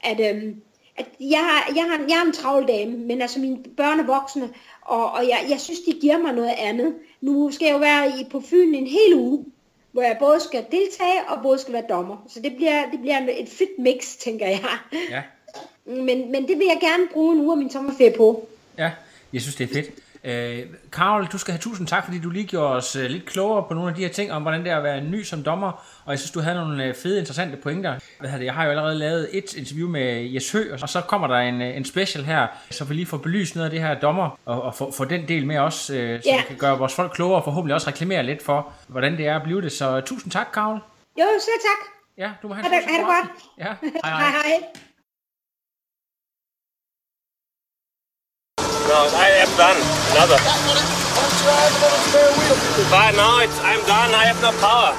at, 0.00 0.36
øhm, 0.36 0.62
at 0.96 1.06
jeg, 1.20 1.38
har- 1.40 1.72
jeg, 1.76 1.84
har, 1.84 2.04
jeg 2.08 2.18
er 2.22 2.26
en 2.26 2.32
travl 2.32 2.68
dame, 2.68 2.92
men 2.96 3.22
altså 3.22 3.40
mine 3.40 3.58
børn 3.76 4.00
er 4.00 4.06
voksne, 4.06 4.50
og, 4.82 5.10
og 5.12 5.22
jeg, 5.28 5.46
jeg 5.50 5.60
synes, 5.60 5.80
de 5.80 5.92
giver 6.00 6.18
mig 6.18 6.32
noget 6.32 6.54
andet. 6.58 6.94
Nu 7.20 7.50
skal 7.50 7.66
jeg 7.66 7.72
jo 7.74 7.78
være 7.78 8.08
i, 8.08 8.24
på 8.30 8.40
Fyn 8.40 8.74
en 8.74 8.86
hel 8.86 9.14
uge, 9.14 9.44
hvor 9.96 10.02
jeg 10.02 10.16
både 10.18 10.40
skal 10.40 10.64
deltage 10.70 11.20
og 11.28 11.42
både 11.42 11.58
skal 11.58 11.72
være 11.72 11.84
dommer. 11.88 12.16
Så 12.28 12.40
det 12.40 12.56
bliver, 12.56 12.90
det 12.90 13.00
bliver 13.00 13.18
et 13.38 13.48
fedt 13.48 13.78
mix, 13.78 14.16
tænker 14.16 14.46
jeg. 14.46 14.60
Ja. 15.10 15.22
Men, 15.84 16.32
men 16.32 16.48
det 16.48 16.58
vil 16.58 16.66
jeg 16.66 16.78
gerne 16.80 17.08
bruge 17.12 17.34
en 17.34 17.40
uge 17.40 17.52
af 17.52 17.58
min 17.58 17.70
sommerferie 17.70 18.14
på. 18.16 18.48
Ja, 18.78 18.90
jeg 19.32 19.40
synes, 19.40 19.56
det 19.56 19.70
er 19.70 19.74
fedt. 19.74 19.90
Øh, 20.26 20.62
Karl, 20.92 21.26
du 21.32 21.38
skal 21.38 21.52
have 21.52 21.60
tusind 21.60 21.86
tak, 21.86 22.04
fordi 22.04 22.18
du 22.18 22.30
lige 22.30 22.46
gjorde 22.46 22.74
os 22.74 22.96
øh, 22.96 23.10
lidt 23.10 23.26
klogere 23.26 23.64
på 23.68 23.74
nogle 23.74 23.88
af 23.90 23.94
de 23.96 24.02
her 24.02 24.08
ting, 24.08 24.32
om 24.32 24.42
hvordan 24.42 24.64
det 24.64 24.70
er 24.72 24.76
at 24.76 24.82
være 24.82 25.00
ny 25.00 25.22
som 25.22 25.42
dommer, 25.42 25.72
og 26.04 26.10
jeg 26.10 26.18
synes, 26.18 26.30
du 26.30 26.40
havde 26.40 26.56
nogle 26.56 26.84
øh, 26.84 26.94
fede, 26.94 27.18
interessante 27.18 27.56
pointer. 27.56 27.98
Hvad 28.20 28.30
det? 28.38 28.44
Jeg 28.44 28.54
har 28.54 28.64
jo 28.64 28.70
allerede 28.70 28.94
lavet 28.94 29.28
et 29.38 29.54
interview 29.54 29.88
med 29.88 30.22
Jes 30.24 30.52
Hø, 30.52 30.72
og 30.82 30.88
så 30.88 31.00
kommer 31.00 31.26
der 31.26 31.36
en, 31.38 31.62
øh, 31.62 31.76
en 31.76 31.84
special 31.84 32.24
her, 32.24 32.46
så 32.70 32.84
vi 32.84 32.94
lige 32.94 33.06
får 33.06 33.16
belyst 33.16 33.54
noget 33.54 33.64
af 33.66 33.70
det 33.70 33.80
her 33.80 33.94
dommer, 34.00 34.38
og, 34.44 34.62
og 34.62 34.74
få, 34.74 34.92
få 34.92 35.04
den 35.04 35.28
del 35.28 35.46
med 35.46 35.58
os, 35.58 35.90
øh, 35.90 36.22
så 36.22 36.28
Ja. 36.28 36.36
vi 36.36 36.42
kan 36.48 36.56
gøre 36.56 36.78
vores 36.78 36.94
folk 36.94 37.12
klogere, 37.12 37.36
og 37.36 37.44
forhåbentlig 37.44 37.74
også 37.74 37.88
reklamere 37.88 38.22
lidt 38.22 38.42
for, 38.44 38.72
hvordan 38.88 39.16
det 39.16 39.26
er 39.26 39.36
at 39.36 39.42
blive 39.42 39.62
det. 39.62 39.72
Så 39.72 40.00
tusind 40.00 40.32
tak, 40.32 40.46
Karl. 40.54 40.74
Jo, 41.20 41.24
selv 41.40 41.60
tak. 41.60 41.92
Ja, 42.18 42.30
du 42.42 42.48
må 42.48 42.54
have 42.54 42.64
Ha' 42.68 42.76
en 42.76 42.82
det, 42.82 42.90
ha' 42.90 42.96
det 42.96 43.06
god 43.06 43.14
godt. 43.14 43.30
Ja, 43.58 43.64
hej 44.04 44.12
hej. 44.20 44.30
hej. 44.30 44.42
hej. 44.48 44.85
No, 48.86 49.10
I 49.18 49.28
am 49.42 49.50
done. 49.58 49.78
Another. 50.14 50.38
But 52.88 53.16
now 53.16 53.40
it's, 53.40 53.58
I'm 53.58 53.82
done. 53.86 54.14
I 54.14 54.24
have 54.30 54.40
no 54.40 54.52
power. 54.62 54.94